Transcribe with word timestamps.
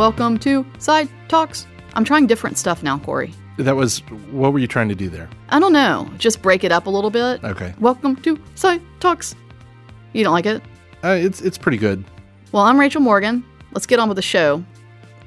Welcome 0.00 0.38
to 0.38 0.64
Side 0.78 1.10
Talks. 1.28 1.66
I'm 1.92 2.06
trying 2.06 2.26
different 2.26 2.56
stuff 2.56 2.82
now, 2.82 2.98
Corey. 3.00 3.34
That 3.58 3.76
was 3.76 3.98
what 4.30 4.54
were 4.54 4.58
you 4.58 4.66
trying 4.66 4.88
to 4.88 4.94
do 4.94 5.10
there? 5.10 5.28
I 5.50 5.60
don't 5.60 5.74
know. 5.74 6.10
Just 6.16 6.40
break 6.40 6.64
it 6.64 6.72
up 6.72 6.86
a 6.86 6.90
little 6.90 7.10
bit. 7.10 7.44
Okay. 7.44 7.74
Welcome 7.80 8.16
to 8.22 8.40
Side 8.54 8.80
Talks. 9.00 9.34
You 10.14 10.24
don't 10.24 10.32
like 10.32 10.46
it? 10.46 10.62
Uh, 11.04 11.18
it's 11.20 11.42
it's 11.42 11.58
pretty 11.58 11.76
good. 11.76 12.02
Well, 12.50 12.62
I'm 12.62 12.80
Rachel 12.80 13.02
Morgan. 13.02 13.44
Let's 13.72 13.84
get 13.84 13.98
on 13.98 14.08
with 14.08 14.16
the 14.16 14.22
show. 14.22 14.64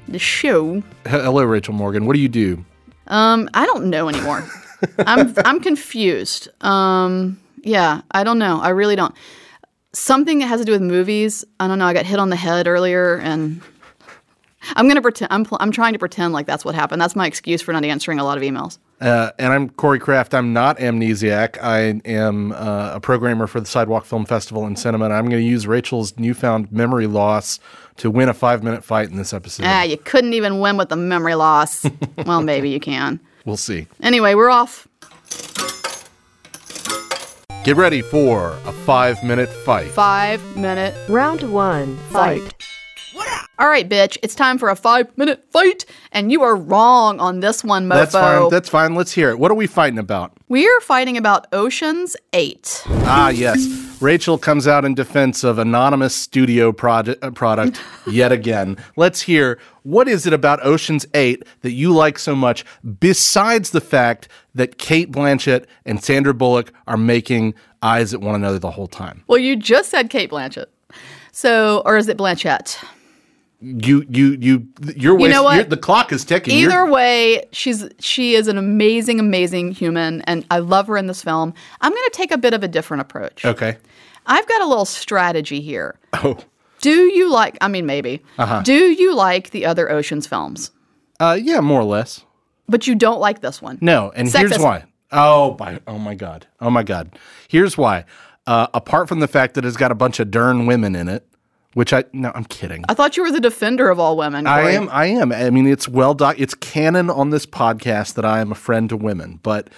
The 0.08 0.18
show. 0.18 0.82
Hello, 1.06 1.44
Rachel 1.44 1.72
Morgan. 1.72 2.04
What 2.04 2.14
do 2.14 2.20
you 2.20 2.28
do? 2.28 2.64
Um, 3.06 3.48
I 3.54 3.66
don't 3.66 3.90
know 3.90 4.08
anymore. 4.08 4.44
I'm 5.06 5.34
I'm 5.44 5.60
confused. 5.60 6.48
Um, 6.64 7.40
yeah, 7.62 8.00
I 8.10 8.24
don't 8.24 8.40
know. 8.40 8.58
I 8.60 8.70
really 8.70 8.96
don't. 8.96 9.14
Something 9.92 10.40
that 10.40 10.46
has 10.48 10.58
to 10.58 10.66
do 10.66 10.72
with 10.72 10.82
movies. 10.82 11.44
I 11.60 11.68
don't 11.68 11.78
know. 11.78 11.86
I 11.86 11.92
got 11.92 12.06
hit 12.06 12.18
on 12.18 12.30
the 12.30 12.34
head 12.34 12.66
earlier, 12.66 13.18
and 13.18 13.62
I'm 14.76 14.88
gonna 14.88 15.02
pretend. 15.02 15.32
I'm 15.32 15.44
pl- 15.44 15.58
I'm 15.60 15.70
trying 15.70 15.92
to 15.92 15.98
pretend 15.98 16.32
like 16.32 16.46
that's 16.46 16.64
what 16.64 16.74
happened. 16.74 17.00
That's 17.00 17.16
my 17.16 17.26
excuse 17.26 17.62
for 17.62 17.72
not 17.72 17.84
answering 17.84 18.18
a 18.18 18.24
lot 18.24 18.36
of 18.38 18.44
emails. 18.44 18.78
Uh, 19.00 19.30
and 19.38 19.52
I'm 19.52 19.68
Corey 19.70 19.98
Kraft. 19.98 20.34
I'm 20.34 20.52
not 20.52 20.78
amnesiac. 20.78 21.58
I 21.62 22.00
am 22.08 22.52
uh, 22.52 22.92
a 22.94 23.00
programmer 23.00 23.46
for 23.46 23.60
the 23.60 23.66
Sidewalk 23.66 24.04
Film 24.04 24.24
Festival 24.24 24.66
in 24.66 24.76
Cinema, 24.76 25.06
and 25.06 25.14
I'm 25.14 25.28
going 25.28 25.42
to 25.42 25.46
use 25.48 25.66
Rachel's 25.66 26.18
newfound 26.18 26.70
memory 26.72 27.06
loss 27.06 27.58
to 27.96 28.10
win 28.10 28.28
a 28.28 28.34
five 28.34 28.62
minute 28.62 28.84
fight 28.84 29.10
in 29.10 29.16
this 29.16 29.32
episode. 29.34 29.66
Ah, 29.66 29.82
you 29.82 29.98
couldn't 29.98 30.32
even 30.32 30.60
win 30.60 30.76
with 30.76 30.88
the 30.88 30.96
memory 30.96 31.34
loss. 31.34 31.84
well, 32.24 32.42
maybe 32.42 32.70
you 32.70 32.80
can. 32.80 33.20
We'll 33.44 33.56
see. 33.56 33.86
Anyway, 34.00 34.34
we're 34.34 34.50
off. 34.50 34.88
Get 37.64 37.76
ready 37.76 38.02
for 38.02 38.58
a 38.64 38.72
five 38.72 39.22
minute 39.24 39.48
fight. 39.48 39.90
Five 39.90 40.56
minute 40.56 40.94
Round 41.08 41.52
one. 41.52 41.96
Fight. 42.10 42.54
All 43.56 43.68
right, 43.68 43.88
bitch. 43.88 44.18
It's 44.22 44.34
time 44.34 44.58
for 44.58 44.68
a 44.68 44.74
five 44.74 45.16
minute 45.16 45.44
fight, 45.50 45.84
and 46.10 46.32
you 46.32 46.42
are 46.42 46.56
wrong 46.56 47.20
on 47.20 47.38
this 47.38 47.62
one, 47.62 47.86
mofo. 47.86 47.94
That's 47.94 48.12
fine. 48.12 48.48
That's 48.50 48.68
fine. 48.68 48.94
Let's 48.96 49.12
hear 49.12 49.30
it. 49.30 49.38
What 49.38 49.50
are 49.52 49.54
we 49.54 49.68
fighting 49.68 49.98
about? 49.98 50.32
We're 50.48 50.80
fighting 50.80 51.16
about 51.16 51.46
Ocean's 51.52 52.16
Eight. 52.32 52.82
Ah, 52.86 53.28
yes. 53.28 53.94
Rachel 54.00 54.38
comes 54.38 54.66
out 54.66 54.84
in 54.84 54.94
defense 54.94 55.44
of 55.44 55.58
anonymous 55.58 56.14
studio 56.14 56.70
uh, 56.70 57.30
product 57.30 57.80
yet 58.10 58.32
again. 58.32 58.76
Let's 58.96 59.22
hear 59.22 59.60
what 59.84 60.08
is 60.08 60.26
it 60.26 60.32
about 60.32 60.64
Ocean's 60.64 61.06
8 61.14 61.44
that 61.62 61.72
you 61.72 61.94
like 61.94 62.18
so 62.18 62.34
much 62.34 62.64
besides 62.98 63.70
the 63.70 63.80
fact 63.80 64.28
that 64.54 64.78
Cate 64.78 65.12
Blanchett 65.12 65.66
and 65.86 66.02
Sandra 66.02 66.34
Bullock 66.34 66.72
are 66.86 66.96
making 66.96 67.54
eyes 67.82 68.12
at 68.12 68.20
one 68.20 68.34
another 68.34 68.58
the 68.58 68.70
whole 68.72 68.88
time. 68.88 69.22
Well, 69.26 69.38
you 69.38 69.56
just 69.56 69.90
said 69.90 70.10
Cate 70.10 70.30
Blanchett. 70.30 70.66
So, 71.32 71.82
or 71.84 71.96
is 71.96 72.08
it 72.08 72.16
Blanchett? 72.16 72.82
You 73.64 74.04
you 74.08 74.36
you 74.40 74.68
you're 74.94 75.14
wasting, 75.14 75.30
know 75.30 75.42
what? 75.42 75.54
you're- 75.56 75.68
the 75.68 75.76
clock 75.76 76.12
is 76.12 76.24
ticking. 76.24 76.58
You're- 76.58 76.72
Either 76.72 76.90
way, 76.90 77.46
she's 77.52 77.88
she 78.00 78.34
is 78.34 78.46
an 78.48 78.58
amazing, 78.58 79.18
amazing 79.20 79.72
human, 79.72 80.20
and 80.22 80.44
I 80.50 80.58
love 80.58 80.86
her 80.88 80.96
in 80.96 81.06
this 81.06 81.22
film. 81.22 81.54
I'm 81.80 81.90
going 81.92 82.04
to 82.04 82.10
take 82.16 82.30
a 82.30 82.38
bit 82.38 82.52
of 82.54 82.62
a 82.62 82.68
different 82.68 83.00
approach. 83.00 83.44
Okay. 83.44 83.76
I've 84.26 84.46
got 84.48 84.60
a 84.62 84.66
little 84.66 84.84
strategy 84.84 85.60
here. 85.60 85.96
Oh. 86.14 86.38
Do 86.80 86.90
you 86.90 87.30
like? 87.30 87.56
I 87.60 87.68
mean, 87.68 87.86
maybe. 87.86 88.22
Uh-huh. 88.38 88.62
Do 88.62 88.74
you 88.74 89.14
like 89.14 89.50
the 89.50 89.64
other 89.66 89.90
Ocean's 89.90 90.26
films? 90.26 90.70
Uh 91.20 91.38
yeah, 91.40 91.60
more 91.60 91.80
or 91.80 91.84
less. 91.84 92.24
But 92.68 92.86
you 92.86 92.94
don't 92.94 93.20
like 93.20 93.40
this 93.40 93.60
one. 93.62 93.78
No, 93.80 94.10
and 94.14 94.30
here's 94.30 94.58
why. 94.58 94.84
Oh 95.12 95.56
my, 95.60 95.80
oh 95.86 95.98
my 95.98 96.14
god, 96.14 96.46
oh 96.60 96.70
my 96.70 96.82
god. 96.82 97.16
Here's 97.48 97.78
why. 97.78 98.04
Uh, 98.46 98.66
apart 98.74 99.08
from 99.08 99.20
the 99.20 99.28
fact 99.28 99.54
that 99.54 99.64
it's 99.64 99.76
got 99.76 99.90
a 99.92 99.94
bunch 99.94 100.18
of 100.20 100.30
dern 100.30 100.66
women 100.66 100.94
in 100.96 101.08
it, 101.08 101.26
which 101.74 101.92
I 101.92 102.04
no, 102.12 102.32
I'm 102.34 102.44
kidding. 102.44 102.84
I 102.88 102.94
thought 102.94 103.16
you 103.16 103.22
were 103.22 103.30
the 103.30 103.40
defender 103.40 103.90
of 103.90 104.00
all 104.00 104.16
women. 104.16 104.46
I 104.46 104.70
am. 104.70 104.88
I 104.90 105.06
am. 105.06 105.32
I 105.32 105.50
mean, 105.50 105.66
it's 105.66 105.88
well 105.88 106.14
doc. 106.14 106.36
It's 106.38 106.54
canon 106.54 107.10
on 107.10 107.30
this 107.30 107.46
podcast 107.46 108.14
that 108.14 108.24
I 108.24 108.40
am 108.40 108.50
a 108.50 108.56
friend 108.56 108.88
to 108.88 108.96
women. 108.96 109.40
But, 109.42 109.68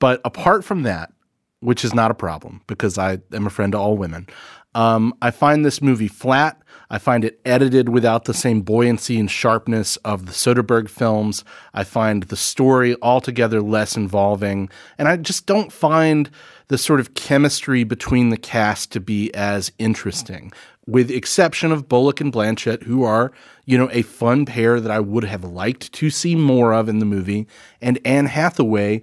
but 0.00 0.20
apart 0.24 0.64
from 0.64 0.82
that, 0.82 1.12
which 1.60 1.84
is 1.84 1.94
not 1.94 2.10
a 2.10 2.14
problem 2.14 2.60
because 2.66 2.98
I 2.98 3.18
am 3.32 3.46
a 3.46 3.50
friend 3.50 3.72
to 3.72 3.78
all 3.78 3.96
women. 3.96 4.26
Um, 4.74 5.14
I 5.22 5.30
find 5.30 5.64
this 5.64 5.80
movie 5.80 6.08
flat. 6.08 6.60
I 6.90 6.98
find 6.98 7.24
it 7.24 7.40
edited 7.44 7.88
without 7.88 8.24
the 8.24 8.34
same 8.34 8.60
buoyancy 8.60 9.18
and 9.18 9.30
sharpness 9.30 9.96
of 9.98 10.26
the 10.26 10.32
Soderbergh 10.32 10.88
films. 10.88 11.44
I 11.72 11.84
find 11.84 12.24
the 12.24 12.36
story 12.36 12.96
altogether 13.00 13.62
less 13.62 13.96
involving, 13.96 14.68
and 14.98 15.08
I 15.08 15.16
just 15.16 15.46
don't 15.46 15.72
find 15.72 16.30
the 16.68 16.78
sort 16.78 17.00
of 17.00 17.14
chemistry 17.14 17.84
between 17.84 18.30
the 18.30 18.36
cast 18.36 18.92
to 18.92 19.00
be 19.00 19.32
as 19.34 19.72
interesting, 19.78 20.52
with 20.86 21.10
exception 21.10 21.72
of 21.72 21.88
Bullock 21.88 22.20
and 22.20 22.32
Blanchett, 22.32 22.82
who 22.84 23.04
are 23.04 23.32
you 23.64 23.78
know 23.78 23.88
a 23.92 24.02
fun 24.02 24.46
pair 24.46 24.80
that 24.80 24.90
I 24.90 25.00
would 25.00 25.24
have 25.24 25.44
liked 25.44 25.92
to 25.92 26.10
see 26.10 26.34
more 26.34 26.72
of 26.72 26.88
in 26.88 26.98
the 26.98 27.06
movie, 27.06 27.46
and 27.80 27.98
Anne 28.04 28.26
Hathaway 28.26 29.00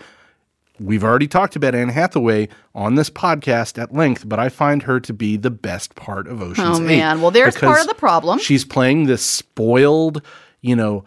We've 0.81 1.03
already 1.03 1.27
talked 1.27 1.55
about 1.55 1.75
Anne 1.75 1.89
Hathaway 1.89 2.49
on 2.73 2.95
this 2.95 3.09
podcast 3.09 3.79
at 3.79 3.93
length, 3.93 4.27
but 4.27 4.39
I 4.39 4.49
find 4.49 4.81
her 4.83 4.99
to 5.01 5.13
be 5.13 5.37
the 5.37 5.51
best 5.51 5.93
part 5.93 6.27
of 6.27 6.41
Ocean's 6.41 6.79
Oh, 6.79 6.81
man. 6.81 7.21
Well, 7.21 7.29
there's 7.29 7.55
part 7.55 7.81
of 7.81 7.87
the 7.87 7.93
problem. 7.93 8.39
She's 8.39 8.65
playing 8.65 9.05
this 9.05 9.23
spoiled, 9.23 10.23
you 10.61 10.75
know, 10.75 11.05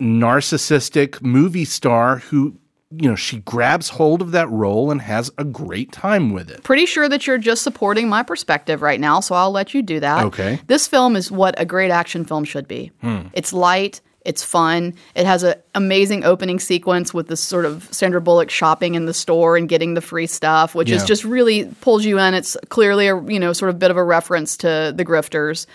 narcissistic 0.00 1.22
movie 1.22 1.64
star 1.64 2.18
who, 2.18 2.58
you 2.96 3.08
know, 3.08 3.14
she 3.14 3.38
grabs 3.40 3.88
hold 3.88 4.20
of 4.22 4.32
that 4.32 4.48
role 4.50 4.90
and 4.90 5.00
has 5.00 5.30
a 5.38 5.44
great 5.44 5.92
time 5.92 6.32
with 6.32 6.50
it. 6.50 6.62
Pretty 6.62 6.86
sure 6.86 7.08
that 7.08 7.26
you're 7.26 7.38
just 7.38 7.62
supporting 7.62 8.08
my 8.08 8.22
perspective 8.22 8.82
right 8.82 9.00
now, 9.00 9.20
so 9.20 9.34
I'll 9.34 9.50
let 9.52 9.74
you 9.74 9.82
do 9.82 10.00
that. 10.00 10.24
Okay. 10.26 10.56
Hmm. 10.56 10.66
This 10.66 10.86
film 10.86 11.16
is 11.16 11.30
what 11.30 11.54
a 11.58 11.64
great 11.64 11.90
action 11.90 12.24
film 12.24 12.44
should 12.44 12.68
be. 12.68 12.92
It's 13.32 13.52
light. 13.52 14.00
It's 14.24 14.44
fun. 14.44 14.94
It 15.16 15.26
has 15.26 15.42
an 15.42 15.54
amazing 15.74 16.24
opening 16.24 16.60
sequence 16.60 17.12
with 17.12 17.26
this 17.26 17.40
sort 17.40 17.64
of 17.64 17.88
Sandra 17.92 18.20
Bullock 18.20 18.50
shopping 18.50 18.94
in 18.94 19.06
the 19.06 19.14
store 19.14 19.56
and 19.56 19.68
getting 19.68 19.94
the 19.94 20.00
free 20.00 20.28
stuff, 20.28 20.76
which 20.76 20.90
is 20.90 21.04
just 21.04 21.24
really 21.24 21.64
pulls 21.80 22.04
you 22.04 22.18
in. 22.20 22.34
It's 22.34 22.56
clearly 22.68 23.08
a 23.08 23.20
you 23.24 23.40
know 23.40 23.52
sort 23.52 23.70
of 23.70 23.80
bit 23.80 23.90
of 23.90 23.96
a 23.96 24.04
reference 24.04 24.56
to 24.58 24.92
the 24.94 25.04
grifters. 25.04 25.66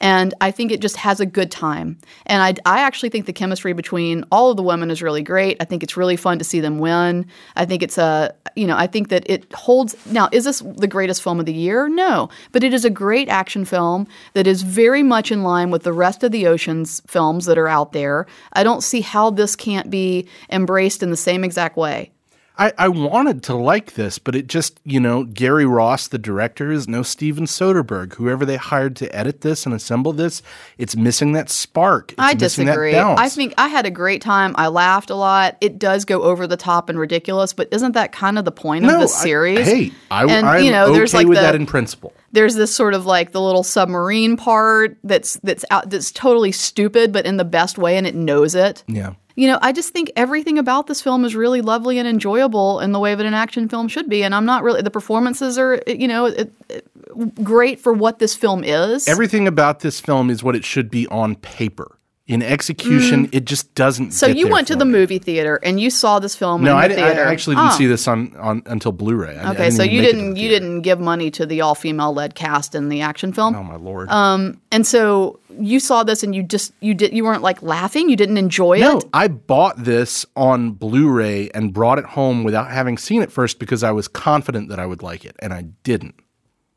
And 0.00 0.34
I 0.40 0.50
think 0.50 0.72
it 0.72 0.80
just 0.80 0.96
has 0.96 1.20
a 1.20 1.26
good 1.26 1.50
time. 1.50 1.98
And 2.26 2.42
I, 2.42 2.54
I 2.70 2.80
actually 2.80 3.08
think 3.08 3.26
the 3.26 3.32
chemistry 3.32 3.72
between 3.72 4.24
all 4.30 4.50
of 4.50 4.56
the 4.56 4.62
women 4.62 4.90
is 4.90 5.02
really 5.02 5.22
great. 5.22 5.56
I 5.60 5.64
think 5.64 5.82
it's 5.82 5.96
really 5.96 6.16
fun 6.16 6.38
to 6.38 6.44
see 6.44 6.60
them 6.60 6.78
win. 6.78 7.26
I 7.56 7.64
think 7.64 7.82
it's 7.82 7.98
a, 7.98 8.34
you 8.56 8.66
know, 8.66 8.76
I 8.76 8.86
think 8.86 9.08
that 9.08 9.28
it 9.30 9.52
holds. 9.52 9.94
Now, 10.06 10.28
is 10.32 10.44
this 10.44 10.60
the 10.60 10.86
greatest 10.86 11.22
film 11.22 11.40
of 11.40 11.46
the 11.46 11.52
year? 11.52 11.88
No. 11.88 12.28
But 12.52 12.64
it 12.64 12.74
is 12.74 12.84
a 12.84 12.90
great 12.90 13.28
action 13.28 13.64
film 13.64 14.06
that 14.34 14.46
is 14.46 14.62
very 14.62 15.02
much 15.02 15.30
in 15.30 15.42
line 15.42 15.70
with 15.70 15.84
the 15.84 15.92
rest 15.92 16.22
of 16.22 16.32
the 16.32 16.46
Ocean's 16.46 17.00
films 17.06 17.46
that 17.46 17.58
are 17.58 17.68
out 17.68 17.92
there. 17.92 18.26
I 18.52 18.62
don't 18.62 18.82
see 18.82 19.00
how 19.00 19.30
this 19.30 19.56
can't 19.56 19.90
be 19.90 20.28
embraced 20.50 21.02
in 21.02 21.10
the 21.10 21.16
same 21.16 21.44
exact 21.44 21.76
way. 21.76 22.10
I, 22.56 22.72
I 22.78 22.88
wanted 22.88 23.42
to 23.44 23.54
like 23.56 23.94
this, 23.94 24.20
but 24.20 24.36
it 24.36 24.46
just, 24.46 24.78
you 24.84 25.00
know, 25.00 25.24
Gary 25.24 25.66
Ross, 25.66 26.06
the 26.06 26.18
director, 26.18 26.70
is 26.70 26.86
no 26.86 27.02
Steven 27.02 27.46
Soderbergh. 27.46 28.14
Whoever 28.14 28.46
they 28.46 28.56
hired 28.56 28.94
to 28.96 29.12
edit 29.14 29.40
this 29.40 29.66
and 29.66 29.74
assemble 29.74 30.12
this, 30.12 30.40
it's 30.78 30.94
missing 30.94 31.32
that 31.32 31.50
spark. 31.50 32.12
It's 32.12 32.20
I 32.20 32.34
disagree. 32.34 32.96
I 32.96 33.28
think 33.28 33.54
I 33.58 33.66
had 33.66 33.86
a 33.86 33.90
great 33.90 34.22
time. 34.22 34.54
I 34.56 34.68
laughed 34.68 35.10
a 35.10 35.16
lot. 35.16 35.56
It 35.60 35.80
does 35.80 36.04
go 36.04 36.22
over 36.22 36.46
the 36.46 36.56
top 36.56 36.88
and 36.88 36.96
ridiculous, 36.96 37.52
but 37.52 37.68
isn't 37.72 37.92
that 37.92 38.12
kind 38.12 38.38
of 38.38 38.44
the 38.44 38.52
point 38.52 38.84
no, 38.84 38.94
of 38.94 39.00
the 39.00 39.14
I- 39.14 39.22
series? 39.22 39.66
hey, 39.66 39.92
I, 40.12 40.22
and 40.22 40.46
I'm 40.46 40.62
you 40.62 40.70
know, 40.70 40.84
okay 40.86 40.98
there's 40.98 41.14
like 41.14 41.26
with 41.26 41.38
the, 41.38 41.42
that 41.42 41.56
in 41.56 41.66
principle. 41.66 42.12
there's 42.30 42.54
this 42.54 42.74
sort 42.74 42.94
of 42.94 43.04
like 43.04 43.32
the 43.32 43.40
little 43.40 43.64
submarine 43.64 44.36
part 44.36 44.96
that's 45.02 45.40
that's 45.42 45.64
out 45.72 45.90
that's 45.90 46.12
totally 46.12 46.52
stupid, 46.52 47.12
but 47.12 47.26
in 47.26 47.36
the 47.36 47.44
best 47.44 47.78
way, 47.78 47.96
and 47.96 48.06
it 48.06 48.14
knows 48.14 48.54
it. 48.54 48.84
Yeah. 48.86 49.14
You 49.36 49.48
know, 49.48 49.58
I 49.60 49.72
just 49.72 49.92
think 49.92 50.12
everything 50.14 50.58
about 50.58 50.86
this 50.86 51.00
film 51.00 51.24
is 51.24 51.34
really 51.34 51.60
lovely 51.60 51.98
and 51.98 52.06
enjoyable 52.06 52.80
in 52.80 52.92
the 52.92 53.00
way 53.00 53.14
that 53.14 53.26
an 53.26 53.34
action 53.34 53.68
film 53.68 53.88
should 53.88 54.08
be. 54.08 54.22
And 54.22 54.34
I'm 54.34 54.44
not 54.44 54.62
really 54.62 54.82
the 54.82 54.90
performances 54.90 55.58
are 55.58 55.82
you 55.86 56.06
know 56.06 56.26
it, 56.26 56.52
it, 56.68 57.42
great 57.42 57.80
for 57.80 57.92
what 57.92 58.18
this 58.18 58.34
film 58.34 58.62
is. 58.62 59.08
Everything 59.08 59.48
about 59.48 59.80
this 59.80 60.00
film 60.00 60.30
is 60.30 60.42
what 60.42 60.54
it 60.54 60.64
should 60.64 60.90
be 60.90 61.06
on 61.08 61.36
paper. 61.36 61.98
In 62.26 62.42
execution, 62.42 63.28
it 63.32 63.44
just 63.44 63.74
doesn't. 63.74 64.08
Mm. 64.08 64.12
so 64.14 64.26
you 64.26 64.48
went 64.48 64.66
to 64.68 64.76
the 64.76 64.86
me. 64.86 64.92
movie 64.92 65.18
theater 65.18 65.60
and 65.62 65.78
you 65.78 65.90
saw 65.90 66.18
this 66.20 66.34
film 66.34 66.64
No, 66.64 66.70
in 66.70 66.76
I, 66.78 66.88
the 66.88 66.94
I 66.94 66.96
theater. 67.08 67.24
actually 67.24 67.56
didn't 67.56 67.72
Oh. 67.72 67.76
see 67.76 67.86
this 67.86 68.08
on, 68.08 68.34
on 68.38 68.62
until 68.64 68.92
Blu-ray. 68.92 69.36
I- 69.36 69.42
I 69.42 69.50
Okay, 69.50 69.64
didn't 69.64 69.72
so 69.76 69.82
you 69.82 70.00
make 70.00 70.08
it 70.08 70.12
to 70.12 70.18
didn't 70.18 70.34
the 70.34 70.40
you 70.40 70.48
didn't 70.48 70.80
give 70.80 70.98
money 71.00 71.30
to 71.32 71.44
the 71.44 71.60
all 71.60 71.74
female 71.74 72.14
led 72.14 72.34
cast 72.34 72.74
in 72.74 72.88
the 72.88 73.02
action 73.02 73.34
film, 73.34 73.54
Oh 73.54 73.62
my 73.62 73.76
lord! 73.76 74.08
and 74.10 74.86
so 74.86 75.38
you 75.60 75.78
saw 75.78 76.02
this 76.02 76.22
and 76.22 76.34
you 76.34 76.42
just 76.42 76.72
you 76.80 76.94
did 76.94 77.12
you 77.12 77.24
weren't 77.24 77.42
like 77.42 77.62
laughing, 77.62 78.08
you 78.08 78.16
didn't 78.16 78.38
enjoy 78.38 78.78
no, 78.78 78.96
it. 78.98 79.04
No, 79.04 79.10
I 79.12 79.28
bought 79.28 79.84
this 79.84 80.24
on 80.34 80.70
Blu-ray 80.72 81.50
and 81.54 81.74
brought 81.74 81.98
it 81.98 82.06
home 82.06 82.42
without 82.42 82.70
having 82.70 82.96
seen 82.96 83.20
it 83.20 83.30
first 83.30 83.58
because 83.58 83.82
I 83.82 83.90
was 83.90 84.08
confident 84.08 84.70
that 84.70 84.78
I 84.80 84.86
would 84.86 85.02
like 85.02 85.26
it, 85.26 85.36
and 85.40 85.52
I 85.52 85.66
didn't. 85.82 86.14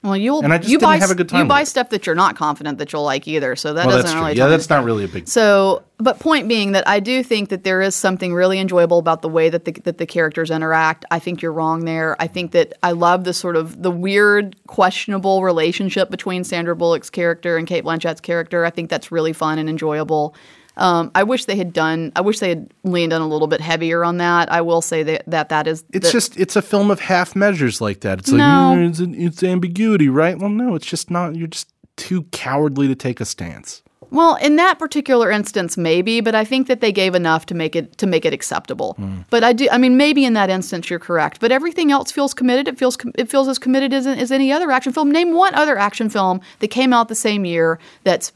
Well, 0.08 0.18
you'll 0.18 0.44
And 0.44 0.54
I 0.54 0.58
just 0.58 0.70
you 0.70 0.78
didn't 0.78 0.90
buy 0.90 0.98
have 0.98 1.12
a 1.12 1.16
good 1.16 1.30
time 1.30 1.40
you 1.40 1.44
with 1.44 1.50
buy 1.50 1.64
stuff 1.64 1.90
that 1.90 2.06
you're 2.06 2.16
not 2.16 2.36
confident 2.36 2.78
that 2.78 2.94
you'll 2.94 3.04
like 3.04 3.28
either. 3.28 3.56
So 3.56 3.74
that 3.74 3.86
Well, 3.86 3.98
doesn't 3.98 4.06
that's 4.06 4.14
true. 4.14 4.22
really 4.22 4.38
Yeah, 4.38 4.48
that's 4.48 4.70
not 4.70 4.84
really 4.84 5.04
a 5.04 5.08
big. 5.08 5.28
So, 5.28 5.84
but 5.98 6.20
point 6.20 6.48
being 6.48 6.72
that 6.72 6.88
I 6.88 7.00
do 7.00 7.24
think 7.24 7.50
that 7.50 7.64
there 7.64 7.82
is 7.82 7.96
something 7.96 8.34
really 8.34 8.60
enjoyable 8.60 9.00
about 9.00 9.22
the 9.22 9.30
way 9.30 9.50
that 9.50 9.66
the 9.66 9.74
that 9.84 9.98
the 9.98 10.06
characters 10.06 10.50
interact. 10.50 11.06
I 11.12 11.20
think 11.20 11.42
you're 11.42 11.54
wrong 11.54 11.86
there. 11.86 12.16
I 12.20 12.28
think 12.28 12.52
that 12.52 12.74
I 12.84 12.92
love 12.92 13.26
the 13.26 13.34
sort 13.34 13.56
of 13.56 13.84
the 13.84 13.92
weird, 13.92 14.56
questionable 14.68 15.44
relationship 15.44 16.10
between 16.10 16.44
Sandra 16.44 16.76
Bullock's 16.76 17.10
character 17.10 17.58
and 17.58 17.68
Cate 17.68 17.84
Blanchett's 17.84 18.22
character. 18.22 18.66
I 18.66 18.70
think 18.70 18.90
that's 18.90 19.12
really 19.12 19.34
fun 19.34 19.60
and 19.60 19.70
enjoyable. 19.70 20.36
Um, 20.78 21.12
I 21.16 21.24
wish 21.24 21.46
they 21.46 21.56
had 21.58 21.74
done. 21.74 22.12
I 22.16 22.22
wish 22.22 22.40
they 22.40 22.50
had 22.50 22.72
leaned 22.84 23.12
in 23.12 23.22
a 23.22 23.28
little 23.28 23.48
bit 23.48 23.60
heavier 23.62 24.06
on 24.06 24.18
that. 24.18 24.52
I 24.52 24.62
will 24.62 24.82
say 24.82 25.04
that 25.04 25.24
that, 25.28 25.50
that 25.50 25.68
is. 25.68 25.84
It's 25.92 26.08
that- 26.08 26.12
just 26.12 26.38
it's 26.38 26.56
a 26.56 26.62
film 26.62 26.92
of 26.92 27.00
half 27.00 27.36
measures 27.36 27.82
like 27.82 28.02
that. 28.02 28.20
It's 28.20 28.30
like 28.32 28.38
No. 28.38 28.76
"Mm, 28.78 28.90
it's, 28.90 29.00
it's 29.00 29.44
ambiguity, 29.44 30.08
right? 30.08 30.38
Well, 30.38 30.50
no, 30.52 30.76
it's 30.76 30.86
just 30.86 31.10
not. 31.12 31.36
You're 31.36 31.48
just 31.48 31.70
too 31.96 32.24
cowardly 32.32 32.88
to 32.88 32.96
take 32.96 33.20
a 33.20 33.26
stance. 33.26 33.82
Well, 34.10 34.36
in 34.36 34.56
that 34.56 34.80
particular 34.80 35.30
instance, 35.30 35.76
maybe, 35.76 36.22
but 36.22 36.34
I 36.34 36.46
think 36.46 36.68
that 36.68 36.80
they 36.80 36.94
gave 36.94 37.14
enough 37.14 37.46
to 37.48 37.54
make 37.56 37.76
it 37.76 37.98
to 37.98 38.08
make 38.08 38.24
it 38.24 38.32
acceptable. 38.34 38.96
But 39.30 39.44
I 39.44 39.52
do, 39.52 39.68
I 39.70 39.78
mean, 39.78 39.98
maybe 39.98 40.24
in 40.24 40.34
that 40.34 40.50
instance 40.50 40.90
you're 40.90 41.00
correct. 41.00 41.42
But 41.42 41.52
everything 41.52 41.92
else 41.92 42.10
feels 42.12 42.34
committed. 42.34 42.70
It 42.70 42.78
feels 42.78 42.96
com- 42.96 43.12
it 43.16 43.30
feels 43.30 43.50
as 43.50 43.60
committed 43.60 43.92
as, 43.92 44.08
as 44.08 44.32
any 44.32 44.50
other 44.52 44.72
action 44.72 44.94
film. 44.94 45.12
Name 45.12 45.34
one 45.34 45.54
other 45.56 45.78
action 45.78 46.10
film 46.10 46.40
that 46.60 46.70
came 46.70 46.94
out 46.94 47.10
the 47.10 47.16
same 47.16 47.44
year 47.44 47.80
that's, 48.06 48.32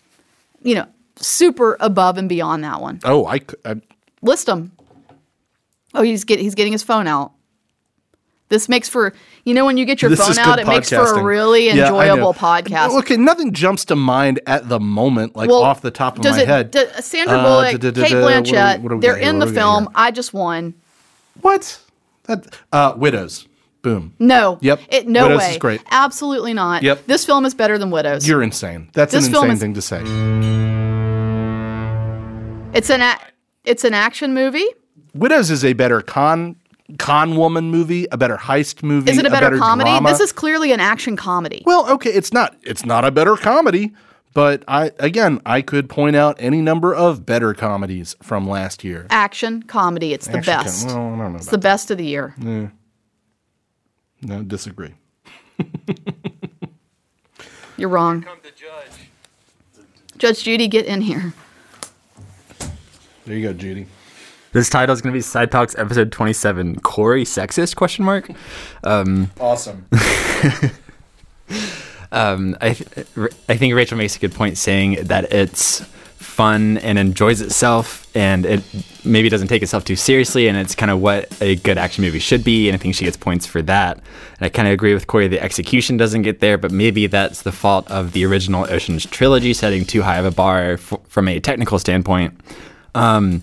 you 0.62 0.76
know, 0.76 0.88
super 1.21 1.77
above 1.79 2.18
and 2.18 2.27
beyond 2.29 2.63
that 2.63 2.81
one. 2.81 3.00
Oh, 3.03 3.25
I, 3.25 3.41
I- 3.65 3.81
List 4.21 4.45
them. 4.45 4.71
Oh, 5.94 6.03
he's 6.03 6.23
get 6.23 6.39
he's 6.39 6.56
getting 6.56 6.71
his 6.71 6.83
phone 6.83 7.07
out. 7.07 7.31
This 8.50 8.68
makes 8.69 8.88
for 8.89 9.13
you 9.45 9.53
know 9.53 9.65
when 9.65 9.77
you 9.77 9.85
get 9.85 10.01
your 10.01 10.09
this 10.09 10.19
phone 10.19 10.38
out, 10.38 10.59
it 10.59 10.68
makes 10.68 10.89
for 10.89 11.01
a 11.19 11.23
really 11.23 11.68
Yeah, 11.68 11.88
enjoyable 11.88 12.33
podcast. 12.33 12.97
Okay, 13.00 13.18
nothing 13.18 13.51
jumps 13.53 13.85
to 13.85 13.95
mind 13.95 14.39
at 14.45 14.69
the 14.69 14.79
moment, 14.79 15.35
like 15.35 15.50
Well, 15.50 15.63
off 15.63 15.81
the 15.81 15.89
top 15.91 16.18
of 16.19 16.23
my 16.23 16.39
it, 16.39 16.47
head. 16.47 16.71
do- 16.71 16.85
Sandra 17.00 17.38
Uh, 17.38 17.44
Bullock, 17.44 17.79
da- 17.81 17.91
da- 17.91 18.03
Kate 18.03 18.12
da- 18.13 18.21
what 18.21 18.33
Blanchett, 18.44 18.81
what 18.81 18.94
we 18.94 19.00
they're 19.00 19.18
in 19.18 19.39
the 19.39 19.45
do 19.47 19.51
we 19.51 19.56
got 19.56 19.62
film. 19.62 19.89
I 19.95 20.12
just 20.12 20.33
won. 20.33 20.73
what? 21.41 21.79
That 22.25 22.45
uh, 22.71 22.94
widows. 22.97 23.47
Boom. 23.81 24.13
No. 24.19 24.59
Yep. 24.62 24.79
It, 24.89 25.07
no 25.07 25.23
Widows 25.23 25.39
way. 25.39 25.51
is 25.53 25.57
great. 25.57 25.81
Absolutely 25.89 26.53
not. 26.53 26.83
Yep. 26.83 27.07
This 27.07 27.25
film 27.25 27.45
is 27.45 27.56
better 27.56 27.79
than 27.79 27.89
Widows. 27.89 28.27
You're 28.27 28.44
insane. 28.44 28.89
That's 28.94 29.12
This 29.13 29.27
an 29.27 29.33
insane 29.33 29.51
is- 29.51 29.59
thing 29.59 29.73
to 29.73 29.81
say. 29.81 30.91
It's 32.73 32.89
an 32.89 33.01
a- 33.01 33.19
it's 33.63 33.83
an 33.83 33.94
action 33.94 34.33
movie. 34.33 34.65
Widows 35.13 35.51
is 35.51 35.63
a 35.65 35.73
better 35.73 36.01
con 36.01 36.56
con 36.97 37.35
woman 37.35 37.69
movie, 37.71 38.07
a 38.12 38.18
better 38.18 38.38
heist 38.38 38.83
movie. 38.83 39.12
Is 39.12 39.18
it 39.18 39.25
a 39.25 39.29
better, 39.29 39.57
comedy? 39.57 39.89
drama. 39.89 40.09
This 40.09 40.19
is 40.19 40.31
clearly 40.31 40.71
an 40.71 40.79
action 40.79 41.15
comedy. 41.15 41.63
Well, 41.65 41.89
okay, 41.94 42.12
it's 42.12 42.33
not 42.33 42.56
it's 42.63 42.85
not 42.85 43.06
a 43.06 43.12
better 43.12 43.35
comedy, 43.35 43.94
but 44.33 44.63
I 44.68 44.91
again 45.00 45.41
I 45.45 45.62
could 45.62 45.89
point 45.89 46.15
out 46.15 46.35
any 46.39 46.62
number 46.62 46.94
of 46.95 47.25
better 47.25 47.53
comedies 47.53 48.15
from 48.21 48.47
last 48.47 48.83
year. 48.83 49.07
Action 49.09 49.63
comedy. 49.63 50.13
It's 50.13 50.27
the 50.27 50.38
Action 50.38 50.53
com- 50.53 50.63
best. 50.63 50.88
well, 50.88 50.97
I 50.97 51.00
don't 51.00 51.18
know 51.18 51.35
It's 51.38 51.45
about 51.47 51.51
the 51.51 51.57
best 51.59 51.91
of 51.91 51.97
the 51.97 52.06
year. 52.06 52.35
no 54.21 54.44
disagree. 54.44 54.94
You're 57.77 57.89
wrong. 57.89 58.25
Judge 60.18 60.44
Judy, 60.44 60.68
get 60.68 60.85
in 60.85 61.01
here. 61.01 61.33
There 63.25 63.35
you 63.35 63.47
go, 63.47 63.53
Judy. 63.53 63.88
This 64.51 64.69
title 64.69 64.94
is 64.94 65.01
going 65.01 65.13
to 65.13 65.18
be 65.18 65.21
Side 65.21 65.51
Talks 65.51 65.75
episode 65.77 66.12
27. 66.12 66.79
Corey 66.81 67.23
sexist? 67.23 67.75
Question 67.75 68.03
mark. 68.03 68.29
Um, 68.83 69.31
Awesome. 69.39 69.85
um, 72.12 72.57
I 72.59 72.73
th- 72.73 73.07
I 73.47 73.56
think 73.57 73.73
Rachel 73.75 73.97
makes 73.97 74.15
a 74.15 74.19
good 74.19 74.33
point 74.33 74.57
saying 74.57 74.95
that 75.03 75.31
it's 75.31 75.81
fun 76.18 76.77
and 76.79 77.00
enjoys 77.00 77.39
itself, 77.41 78.06
and 78.15 78.45
it 78.45 78.63
maybe 79.06 79.29
doesn't 79.29 79.47
take 79.47 79.62
itself 79.63 79.85
too 79.85 79.95
seriously, 79.95 80.50
and 80.50 80.57
it's 80.57 80.75
kind 80.75 80.91
of 80.91 81.00
what 81.00 81.31
a 81.41 81.56
good 81.57 81.77
action 81.77 82.03
movie 82.03 82.19
should 82.19 82.44
be. 82.44 82.68
And 82.68 82.75
I 82.75 82.77
think 82.77 82.95
she 82.95 83.06
gets 83.06 83.18
points 83.18 83.45
for 83.45 83.62
that. 83.62 83.97
And 83.97 84.41
I 84.45 84.50
kind 84.50 84.68
of 84.68 84.73
agree 84.73 84.94
with 84.94 85.07
Corey. 85.07 85.29
The 85.29 85.41
execution 85.41 85.95
doesn't 85.95 86.23
get 86.23 86.41
there, 86.41 86.57
but 86.57 86.71
maybe 86.71 87.07
that's 87.07 87.44
the 87.44 87.51
fault 87.53 87.89
of 87.89 88.12
the 88.12 88.25
original 88.25 88.65
Ocean's 88.69 89.06
trilogy 89.06 89.53
setting 89.53 89.85
too 89.85 90.01
high 90.01 90.18
of 90.18 90.25
a 90.25 90.31
bar 90.31 90.73
f- 90.73 90.94
from 91.07 91.29
a 91.29 91.39
technical 91.39 91.79
standpoint. 91.79 92.38
Um, 92.96 93.42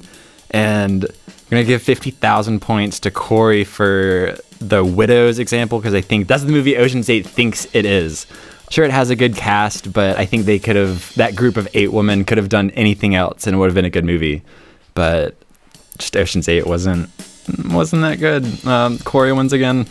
and 0.51 1.05
I'm 1.05 1.51
gonna 1.51 1.65
give 1.65 1.83
fifty 1.83 2.11
thousand 2.11 2.61
points 2.61 3.01
to 3.01 3.11
Corey 3.11 3.65
for 3.65 4.39
the 4.61 4.85
Widows 4.85 5.39
example 5.39 5.79
because 5.79 5.95
I 5.95 6.01
think 6.01 6.27
that's 6.27 6.43
the 6.43 6.53
movie 6.53 6.77
Ocean's 6.77 7.09
Eight 7.09 7.27
thinks 7.27 7.67
it 7.75 7.85
is. 7.85 8.27
Sure, 8.71 8.85
it 8.85 8.91
has 8.91 9.09
a 9.09 9.17
good 9.17 9.35
cast, 9.35 9.93
but 9.93 10.19
I 10.19 10.27
think 10.27 10.45
they 10.45 10.59
could 10.59 10.77
have 10.77 11.15
that 11.15 11.35
group 11.35 11.57
of 11.57 11.69
eight 11.73 11.91
women 11.93 12.25
could 12.25 12.37
have 12.37 12.51
done 12.51 12.71
anything 12.73 13.15
else 13.15 13.47
and 13.47 13.57
it 13.57 13.59
would 13.59 13.67
have 13.67 13.75
been 13.75 13.87
a 13.87 13.91
good 13.91 14.05
movie. 14.05 14.43
But 14.95 15.37
just 15.97 16.17
Ocean's 16.17 16.49
Eight 16.49 16.67
wasn't 16.67 17.09
wasn't 17.65 18.03
that 18.03 18.19
good. 18.19 18.67
Um, 18.67 18.99
Corey 18.99 19.33
wins 19.33 19.53
again. 19.53 19.87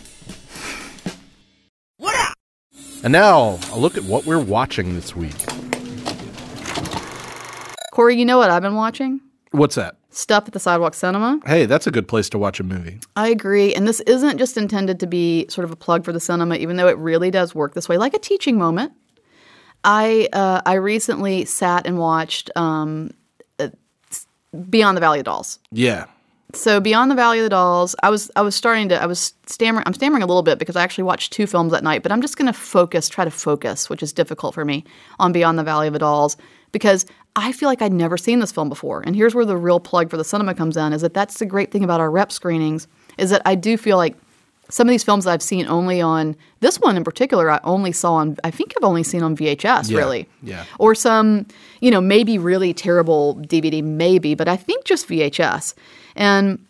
And 3.04 3.12
now 3.12 3.60
a 3.72 3.78
look 3.78 3.96
at 3.96 4.02
what 4.04 4.26
we're 4.26 4.40
watching 4.40 4.94
this 4.96 5.14
week. 5.14 5.36
Corey, 7.92 8.16
you 8.16 8.24
know 8.24 8.38
what 8.38 8.50
I've 8.50 8.62
been 8.62 8.74
watching? 8.74 9.20
What's 9.50 9.76
that? 9.76 9.96
Stuff 10.10 10.44
at 10.46 10.52
the 10.52 10.60
Sidewalk 10.60 10.94
Cinema. 10.94 11.40
Hey, 11.46 11.66
that's 11.66 11.86
a 11.86 11.90
good 11.90 12.08
place 12.08 12.28
to 12.30 12.38
watch 12.38 12.60
a 12.60 12.64
movie. 12.64 13.00
I 13.16 13.28
agree. 13.28 13.74
And 13.74 13.86
this 13.86 14.00
isn't 14.00 14.38
just 14.38 14.56
intended 14.56 15.00
to 15.00 15.06
be 15.06 15.46
sort 15.48 15.64
of 15.64 15.70
a 15.70 15.76
plug 15.76 16.04
for 16.04 16.12
the 16.12 16.20
cinema, 16.20 16.56
even 16.56 16.76
though 16.76 16.88
it 16.88 16.98
really 16.98 17.30
does 17.30 17.54
work 17.54 17.74
this 17.74 17.88
way, 17.88 17.98
like 17.98 18.14
a 18.14 18.18
teaching 18.18 18.58
moment. 18.58 18.92
I 19.84 20.28
uh, 20.32 20.60
I 20.66 20.74
recently 20.74 21.44
sat 21.44 21.86
and 21.86 21.98
watched 21.98 22.50
um, 22.56 23.10
uh, 23.58 23.68
Beyond 24.68 24.96
the 24.96 25.00
Valley 25.00 25.20
of 25.20 25.24
the 25.24 25.30
Dolls. 25.30 25.58
Yeah. 25.70 26.06
So 26.54 26.80
Beyond 26.80 27.10
the 27.10 27.14
Valley 27.14 27.38
of 27.38 27.44
the 27.44 27.50
Dolls, 27.50 27.94
I 28.02 28.10
was 28.10 28.30
I 28.34 28.42
was 28.42 28.54
starting 28.54 28.88
to 28.88 29.00
I 29.00 29.06
was 29.06 29.34
stammering 29.46 29.84
I'm 29.86 29.94
stammering 29.94 30.22
a 30.22 30.26
little 30.26 30.42
bit 30.42 30.58
because 30.58 30.76
I 30.76 30.82
actually 30.82 31.04
watched 31.04 31.32
two 31.32 31.46
films 31.46 31.72
that 31.72 31.84
night, 31.84 32.02
but 32.02 32.10
I'm 32.10 32.22
just 32.22 32.36
going 32.36 32.46
to 32.46 32.58
focus, 32.58 33.08
try 33.08 33.24
to 33.24 33.30
focus, 33.30 33.88
which 33.88 34.02
is 34.02 34.12
difficult 34.12 34.54
for 34.54 34.64
me 34.64 34.84
on 35.18 35.32
Beyond 35.32 35.58
the 35.58 35.64
Valley 35.64 35.86
of 35.86 35.92
the 35.92 35.98
Dolls 35.98 36.36
because 36.72 37.06
I 37.36 37.52
feel 37.52 37.68
like 37.68 37.82
I'd 37.82 37.92
never 37.92 38.16
seen 38.16 38.40
this 38.40 38.52
film 38.52 38.68
before. 38.68 39.02
And 39.06 39.14
here's 39.16 39.34
where 39.34 39.44
the 39.44 39.56
real 39.56 39.80
plug 39.80 40.10
for 40.10 40.16
the 40.16 40.24
cinema 40.24 40.54
comes 40.54 40.76
in 40.76 40.92
is 40.92 41.02
that 41.02 41.14
that's 41.14 41.38
the 41.38 41.46
great 41.46 41.70
thing 41.70 41.84
about 41.84 42.00
our 42.00 42.10
rep 42.10 42.32
screenings 42.32 42.88
is 43.16 43.30
that 43.30 43.42
I 43.44 43.54
do 43.54 43.76
feel 43.76 43.96
like 43.96 44.16
some 44.70 44.86
of 44.86 44.90
these 44.90 45.02
films 45.04 45.26
I've 45.26 45.42
seen 45.42 45.66
only 45.66 46.00
on 46.02 46.36
this 46.60 46.78
one 46.78 46.96
in 46.96 47.02
particular 47.04 47.50
I 47.50 47.58
only 47.64 47.90
saw 47.90 48.14
on 48.14 48.36
I 48.44 48.50
think 48.50 48.74
I've 48.76 48.84
only 48.84 49.02
seen 49.02 49.22
on 49.22 49.34
VHS 49.36 49.88
Yeah, 49.90 49.96
really. 49.98 50.28
yeah. 50.42 50.64
Or 50.78 50.94
some, 50.94 51.46
you 51.80 51.90
know, 51.90 52.00
maybe 52.02 52.36
really 52.38 52.74
terrible 52.74 53.36
DVD 53.36 53.82
maybe, 53.82 54.34
but 54.34 54.46
I 54.46 54.56
think 54.56 54.84
just 54.84 55.08
VHS. 55.08 55.74
And 56.16 56.62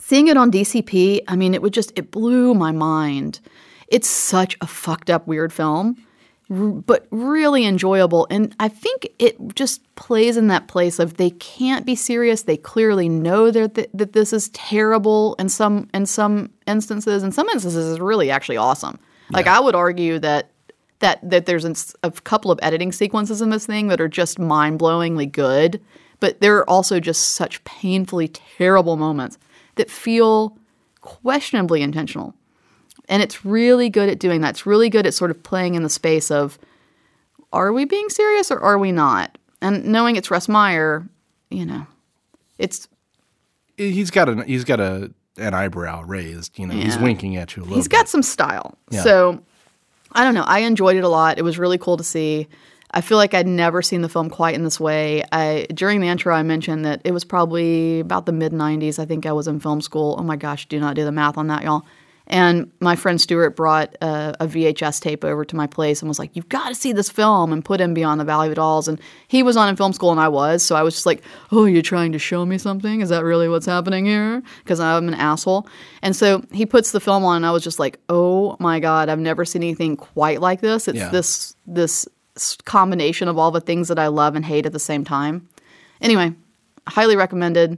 seeing 0.00 0.26
it 0.26 0.36
on 0.36 0.50
DCP, 0.50 1.20
I 1.28 1.36
mean, 1.36 1.54
it 1.54 1.62
would 1.62 1.72
just 1.74 1.92
it 1.96 2.10
blew 2.10 2.52
my 2.54 2.72
mind. 2.72 3.38
It's 3.88 4.08
such 4.08 4.56
a 4.60 4.66
fucked 4.66 5.10
up 5.10 5.26
weird 5.28 5.52
film, 5.52 6.04
but 6.50 7.06
really 7.12 7.64
enjoyable. 7.64 8.26
And 8.28 8.54
I 8.58 8.66
think 8.66 9.08
it 9.20 9.36
just 9.54 9.94
plays 9.94 10.36
in 10.36 10.48
that 10.48 10.66
place 10.66 10.98
of 10.98 11.16
they 11.16 11.30
can't 11.30 11.86
be 11.86 11.94
serious. 11.94 12.42
They 12.42 12.56
clearly 12.56 13.08
know 13.08 13.52
that 13.52 13.76
th- 13.76 13.90
that 13.94 14.14
this 14.14 14.32
is 14.32 14.48
terrible 14.48 15.36
in 15.38 15.48
some 15.48 15.88
in 15.94 16.06
some 16.06 16.50
instances. 16.66 17.22
In 17.22 17.30
some 17.30 17.48
instances, 17.50 17.86
is 17.86 18.00
really 18.00 18.30
actually 18.32 18.56
awesome. 18.56 18.98
Like 19.32 19.46
I 19.46 19.60
would 19.60 19.76
argue 19.76 20.18
that 20.18 20.50
that 20.98 21.18
that 21.30 21.46
there's 21.46 21.94
a 22.02 22.10
couple 22.10 22.50
of 22.50 22.58
editing 22.62 22.90
sequences 22.90 23.40
in 23.40 23.50
this 23.50 23.64
thing 23.64 23.86
that 23.86 24.00
are 24.00 24.08
just 24.08 24.40
mind-blowingly 24.40 25.30
good, 25.30 25.80
but 26.18 26.40
there 26.40 26.56
are 26.56 26.68
also 26.68 26.98
just 26.98 27.30
such 27.36 27.62
painfully 27.62 28.26
terrible 28.26 28.96
moments 28.96 29.38
that 29.76 29.88
feel 29.88 30.58
questionably 31.00 31.80
intentional. 31.80 32.34
And 33.10 33.22
it's 33.22 33.44
really 33.44 33.90
good 33.90 34.08
at 34.08 34.18
doing 34.18 34.40
that. 34.40 34.50
It's 34.50 34.64
really 34.64 34.88
good 34.88 35.06
at 35.06 35.12
sort 35.12 35.30
of 35.30 35.42
playing 35.42 35.74
in 35.74 35.82
the 35.82 35.90
space 35.90 36.30
of 36.30 36.58
are 37.52 37.72
we 37.72 37.84
being 37.84 38.08
serious 38.08 38.50
or 38.50 38.60
are 38.60 38.78
we 38.78 38.92
not? 38.92 39.36
And 39.60 39.84
knowing 39.86 40.16
it's 40.16 40.30
Russ 40.30 40.48
Meyer, 40.48 41.06
you 41.50 41.66
know, 41.66 41.86
it's 42.56 42.88
He's 43.76 44.10
got 44.10 44.28
an 44.28 44.42
he's 44.46 44.64
got 44.64 44.78
a 44.78 45.10
an 45.38 45.54
eyebrow 45.54 46.02
raised, 46.02 46.58
you 46.58 46.66
know. 46.66 46.74
He's 46.74 46.98
winking 46.98 47.36
at 47.36 47.56
you 47.56 47.62
a 47.62 47.64
little 47.64 47.76
he's 47.76 47.88
bit. 47.88 47.96
got 47.96 48.08
some 48.08 48.22
style. 48.22 48.76
Yeah. 48.90 49.02
So 49.02 49.42
I 50.12 50.22
don't 50.22 50.34
know. 50.34 50.44
I 50.46 50.60
enjoyed 50.60 50.96
it 50.96 51.04
a 51.04 51.08
lot. 51.08 51.38
It 51.38 51.42
was 51.42 51.58
really 51.58 51.78
cool 51.78 51.96
to 51.96 52.04
see. 52.04 52.46
I 52.92 53.00
feel 53.00 53.16
like 53.16 53.34
I'd 53.34 53.46
never 53.46 53.82
seen 53.82 54.02
the 54.02 54.08
film 54.08 54.28
quite 54.28 54.54
in 54.54 54.64
this 54.64 54.78
way. 54.78 55.24
I 55.32 55.66
during 55.72 56.00
the 56.00 56.08
intro 56.08 56.34
I 56.34 56.42
mentioned 56.42 56.84
that 56.84 57.00
it 57.04 57.12
was 57.12 57.24
probably 57.24 58.00
about 58.00 58.26
the 58.26 58.32
mid 58.32 58.52
'90s. 58.52 58.98
I 58.98 59.06
think 59.06 59.26
I 59.26 59.32
was 59.32 59.48
in 59.48 59.60
film 59.60 59.80
school. 59.80 60.16
Oh 60.18 60.22
my 60.22 60.36
gosh, 60.36 60.66
do 60.66 60.78
not 60.78 60.94
do 60.94 61.04
the 61.04 61.12
math 61.12 61.38
on 61.38 61.46
that, 61.46 61.62
y'all. 61.62 61.84
And 62.32 62.70
my 62.80 62.94
friend 62.94 63.20
Stuart 63.20 63.56
brought 63.56 63.96
a, 64.00 64.36
a 64.38 64.46
VHS 64.46 65.00
tape 65.00 65.24
over 65.24 65.44
to 65.44 65.56
my 65.56 65.66
place 65.66 66.00
and 66.00 66.08
was 66.08 66.20
like, 66.20 66.30
"You've 66.34 66.48
got 66.48 66.68
to 66.68 66.76
see 66.76 66.92
this 66.92 67.10
film," 67.10 67.52
and 67.52 67.64
put 67.64 67.80
in 67.80 67.92
Beyond 67.92 68.20
the 68.20 68.24
Valley 68.24 68.48
of 68.48 68.54
Dolls. 68.54 68.86
And 68.86 69.00
he 69.26 69.42
was 69.42 69.56
on 69.56 69.68
in 69.68 69.74
film 69.74 69.92
school, 69.92 70.12
and 70.12 70.20
I 70.20 70.28
was, 70.28 70.62
so 70.62 70.76
I 70.76 70.84
was 70.84 70.94
just 70.94 71.06
like, 71.06 71.22
"Oh, 71.50 71.64
you're 71.64 71.82
trying 71.82 72.12
to 72.12 72.20
show 72.20 72.46
me 72.46 72.56
something? 72.56 73.00
Is 73.00 73.08
that 73.08 73.24
really 73.24 73.48
what's 73.48 73.66
happening 73.66 74.06
here?" 74.06 74.42
Because 74.62 74.78
I'm 74.78 75.08
an 75.08 75.14
asshole. 75.14 75.66
And 76.02 76.14
so 76.14 76.44
he 76.52 76.64
puts 76.64 76.92
the 76.92 77.00
film 77.00 77.24
on, 77.24 77.36
and 77.38 77.46
I 77.46 77.50
was 77.50 77.64
just 77.64 77.80
like, 77.80 77.98
"Oh 78.08 78.56
my 78.60 78.78
god, 78.78 79.08
I've 79.08 79.18
never 79.18 79.44
seen 79.44 79.64
anything 79.64 79.96
quite 79.96 80.40
like 80.40 80.60
this. 80.60 80.86
It's 80.86 80.98
Yeah. 80.98 81.08
this 81.10 81.56
this 81.66 82.06
combination 82.64 83.26
of 83.26 83.38
all 83.38 83.50
the 83.50 83.60
things 83.60 83.88
that 83.88 83.98
I 83.98 84.06
love 84.06 84.36
and 84.36 84.44
hate 84.44 84.66
at 84.66 84.72
the 84.72 84.78
same 84.78 85.04
time." 85.04 85.48
Anyway, 86.00 86.32
highly 86.86 87.16
recommended. 87.16 87.76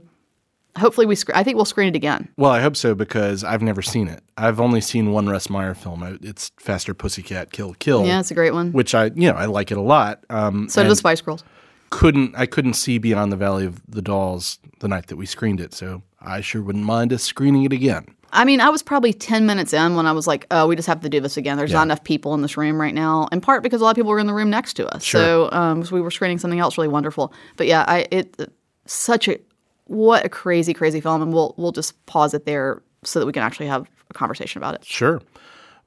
Hopefully, 0.77 1.05
we. 1.05 1.15
Sc- 1.15 1.35
I 1.35 1.43
think 1.43 1.55
we'll 1.55 1.65
screen 1.65 1.89
it 1.89 1.95
again. 1.95 2.27
Well, 2.37 2.51
I 2.51 2.61
hope 2.61 2.75
so 2.75 2.95
because 2.95 3.43
I've 3.43 3.61
never 3.61 3.81
seen 3.81 4.07
it. 4.07 4.23
I've 4.37 4.59
only 4.59 4.81
seen 4.81 5.11
one 5.11 5.27
Russ 5.27 5.49
Meyer 5.49 5.73
film. 5.75 6.17
It's 6.23 6.51
Faster 6.59 6.93
Pussycat 6.93 7.51
Kill 7.51 7.73
Kill. 7.75 8.05
Yeah, 8.05 8.19
it's 8.19 8.31
a 8.31 8.33
great 8.33 8.53
one. 8.53 8.71
Which 8.71 8.95
I, 8.95 9.05
you 9.15 9.31
know, 9.31 9.37
I 9.37 9.45
like 9.45 9.71
it 9.71 9.77
a 9.77 9.81
lot. 9.81 10.23
Um, 10.29 10.67
So 10.69 10.81
do 10.81 10.89
the 10.89 10.95
Spice 10.95 11.21
Girls. 11.21 11.43
couldn't 11.91 12.35
I 12.35 12.45
couldn't 12.47 12.73
see 12.73 12.97
beyond 12.97 13.31
the 13.31 13.37
Valley 13.37 13.65
of 13.65 13.81
the 13.87 14.01
Dolls 14.01 14.57
the 14.79 14.87
night 14.87 15.07
that 15.07 15.15
we 15.15 15.25
screened 15.27 15.59
it, 15.61 15.73
so 15.73 16.01
I 16.19 16.41
sure 16.41 16.61
wouldn't 16.61 16.85
mind 16.85 17.13
us 17.13 17.21
screening 17.23 17.63
it 17.65 17.73
again. 17.73 18.07
I 18.35 18.45
mean, 18.45 18.59
I 18.61 18.69
was 18.69 18.81
probably 18.81 19.13
10 19.13 19.45
minutes 19.45 19.73
in 19.73 19.95
when 19.95 20.07
I 20.07 20.11
was 20.11 20.25
like, 20.25 20.47
oh, 20.49 20.65
we 20.65 20.75
just 20.75 20.87
have 20.87 21.01
to 21.01 21.09
do 21.09 21.19
this 21.19 21.37
again. 21.37 21.55
There's 21.55 21.71
not 21.71 21.83
enough 21.83 22.03
people 22.03 22.33
in 22.33 22.41
this 22.41 22.57
room 22.57 22.81
right 22.81 22.95
now, 22.95 23.27
in 23.31 23.41
part 23.41 23.61
because 23.61 23.79
a 23.79 23.83
lot 23.83 23.91
of 23.91 23.95
people 23.95 24.09
were 24.09 24.17
in 24.17 24.25
the 24.25 24.33
room 24.33 24.49
next 24.49 24.73
to 24.77 24.87
us. 24.87 25.05
So, 25.05 25.51
um, 25.51 25.85
so 25.85 25.93
we 25.93 26.01
were 26.01 26.09
screening 26.09 26.39
something 26.39 26.59
else 26.59 26.75
really 26.75 26.87
wonderful. 26.87 27.31
But 27.57 27.67
yeah, 27.67 27.85
I 27.87 28.07
it 28.09 28.35
such 28.87 29.27
a 29.27 29.37
what 29.85 30.25
a 30.25 30.29
crazy, 30.29 30.73
crazy 30.73 31.01
film. 31.01 31.21
And 31.21 31.33
we'll 31.33 31.53
we'll 31.57 31.71
just 31.71 32.05
pause 32.05 32.33
it 32.33 32.45
there 32.45 32.81
so 33.03 33.19
that 33.19 33.25
we 33.25 33.33
can 33.33 33.43
actually 33.43 33.67
have 33.67 33.89
a 34.09 34.13
conversation 34.13 34.59
about 34.59 34.75
it. 34.75 34.85
Sure. 34.85 35.21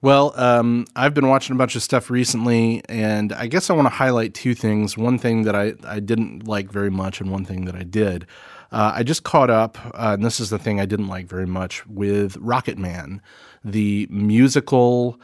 Well, 0.03 0.39
um, 0.39 0.85
I've 0.95 1.15
been 1.15 1.29
watching 1.29 1.57
a 1.57 1.59
bunch 1.59 1.75
of 1.75 1.83
stuff 1.83 2.11
recently, 2.11 2.83
and 2.89 3.33
I 3.33 3.47
guess 3.47 3.71
I 3.71 3.73
want 3.73 3.87
to 3.87 3.95
highlight 3.95 4.35
two 4.35 4.55
things. 4.55 4.97
One 4.97 5.19
thing 5.19 5.43
that 5.45 5.57
I, 5.57 5.75
I 5.85 6.01
didn't 6.01 6.47
like 6.47 6.71
very 6.71 6.91
much, 6.91 7.21
and 7.21 7.31
one 7.31 7.45
thing 7.45 7.65
that 7.65 7.75
I 7.75 7.83
did. 7.83 8.27
Uh, 8.71 8.93
I 8.97 9.03
just 9.03 9.23
caught 9.23 9.49
up, 9.49 9.79
uh, 9.87 10.13
and 10.15 10.25
this 10.25 10.39
is 10.39 10.51
the 10.51 10.59
thing 10.59 10.81
I 10.81 10.87
didn't 10.87 11.09
like 11.09 11.27
very 11.27 11.47
much, 11.47 11.87
with 11.87 12.35
Rocketman, 12.35 13.21
the 13.65 14.07
musical 14.11 15.19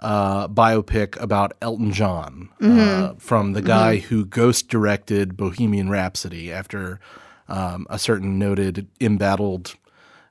uh, 0.00 0.48
biopic 0.48 1.20
about 1.20 1.52
Elton 1.62 1.92
John 1.92 2.48
uh, 2.60 3.14
from 3.18 3.52
the 3.52 3.62
guy 3.62 3.98
who 3.98 4.26
ghost 4.26 4.68
directed 4.68 5.36
Bohemian 5.36 5.88
Rhapsody 5.88 6.52
after 6.52 7.00
um, 7.48 7.86
a 7.90 7.98
certain 7.98 8.38
noted 8.38 8.88
embattled 9.00 9.76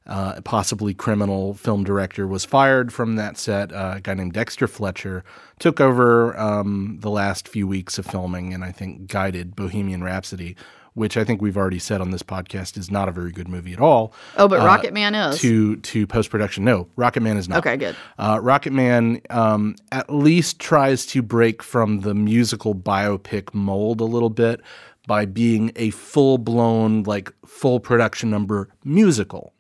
uh, 0.08 0.40
possibly 0.42 0.94
criminal 0.94 1.54
film 1.56 1.84
director 1.84 2.28
was 2.28 2.46
fired 2.46 2.94
from 2.94 3.16
that 3.16 3.38
set. 3.38 3.72
Uh, 3.74 3.94
a 3.96 4.02
guy 4.02 4.14
named 4.14 4.34
Dexter 4.34 4.68
Fletcher 4.68 5.24
took 5.60 5.82
over 5.82 6.38
um, 6.40 6.98
the 7.02 7.10
last 7.10 7.48
few 7.48 7.68
weeks 7.68 7.98
of 7.98 8.06
filming 8.06 8.54
and 8.54 8.64
I 8.64 8.72
think 8.72 9.08
guided 9.08 9.56
Bohemian 9.56 10.04
Rhapsody, 10.04 10.56
which 10.94 11.18
I 11.18 11.24
think 11.24 11.42
we've 11.42 11.58
already 11.58 11.80
said 11.80 12.02
on 12.02 12.12
this 12.12 12.22
podcast 12.22 12.78
is 12.78 12.92
not 12.92 13.10
a 13.10 13.12
very 13.12 13.32
good 13.32 13.48
movie 13.48 13.74
at 13.74 13.80
all. 13.80 14.14
Oh, 14.38 14.48
but 14.48 14.60
uh, 14.60 14.66
Rocketman 14.66 15.32
is. 15.32 15.40
To 15.42 15.78
to 15.78 16.06
post 16.06 16.30
production, 16.30 16.64
no, 16.64 16.88
Rocketman 16.96 17.38
is 17.38 17.50
not. 17.50 17.60
Okay, 17.60 17.76
good. 17.76 17.96
Uh, 18.20 18.38
Rocketman 18.38 19.22
um, 19.34 19.76
at 19.92 20.14
least 20.14 20.60
tries 20.60 21.08
to 21.08 21.24
break 21.24 21.64
from 21.64 22.02
the 22.02 22.14
musical 22.14 22.76
biopic 22.76 23.56
mold 23.56 24.02
a 24.02 24.06
little 24.06 24.30
bit 24.30 24.62
by 25.08 25.26
being 25.26 25.72
a 25.76 25.90
full 25.92 26.38
blown, 26.38 27.04
like 27.04 27.32
full 27.46 27.80
production 27.80 28.30
number 28.30 28.70
musical, 28.84 29.54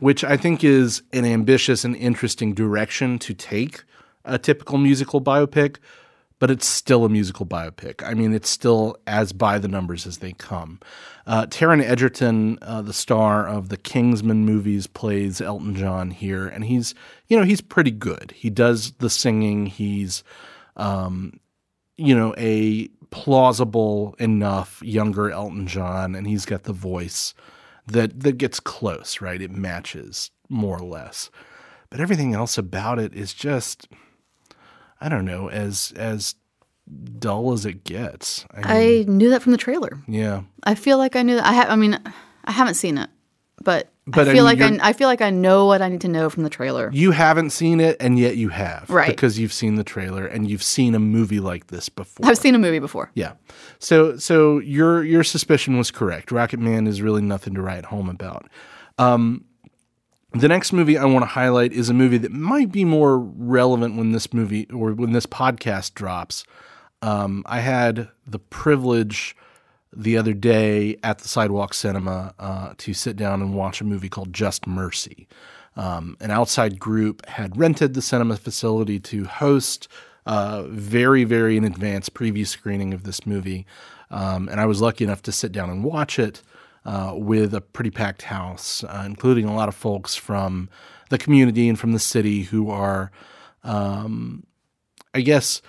which 0.00 0.24
I 0.24 0.36
think 0.36 0.64
is 0.64 1.02
an 1.12 1.24
ambitious 1.24 1.84
and 1.84 1.94
interesting 1.96 2.54
direction 2.54 3.18
to 3.20 3.34
take 3.34 3.84
a 4.24 4.38
typical 4.38 4.78
musical 4.78 5.20
biopic, 5.20 5.76
but 6.40 6.50
it's 6.50 6.66
still 6.66 7.04
a 7.04 7.08
musical 7.08 7.46
biopic. 7.46 8.02
I 8.02 8.14
mean, 8.14 8.32
it's 8.32 8.48
still 8.48 8.96
as 9.06 9.32
by 9.32 9.58
the 9.58 9.68
numbers 9.68 10.06
as 10.06 10.18
they 10.18 10.32
come. 10.32 10.80
Uh, 11.26 11.46
Taron 11.46 11.82
Egerton, 11.82 12.58
uh, 12.62 12.82
the 12.82 12.92
star 12.92 13.46
of 13.46 13.68
the 13.68 13.76
Kingsman 13.76 14.44
movies, 14.44 14.86
plays 14.86 15.40
Elton 15.40 15.76
John 15.76 16.10
here, 16.10 16.48
and 16.48 16.64
he's 16.64 16.94
you 17.28 17.38
know 17.38 17.44
he's 17.44 17.60
pretty 17.60 17.92
good. 17.92 18.32
He 18.34 18.50
does 18.50 18.92
the 18.92 19.10
singing. 19.10 19.66
He's 19.66 20.24
um, 20.76 21.38
you 21.96 22.16
know 22.16 22.34
a 22.38 22.88
plausible 23.10 24.14
enough 24.18 24.82
younger 24.82 25.30
Elton 25.30 25.66
John, 25.66 26.14
and 26.14 26.26
he's 26.26 26.44
got 26.44 26.64
the 26.64 26.72
voice 26.72 27.34
that 27.86 28.20
that 28.20 28.38
gets 28.38 28.60
close, 28.60 29.20
right? 29.20 29.40
It 29.42 29.50
matches 29.50 30.30
more 30.48 30.78
or 30.78 30.84
less. 30.84 31.30
But 31.90 32.00
everything 32.00 32.34
else 32.34 32.56
about 32.56 32.98
it 32.98 33.14
is 33.14 33.34
just 33.34 33.88
I 35.00 35.08
don't 35.08 35.24
know, 35.24 35.48
as 35.48 35.92
as 35.96 36.34
dull 37.18 37.52
as 37.52 37.64
it 37.66 37.84
gets. 37.84 38.44
I 38.52 38.56
mean, 38.56 39.08
I 39.08 39.10
knew 39.10 39.30
that 39.30 39.42
from 39.42 39.52
the 39.52 39.58
trailer. 39.58 39.98
yeah. 40.06 40.42
I 40.64 40.74
feel 40.74 40.98
like 40.98 41.16
I 41.16 41.22
knew 41.22 41.36
that. 41.36 41.46
I 41.46 41.52
have. 41.52 41.70
I 41.70 41.76
mean, 41.76 41.98
I 42.44 42.52
haven't 42.52 42.74
seen 42.74 42.98
it, 42.98 43.08
but, 43.62 43.90
But, 44.10 44.28
I 44.28 44.30
I 44.30 44.34
feel 44.34 44.44
mean, 44.46 44.58
like 44.58 44.82
I, 44.82 44.88
I 44.90 44.92
feel 44.92 45.08
like 45.08 45.20
I 45.20 45.30
know 45.30 45.66
what 45.66 45.82
I 45.82 45.88
need 45.88 46.00
to 46.02 46.08
know 46.08 46.30
from 46.30 46.42
the 46.42 46.50
trailer. 46.50 46.90
You 46.92 47.10
haven't 47.12 47.50
seen 47.50 47.80
it 47.80 47.96
and 48.00 48.18
yet 48.18 48.36
you 48.36 48.48
have. 48.48 48.88
Right. 48.90 49.08
Because 49.08 49.38
you've 49.38 49.52
seen 49.52 49.76
the 49.76 49.84
trailer 49.84 50.26
and 50.26 50.48
you've 50.50 50.62
seen 50.62 50.94
a 50.94 50.98
movie 50.98 51.40
like 51.40 51.68
this 51.68 51.88
before. 51.88 52.26
I've 52.26 52.38
seen 52.38 52.54
a 52.54 52.58
movie 52.58 52.78
before. 52.78 53.10
Yeah. 53.14 53.32
So 53.78 54.16
so 54.16 54.58
your 54.58 55.04
your 55.04 55.24
suspicion 55.24 55.78
was 55.78 55.90
correct. 55.90 56.30
Rocketman 56.30 56.88
is 56.88 57.02
really 57.02 57.22
nothing 57.22 57.54
to 57.54 57.62
write 57.62 57.86
home 57.86 58.08
about. 58.08 58.48
Um, 58.98 59.44
the 60.32 60.48
next 60.48 60.72
movie 60.72 60.96
I 60.96 61.04
want 61.06 61.22
to 61.22 61.26
highlight 61.28 61.72
is 61.72 61.88
a 61.88 61.94
movie 61.94 62.18
that 62.18 62.32
might 62.32 62.70
be 62.70 62.84
more 62.84 63.18
relevant 63.18 63.96
when 63.96 64.12
this 64.12 64.32
movie 64.32 64.68
or 64.70 64.92
when 64.92 65.12
this 65.12 65.26
podcast 65.26 65.94
drops. 65.94 66.44
Um, 67.02 67.42
I 67.46 67.60
had 67.60 68.08
the 68.26 68.38
privilege 68.38 69.34
the 69.94 70.16
other 70.16 70.32
day 70.32 70.96
at 71.02 71.18
the 71.18 71.28
Sidewalk 71.28 71.74
Cinema 71.74 72.34
uh, 72.38 72.74
to 72.78 72.94
sit 72.94 73.16
down 73.16 73.42
and 73.42 73.54
watch 73.54 73.80
a 73.80 73.84
movie 73.84 74.08
called 74.08 74.32
Just 74.32 74.66
Mercy. 74.66 75.26
Um, 75.76 76.16
an 76.20 76.30
outside 76.30 76.78
group 76.78 77.24
had 77.26 77.56
rented 77.56 77.94
the 77.94 78.02
cinema 78.02 78.36
facility 78.36 79.00
to 79.00 79.24
host 79.24 79.88
a 80.26 80.64
very, 80.64 81.24
very 81.24 81.56
in 81.56 81.64
advance 81.64 82.08
preview 82.08 82.46
screening 82.46 82.92
of 82.92 83.04
this 83.04 83.26
movie. 83.26 83.66
Um, 84.10 84.48
and 84.48 84.60
I 84.60 84.66
was 84.66 84.80
lucky 84.80 85.04
enough 85.04 85.22
to 85.22 85.32
sit 85.32 85.52
down 85.52 85.70
and 85.70 85.84
watch 85.84 86.18
it 86.18 86.42
uh, 86.84 87.14
with 87.16 87.54
a 87.54 87.60
pretty 87.60 87.90
packed 87.90 88.22
house, 88.22 88.84
uh, 88.84 89.02
including 89.06 89.46
a 89.46 89.54
lot 89.54 89.68
of 89.68 89.74
folks 89.74 90.16
from 90.16 90.68
the 91.08 91.18
community 91.18 91.68
and 91.68 91.78
from 91.78 91.92
the 91.92 91.98
city 91.98 92.42
who 92.42 92.70
are, 92.70 93.10
um, 93.62 94.44
I 95.14 95.20
guess, 95.20 95.62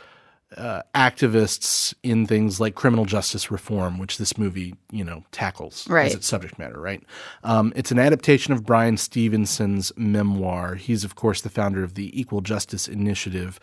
uh, 0.58 0.81
activists 0.93 1.93
in 2.03 2.25
things 2.25 2.60
like 2.60 2.75
criminal 2.75 3.05
justice 3.05 3.50
reform, 3.51 3.98
which 3.98 4.17
this 4.17 4.38
movie, 4.38 4.75
you 4.91 5.03
know, 5.03 5.24
tackles 5.31 5.88
Right. 5.89 6.08
as 6.08 6.15
its 6.15 6.27
subject 6.27 6.60
matter, 6.60 6.79
right? 6.79 7.01
Um, 7.43 7.72
it's 7.75 7.91
an 7.91 8.00
adaptation 8.00 8.53
of 8.53 8.65
Bryan 8.65 8.98
Stevenson's 8.98 9.91
memoir. 9.96 10.75
He's, 10.75 11.03
of 11.03 11.15
course, 11.15 11.41
the 11.41 11.50
founder 11.50 11.84
of 11.84 11.93
the 11.93 12.20
Equal 12.20 12.41
Justice 12.41 12.88
Initiative, 12.89 13.60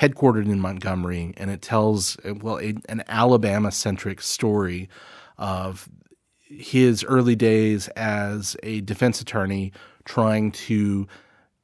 headquartered 0.00 0.46
in 0.46 0.60
Montgomery, 0.60 1.34
and 1.36 1.50
it 1.50 1.60
tells, 1.60 2.16
uh, 2.24 2.34
well, 2.34 2.58
a, 2.60 2.74
an 2.88 3.02
Alabama 3.08 3.72
centric 3.72 4.22
story 4.22 4.88
of 5.38 5.88
his 6.40 7.02
early 7.04 7.34
days 7.34 7.88
as 7.88 8.56
a 8.62 8.80
defense 8.82 9.20
attorney 9.20 9.72
trying 10.04 10.52
to 10.52 11.06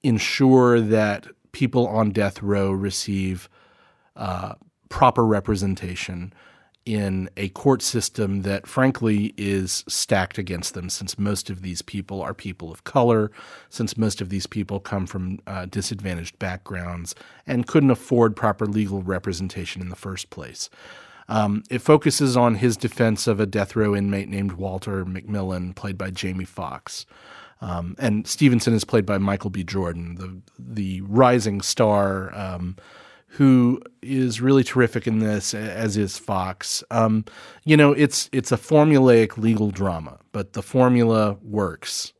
ensure 0.02 0.80
that 0.80 1.26
people 1.52 1.86
on 1.86 2.10
death 2.10 2.42
row 2.42 2.70
receive 2.72 3.48
uh, 4.16 4.54
proper 4.94 5.26
representation 5.26 6.32
in 6.86 7.28
a 7.36 7.48
court 7.48 7.82
system 7.82 8.42
that, 8.42 8.64
frankly, 8.64 9.34
is 9.36 9.82
stacked 9.88 10.38
against 10.38 10.74
them 10.74 10.88
since 10.88 11.18
most 11.18 11.50
of 11.50 11.62
these 11.62 11.82
people 11.82 12.22
are 12.22 12.32
people 12.32 12.70
of 12.70 12.84
color, 12.84 13.32
since 13.68 13.98
most 13.98 14.20
of 14.20 14.28
these 14.28 14.46
people 14.46 14.78
come 14.78 15.04
from 15.04 15.40
uh, 15.48 15.66
disadvantaged 15.66 16.38
backgrounds 16.38 17.12
and 17.44 17.66
couldn't 17.66 17.90
afford 17.90 18.36
proper 18.36 18.66
legal 18.66 19.02
representation 19.02 19.82
in 19.82 19.88
the 19.88 19.96
first 19.96 20.30
place. 20.30 20.70
Um, 21.28 21.64
it 21.68 21.80
focuses 21.80 22.36
on 22.36 22.54
his 22.54 22.76
defense 22.76 23.26
of 23.26 23.40
a 23.40 23.46
death 23.46 23.74
row 23.74 23.96
inmate 23.96 24.28
named 24.28 24.52
Walter 24.52 25.04
McMillian, 25.04 25.74
played 25.74 25.98
by 25.98 26.10
Jamie 26.10 26.44
Foxx. 26.44 27.04
Um, 27.60 27.96
and 27.98 28.28
Stevenson 28.28 28.74
is 28.74 28.84
played 28.84 29.06
by 29.06 29.18
Michael 29.18 29.50
B. 29.50 29.64
Jordan, 29.64 30.14
the 30.14 30.40
the 30.56 31.00
rising 31.00 31.62
star 31.62 32.32
um, 32.32 32.76
who 33.34 33.80
is 34.00 34.40
really 34.40 34.62
terrific 34.62 35.08
in 35.08 35.18
this, 35.18 35.54
as 35.54 35.96
is 35.96 36.16
Foxx. 36.18 36.84
Um, 36.92 37.24
you 37.64 37.76
know, 37.76 37.92
it's 37.92 38.28
it's 38.32 38.52
a 38.52 38.56
formulaic 38.56 39.36
legal 39.36 39.72
drama, 39.72 40.18
but 40.30 40.52
the 40.52 40.62
formula 40.62 41.36
works, 41.42 42.12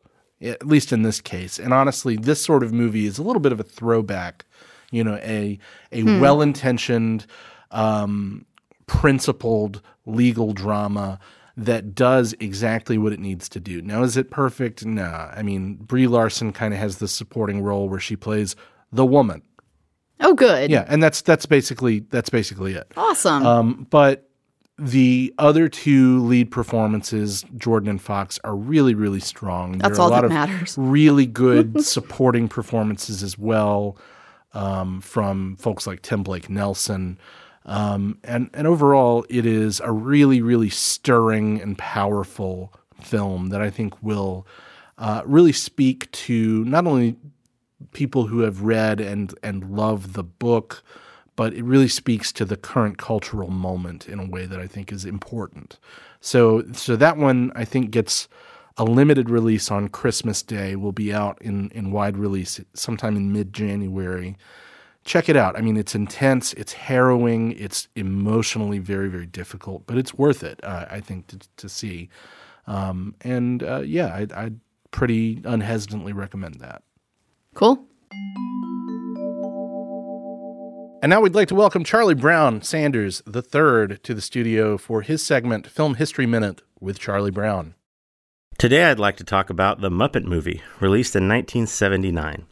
at 0.42 0.66
least 0.66 0.92
in 0.92 1.02
this 1.02 1.21
case. 1.21 1.59
And 1.59 1.73
honestly, 1.73 2.16
this 2.16 2.44
sort 2.44 2.64
of 2.64 2.73
movie 2.73 3.06
is 3.06 3.18
a 3.18 3.23
little 3.23 3.40
bit 3.40 3.52
of 3.52 3.61
a 3.61 3.64
throwback. 3.64 4.44
You 4.90 5.04
know, 5.04 5.14
a 5.23 5.59
a 5.92 6.02
well 6.02 6.42
intentioned, 6.42 7.26
um, 7.71 8.44
principled 8.87 9.83
legal 10.06 10.52
drama 10.52 11.21
that 11.56 11.94
does 11.94 12.35
exactly 12.40 12.99
what 12.99 13.12
it 13.12 13.21
needs 13.21 13.49
to 13.50 13.61
do. 13.61 13.80
Now, 13.80 14.02
is 14.02 14.16
it 14.16 14.33
perfect? 14.33 14.85
Nah. 14.85 15.30
I 15.33 15.42
mean, 15.42 15.76
Brie 15.76 16.09
Larson 16.09 16.52
kind 16.52 16.75
of 16.75 16.80
has 16.80 16.99
this 16.99 17.12
supporting 17.12 17.62
role 17.62 17.88
where 17.88 18.00
she 18.00 18.16
plays 18.16 18.56
the 18.90 19.06
woman. 19.06 19.42
Oh, 20.21 20.35
good. 20.35 20.71
Yeah, 20.71 20.85
and 20.88 21.02
that's 21.02 21.23
that's 21.23 21.47
basically 21.47 22.00
that's 22.00 22.30
basically 22.30 22.75
it. 22.75 22.90
Awesome. 22.97 23.44
Um, 23.47 23.87
but 23.90 24.28
the 24.78 25.33
other 25.38 25.68
two 25.68 26.21
lead 26.25 26.50
performances, 26.50 27.44
Jordan 27.56 27.88
and 27.88 28.00
Foxx, 28.00 28.38
are 28.44 28.56
really 28.56 28.94
really 28.94 29.21
strong. 29.21 29.78
That's 29.78 29.97
there 29.97 30.00
are 30.00 30.02
all 30.02 30.09
a 30.09 30.11
lot 30.11 30.21
that 30.23 30.26
of 30.26 30.33
matters. 30.33 30.75
really 30.78 31.26
good 31.26 31.85
supporting 31.85 32.49
performances 32.49 33.23
as 33.23 33.38
well 33.38 33.97
um, 34.52 35.00
from 35.00 35.56
folks 35.56 35.87
like 35.87 36.02
Tim 36.02 36.23
Blake 36.23 36.49
Nelson. 36.49 37.18
Um, 37.66 38.18
and 38.25 38.50
and 38.52 38.66
overall, 38.66 39.25
it 39.28 39.47
is 39.47 39.80
a 39.80 39.90
really 39.92 40.40
really 40.42 40.71
stirring 40.71 41.61
and 41.61 41.78
powerful 41.78 42.73
film 43.00 43.49
that 43.50 43.61
I 43.61 43.71
think 43.71 44.02
will 44.02 44.47
uh, 44.99 45.23
really 45.25 45.52
speak 45.52 46.11
to 46.12 46.64
not 46.64 46.87
only 46.87 47.16
people 47.92 48.26
who 48.26 48.40
have 48.40 48.62
read 48.62 49.00
and 49.00 49.34
and 49.42 49.76
love 49.76 50.12
the 50.14 50.24
book, 50.24 50.82
but 51.36 51.52
it 51.54 51.64
really 51.64 51.88
speaks 51.88 52.32
to 52.32 52.44
the 52.44 52.56
current 52.56 52.98
cultural 52.98 53.50
moment 53.50 54.08
in 54.08 54.18
a 54.18 54.26
way 54.26 54.46
that 54.46 54.60
I 54.60 54.66
think 54.66 54.92
is 54.92 55.04
important. 55.04 55.78
So, 56.20 56.64
so 56.72 56.96
that 56.96 57.16
one 57.16 57.52
I 57.54 57.64
think 57.64 57.90
gets 57.90 58.28
a 58.76 58.84
limited 58.84 59.30
release 59.30 59.70
on 59.70 59.88
Christmas 59.88 60.42
Day. 60.42 60.76
Will 60.76 60.92
be 60.92 61.12
out 61.12 61.38
in 61.40 61.70
in 61.70 61.92
wide 61.92 62.16
release 62.16 62.60
sometime 62.74 63.16
in 63.16 63.32
mid 63.32 63.52
January. 63.52 64.36
Check 65.04 65.28
it 65.28 65.36
out. 65.36 65.54
I 65.54 65.60
mean, 65.60 65.76
it's 65.76 65.94
intense, 65.94 66.54
it's 66.54 66.72
harrowing, 66.72 67.52
it's 67.52 67.88
emotionally 67.94 68.78
very 68.78 69.08
very 69.08 69.26
difficult, 69.26 69.86
but 69.86 69.98
it's 69.98 70.14
worth 70.14 70.42
it. 70.42 70.60
Uh, 70.64 70.86
I 70.90 71.00
think 71.00 71.26
to 71.28 71.38
to 71.56 71.68
see. 71.68 72.08
Um, 72.66 73.14
and 73.20 73.62
uh, 73.62 73.82
yeah, 73.84 74.06
I, 74.06 74.26
I'd 74.34 74.60
pretty 74.90 75.42
unhesitantly 75.44 76.12
recommend 76.12 76.60
that. 76.60 76.82
Cool. 77.54 77.87
And 81.02 81.11
now 81.11 81.20
we'd 81.20 81.34
like 81.34 81.49
to 81.49 81.54
welcome 81.54 81.84
Charlie 81.84 82.14
Brown 82.14 82.62
Sanders 82.62 83.23
III 83.26 83.99
to 84.02 84.14
the 84.14 84.23
studio 84.23 84.78
for 84.78 85.02
his 85.02 85.25
segment 85.25 85.66
Film 85.66 85.96
History 85.96 86.25
Minute 86.25 86.62
with 86.80 86.99
Charlie 86.99 87.30
Brown. 87.30 87.75
Today 88.56 88.84
I'd 88.84 88.99
like 88.99 89.16
to 89.18 89.25
talk 89.25 89.50
about 89.50 89.80
The 89.80 89.90
Muppet 89.90 90.25
Movie, 90.25 90.62
released 90.80 91.14
in 91.14 91.28
1979. 91.28 92.46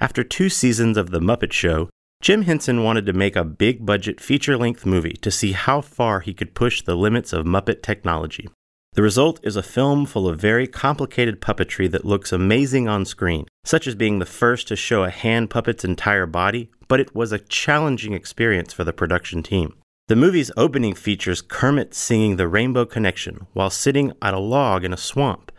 After 0.00 0.24
two 0.24 0.48
seasons 0.48 0.96
of 0.96 1.10
The 1.10 1.20
Muppet 1.20 1.52
Show, 1.52 1.90
Jim 2.22 2.42
Henson 2.42 2.82
wanted 2.82 3.06
to 3.06 3.12
make 3.12 3.36
a 3.36 3.44
big 3.44 3.84
budget 3.84 4.20
feature 4.20 4.56
length 4.56 4.86
movie 4.86 5.18
to 5.20 5.30
see 5.30 5.52
how 5.52 5.80
far 5.80 6.20
he 6.20 6.32
could 6.32 6.54
push 6.54 6.82
the 6.82 6.96
limits 6.96 7.32
of 7.32 7.44
Muppet 7.44 7.82
technology. 7.82 8.48
The 8.94 9.02
result 9.02 9.38
is 9.44 9.54
a 9.54 9.62
film 9.62 10.06
full 10.06 10.26
of 10.26 10.40
very 10.40 10.66
complicated 10.66 11.40
puppetry 11.40 11.88
that 11.92 12.04
looks 12.04 12.32
amazing 12.32 12.88
on 12.88 13.04
screen, 13.04 13.46
such 13.64 13.86
as 13.86 13.94
being 13.94 14.18
the 14.18 14.26
first 14.26 14.66
to 14.68 14.76
show 14.76 15.04
a 15.04 15.10
hand 15.10 15.50
puppet's 15.50 15.84
entire 15.84 16.26
body, 16.26 16.70
but 16.88 16.98
it 16.98 17.14
was 17.14 17.30
a 17.30 17.38
challenging 17.38 18.12
experience 18.12 18.72
for 18.72 18.82
the 18.82 18.92
production 18.92 19.42
team. 19.42 19.74
The 20.08 20.16
movie's 20.16 20.50
opening 20.56 20.94
features 20.94 21.42
Kermit 21.42 21.94
singing 21.94 22.36
the 22.36 22.48
Rainbow 22.48 22.86
Connection 22.86 23.46
while 23.52 23.70
sitting 23.70 24.14
at 24.22 24.34
a 24.34 24.38
log 24.38 24.84
in 24.84 24.92
a 24.92 24.96
swamp. 24.96 25.52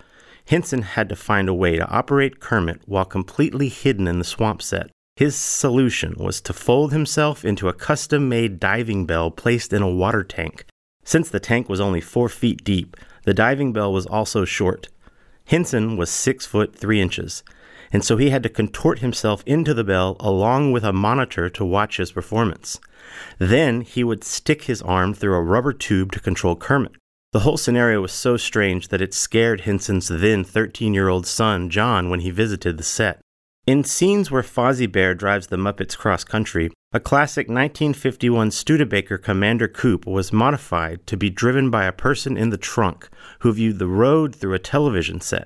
Henson 0.48 0.82
had 0.82 1.08
to 1.10 1.16
find 1.16 1.48
a 1.48 1.54
way 1.54 1.76
to 1.76 1.88
operate 1.88 2.40
Kermit 2.40 2.82
while 2.88 3.06
completely 3.06 3.70
hidden 3.70 4.08
in 4.08 4.18
the 4.18 4.26
swamp 4.26 4.62
set. 4.62 4.90
His 5.16 5.36
solution 5.36 6.16
was 6.18 6.42
to 6.42 6.54
fold 6.54 6.92
himself 6.92 7.46
into 7.46 7.70
a 7.70 7.74
custom 7.74 8.28
made 8.28 8.60
diving 8.60 9.06
bell 9.06 9.30
placed 9.30 9.72
in 9.72 9.82
a 9.82 9.90
water 9.90 10.24
tank. 10.24 10.66
Since 11.04 11.30
the 11.30 11.40
tank 11.40 11.70
was 11.70 11.80
only 11.80 12.02
four 12.02 12.28
feet 12.28 12.64
deep, 12.64 12.98
the 13.30 13.34
diving 13.36 13.72
bell 13.72 13.94
was 13.94 14.08
also 14.08 14.44
short. 14.44 14.88
Henson 15.46 15.98
was 15.98 16.10
six 16.10 16.48
foot 16.48 16.76
three 16.76 17.00
inches, 17.00 17.44
and 17.94 18.04
so 18.04 18.18
he 18.18 18.32
had 18.32 18.42
to 18.42 18.50
contort 18.50 19.00
himself 19.00 19.44
into 19.46 19.72
the 19.72 19.84
bell 19.84 20.18
along 20.20 20.72
with 20.72 20.84
a 20.84 20.92
monitor 20.92 21.48
to 21.48 21.64
watch 21.64 21.98
his 21.98 22.12
performance. 22.12 22.80
Then 23.38 23.82
he 23.82 24.04
would 24.04 24.24
stick 24.24 24.64
his 24.64 24.82
arm 24.82 25.14
through 25.14 25.36
a 25.36 25.44
rubber 25.44 25.74
tube 25.74 26.12
to 26.14 26.20
control 26.20 26.56
Kermit. 26.56 26.94
The 27.32 27.42
whole 27.42 27.58
scenario 27.58 28.02
was 28.02 28.14
so 28.14 28.36
strange 28.36 28.88
that 28.88 29.00
it 29.00 29.14
scared 29.14 29.62
Henson's 29.62 30.08
then 30.08 30.44
13 30.44 30.96
year 30.96 31.08
old 31.08 31.28
son, 31.28 31.70
John, 31.70 32.10
when 32.10 32.22
he 32.22 32.32
visited 32.32 32.80
the 32.80 32.84
set. 32.84 33.22
In 33.70 33.84
scenes 33.84 34.32
where 34.32 34.42
Fozzie 34.42 34.92
Bear 34.92 35.14
drives 35.14 35.46
the 35.46 35.56
Muppets 35.56 35.96
cross 35.96 36.24
country, 36.24 36.72
a 36.92 37.00
classic 37.00 37.50
1951 37.50 38.50
Studebaker 38.50 39.20
Commander 39.20 39.68
coupe 39.68 40.08
was 40.08 40.34
modified 40.34 41.06
to 41.06 41.16
be 41.16 41.30
driven 41.30 41.70
by 41.70 41.86
a 41.86 41.92
person 41.92 42.36
in 42.36 42.50
the 42.50 42.58
trunk 42.58 43.10
who 43.42 43.54
viewed 43.54 43.78
the 43.78 43.86
road 43.86 44.36
through 44.36 44.56
a 44.56 44.58
television 44.58 45.22
set. 45.22 45.46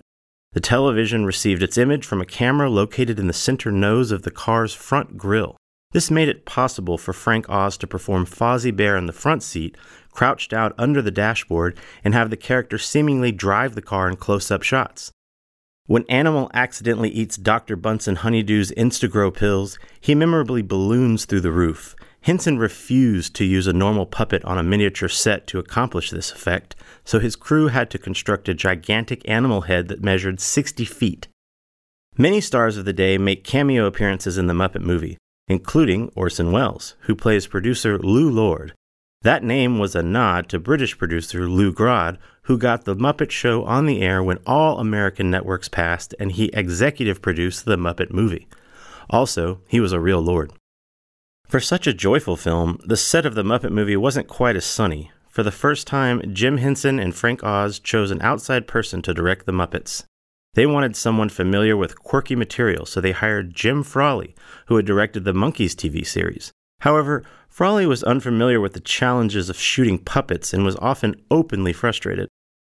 The 0.53 0.62
television 0.62 1.25
received 1.25 1.62
its 1.62 1.77
image 1.77 2.06
from 2.06 2.22
a 2.22 2.25
camera 2.25 2.70
located 2.70 3.20
in 3.20 3.27
the 3.27 3.34
center 3.34 3.74
nose 3.74 4.10
of 4.10 4.22
the 4.22 4.32
car's 4.32 4.74
front 4.74 5.18
grille. 5.18 5.58
This 5.92 6.10
made 6.10 6.30
it 6.30 6.46
possible 6.46 6.98
for 6.98 7.12
Frank 7.12 7.50
Oz 7.50 7.77
to 7.79 7.88
perform 7.88 8.25
Fozzie 8.25 8.74
Bear 8.74 8.96
in 8.96 9.05
the 9.05 9.12
front 9.12 9.44
seat, 9.44 9.75
crouched 10.14 10.53
out 10.53 10.74
under 10.77 11.01
the 11.01 11.12
dashboard, 11.12 11.77
and 12.05 12.14
have 12.14 12.29
the 12.29 12.38
character 12.38 12.77
seemingly 12.77 13.33
drive 13.33 13.75
the 13.75 13.81
car 13.81 14.07
in 14.07 14.16
close 14.16 14.50
up 14.50 14.64
shots. 14.64 15.12
When 15.85 16.05
Animal 16.07 16.50
accidentally 16.53 17.09
eats 17.09 17.35
Dr. 17.35 17.75
Bunsen 17.75 18.15
Honeydew's 18.15 18.72
Instagrow 18.72 19.33
pills, 19.33 19.77
he 20.00 20.15
memorably 20.15 20.61
balloons 20.61 21.25
through 21.25 21.41
the 21.41 21.51
roof. 21.51 21.93
Henson 22.22 22.57
refused 22.57 23.35
to 23.35 23.43
use 23.43 23.67
a 23.67 23.74
normal 23.74 24.05
puppet 24.05 24.46
on 24.46 24.57
a 24.57 24.63
miniature 24.63 25.09
set 25.09 25.46
to 25.48 25.59
accomplish 25.59 26.09
this 26.09 26.31
effect, 26.31 26.77
so 27.03 27.19
his 27.19 27.35
crew 27.35 27.67
had 27.67 27.91
to 27.91 27.98
construct 27.98 28.48
a 28.48 28.53
gigantic 28.53 29.27
animal 29.27 29.61
head 29.61 29.89
that 29.89 30.01
measured 30.01 30.39
60 30.39 30.85
feet. 30.85 31.27
Many 32.17 32.39
stars 32.39 32.77
of 32.77 32.85
the 32.85 32.93
day 32.93 33.17
make 33.17 33.43
cameo 33.43 33.85
appearances 33.85 34.37
in 34.37 34.48
the 34.48 34.53
Muppet 34.53 34.81
movie, 34.81 35.17
including 35.50 36.09
Orson 36.15 36.53
Welles, 36.53 36.96
who 37.01 37.15
plays 37.15 37.46
producer 37.46 37.98
Lew 37.98 38.29
Lord. 38.31 38.74
That 39.24 39.42
name 39.42 39.79
was 39.79 39.96
a 39.96 40.03
nod 40.03 40.50
to 40.50 40.59
British 40.59 40.98
producer 40.98 41.48
Lew 41.48 41.72
Grade, 41.72 42.18
who 42.44 42.57
got 42.57 42.83
The 42.83 42.94
Muppet 42.94 43.31
Show 43.31 43.64
on 43.64 43.86
the 43.86 44.01
air 44.01 44.22
when 44.22 44.40
all 44.46 44.79
American 44.79 45.31
networks 45.31 45.70
passed 45.70 46.14
and 46.20 46.33
he 46.33 46.48
executive 46.53 47.22
produced 47.22 47.64
The 47.64 47.77
Muppet 47.77 48.12
Movie. 48.12 48.50
Also, 49.09 49.62
he 49.66 49.79
was 49.79 49.94
a 49.94 50.00
real 50.01 50.20
lord. 50.20 50.51
For 51.48 51.62
such 51.62 51.88
a 51.88 51.94
joyful 51.94 52.36
film, 52.36 52.77
the 52.86 52.98
set 52.98 53.25
of 53.25 53.33
The 53.33 53.44
Muppet 53.44 53.72
Movie 53.72 53.96
wasn't 53.96 54.27
quite 54.27 54.57
as 54.57 54.66
sunny. 54.66 55.09
For 55.29 55.42
the 55.42 55.51
first 55.51 55.88
time, 55.88 56.22
Jim 56.33 56.57
Henson 56.57 57.00
and 57.00 57.16
Frank 57.16 57.46
Oz 57.46 57.79
chose 57.79 58.12
an 58.12 58.22
outside 58.22 58.68
person 58.68 59.01
to 59.03 59.14
direct 59.14 59.46
The 59.46 59.53
Muppets. 59.53 60.03
They 60.53 60.66
wanted 60.66 60.98
someone 60.98 61.29
familiar 61.29 61.77
with 61.77 61.98
quirky 61.98 62.36
material, 62.36 62.86
so 62.86 63.00
they 63.00 63.14
hired 63.14 63.55
Jim 63.55 63.83
Frawley, 63.83 64.36
who 64.66 64.75
had 64.75 64.86
directed 64.86 65.24
the 65.24 65.33
Monkees 65.33 65.75
TV 65.75 66.05
series. 66.05 66.51
However, 66.81 67.24
Frawley 67.53 67.85
was 67.85 68.01
unfamiliar 68.01 68.59
with 68.59 68.74
the 68.74 68.79
challenges 68.79 69.48
of 69.48 69.59
shooting 69.59 70.00
puppets 70.00 70.55
and 70.55 70.66
was 70.66 70.75
often 70.77 71.13
openly 71.29 71.72
frustrated. 71.72 72.27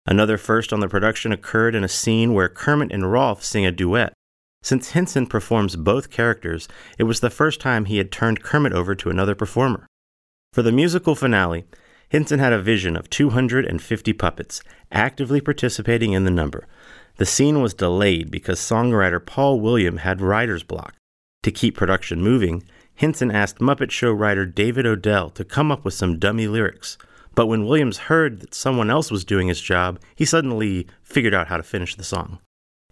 Another 0.07 0.39
first 0.39 0.73
on 0.73 0.81
the 0.81 0.89
production 0.89 1.33
occurred 1.33 1.75
in 1.75 1.85
a 1.85 1.89
scene 1.89 2.33
where 2.33 2.49
Kermit 2.49 2.91
and 2.91 3.03
Rowlf 3.03 3.43
sing 3.43 3.67
a 3.67 3.71
duet. 3.71 4.15
Since 4.63 4.93
Henson 4.93 5.27
performs 5.27 5.77
both 5.77 6.09
characters, 6.09 6.67
it 6.99 7.03
was 7.03 7.21
the 7.21 7.29
first 7.29 7.61
time 7.61 7.85
he 7.85 7.99
had 7.99 8.11
turned 8.11 8.43
Kermit 8.43 8.73
over 8.73 8.95
to 8.95 9.11
another 9.11 9.35
performer. 9.35 9.87
For 10.55 10.63
the 10.63 10.73
musical 10.73 11.15
finale, 11.15 11.67
Henson 12.11 12.39
had 12.39 12.55
a 12.55 12.63
vision 12.63 12.97
of 12.97 13.11
250 13.11 14.15
puppets, 14.15 14.63
actively 14.91 15.43
participating 15.43 16.15
in 16.15 16.25
the 16.25 16.31
number. 16.31 16.67
The 17.19 17.27
scene 17.27 17.61
was 17.61 17.75
delayed 17.75 18.31
because 18.31 18.59
songwriter 18.59 19.25
Paul 19.25 19.61
William 19.61 19.99
had 19.99 20.23
writer's 20.23 20.63
block. 20.63 20.95
To 21.43 21.53
keep 21.53 21.77
production 21.77 22.23
moving, 22.23 22.63
Henson 23.01 23.31
asked 23.31 23.61
Muppet 23.61 23.91
Show 23.91 24.13
writer 24.13 24.45
David 24.45 24.85
Odell 24.85 25.31
to 25.31 25.43
come 25.43 25.73
up 25.73 25.87
with 25.87 25.95
some 25.95 26.19
dummy 26.19 26.47
lyrics. 26.47 26.99
But 27.35 27.47
when 27.47 27.65
Williams 27.65 27.97
heard 27.97 28.41
that 28.41 28.53
someone 28.53 28.91
else 28.91 29.11
was 29.11 29.25
doing 29.25 29.49
his 29.49 29.63
job, 29.63 29.99
he 30.15 30.27
suddenly 30.27 30.87
figured 31.03 31.33
out 31.33 31.49
how 31.49 31.57
to 31.57 31.63
finish 31.63 31.95
the 31.95 32.05
song. 32.05 32.41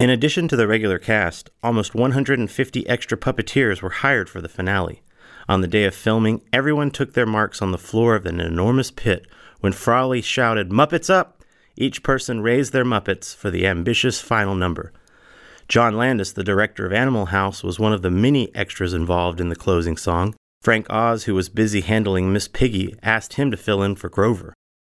In 0.00 0.08
addition 0.08 0.48
to 0.48 0.56
the 0.56 0.66
regular 0.66 0.98
cast, 0.98 1.50
almost 1.62 1.94
150 1.94 2.88
extra 2.88 3.18
puppeteers 3.18 3.82
were 3.82 3.90
hired 3.90 4.30
for 4.30 4.40
the 4.40 4.48
finale. 4.48 5.02
On 5.46 5.60
the 5.60 5.68
day 5.68 5.84
of 5.84 5.94
filming, 5.94 6.40
everyone 6.54 6.90
took 6.90 7.12
their 7.12 7.26
marks 7.26 7.60
on 7.60 7.72
the 7.72 7.76
floor 7.76 8.14
of 8.14 8.24
an 8.24 8.40
enormous 8.40 8.90
pit. 8.90 9.26
When 9.60 9.74
Frawley 9.74 10.22
shouted, 10.22 10.70
Muppets 10.70 11.10
up! 11.10 11.44
Each 11.76 12.02
person 12.02 12.40
raised 12.40 12.72
their 12.72 12.82
Muppets 12.82 13.36
for 13.36 13.50
the 13.50 13.66
ambitious 13.66 14.22
final 14.22 14.54
number. 14.54 14.90
John 15.68 15.98
Landis, 15.98 16.32
the 16.32 16.42
director 16.42 16.86
of 16.86 16.94
Animal 16.94 17.26
House, 17.26 17.62
was 17.62 17.78
one 17.78 17.92
of 17.92 18.00
the 18.00 18.10
many 18.10 18.54
extras 18.54 18.94
involved 18.94 19.38
in 19.38 19.50
the 19.50 19.56
closing 19.56 19.98
song. 19.98 20.34
Frank 20.62 20.86
Oz, 20.88 21.24
who 21.24 21.34
was 21.34 21.50
busy 21.50 21.82
handling 21.82 22.32
Miss 22.32 22.48
Piggy, 22.48 22.96
asked 23.02 23.34
him 23.34 23.50
to 23.50 23.56
fill 23.58 23.82
in 23.82 23.94
for 23.94 24.08
Grover. 24.08 24.54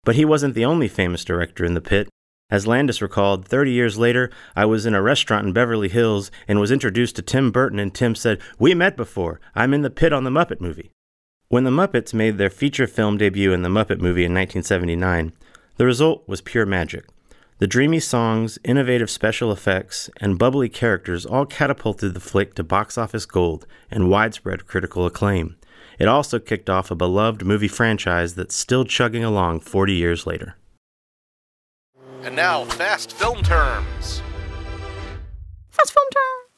But 0.05 0.17
he 0.17 0.27
wasn't 0.27 0.55
the 0.55 0.67
only 0.67 0.87
famous 0.87 1.25
director 1.25 1.65
in 1.65 1.73
the 1.73 1.81
pit. 1.81 2.11
As 2.51 2.67
Landis 2.67 3.01
recalled, 3.01 3.49
30 3.49 3.73
years 3.73 3.97
later, 3.97 4.31
I 4.55 4.67
was 4.67 4.85
in 4.85 4.95
a 4.95 5.01
restaurant 5.01 5.47
in 5.47 5.55
Beverly 5.55 5.89
Hills 5.89 6.31
and 6.47 6.61
was 6.61 6.71
introduced 6.71 7.17
to 7.17 7.23
Tim 7.23 7.51
Burton, 7.51 7.79
and 7.79 7.95
Tim 7.95 8.15
said, 8.15 8.39
We 8.59 8.75
met 8.75 8.95
before. 8.95 9.41
I'm 9.55 9.73
in 9.73 9.81
the 9.81 9.91
pit 9.91 10.13
on 10.13 10.25
the 10.25 10.31
Muppet 10.31 10.61
movie. 10.61 10.91
When 11.49 11.65
the 11.65 11.71
Muppets 11.71 12.13
made 12.13 12.37
their 12.37 12.51
feature 12.51 12.87
film 12.87 13.17
debut 13.17 13.55
in 13.55 13.63
the 13.63 13.71
Muppet 13.71 14.01
movie 14.01 14.25
in 14.25 14.35
1979, 14.35 15.33
the 15.77 15.87
result 15.87 16.29
was 16.29 16.43
pure 16.43 16.67
magic. 16.67 17.07
The 17.59 17.67
dreamy 17.67 17.99
songs, 17.99 18.57
innovative 18.63 19.11
special 19.11 19.51
effects, 19.51 20.09
and 20.19 20.39
bubbly 20.39 20.69
characters 20.69 21.27
all 21.27 21.45
catapulted 21.45 22.15
the 22.15 22.21
flick 22.21 22.55
to 22.55 22.63
box 22.63 22.97
office 22.97 23.27
gold 23.27 23.67
and 23.91 24.09
widespread 24.09 24.69
critical 24.69 25.05
acclaim. 25.07 25.57
It 25.99 26.07
also 26.07 26.39
kicked 26.39 26.71
off 26.71 26.93
a 26.93 26.95
beloved 26.95 27.45
movie 27.45 27.67
franchise 27.67 28.37
that's 28.37 28.55
still 28.55 28.85
chugging 28.85 29.25
along 29.25 29.61
40 29.61 29.93
years 29.93 30.25
later. 30.25 30.55
And 32.23 32.37
now, 32.37 32.65
fast 32.65 33.11
film 33.11 33.43
terms. 33.43 34.23
Fast 35.71 35.93
film 35.93 36.07
term. 36.15 36.51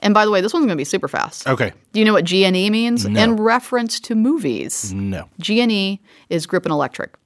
And 0.00 0.14
by 0.14 0.24
the 0.24 0.30
way, 0.30 0.40
this 0.40 0.54
one's 0.54 0.64
going 0.64 0.76
to 0.76 0.80
be 0.80 0.84
super 0.84 1.08
fast. 1.08 1.46
Okay. 1.46 1.74
Do 1.92 2.00
you 2.00 2.06
know 2.06 2.14
what 2.14 2.24
G&E 2.24 2.70
means? 2.70 3.04
No. 3.04 3.22
In 3.22 3.36
reference 3.36 4.00
to 4.00 4.14
movies. 4.14 4.94
No. 4.94 5.28
G&E 5.40 6.00
is 6.30 6.46
Grip 6.46 6.64
and 6.64 6.72
Electric. 6.72 7.16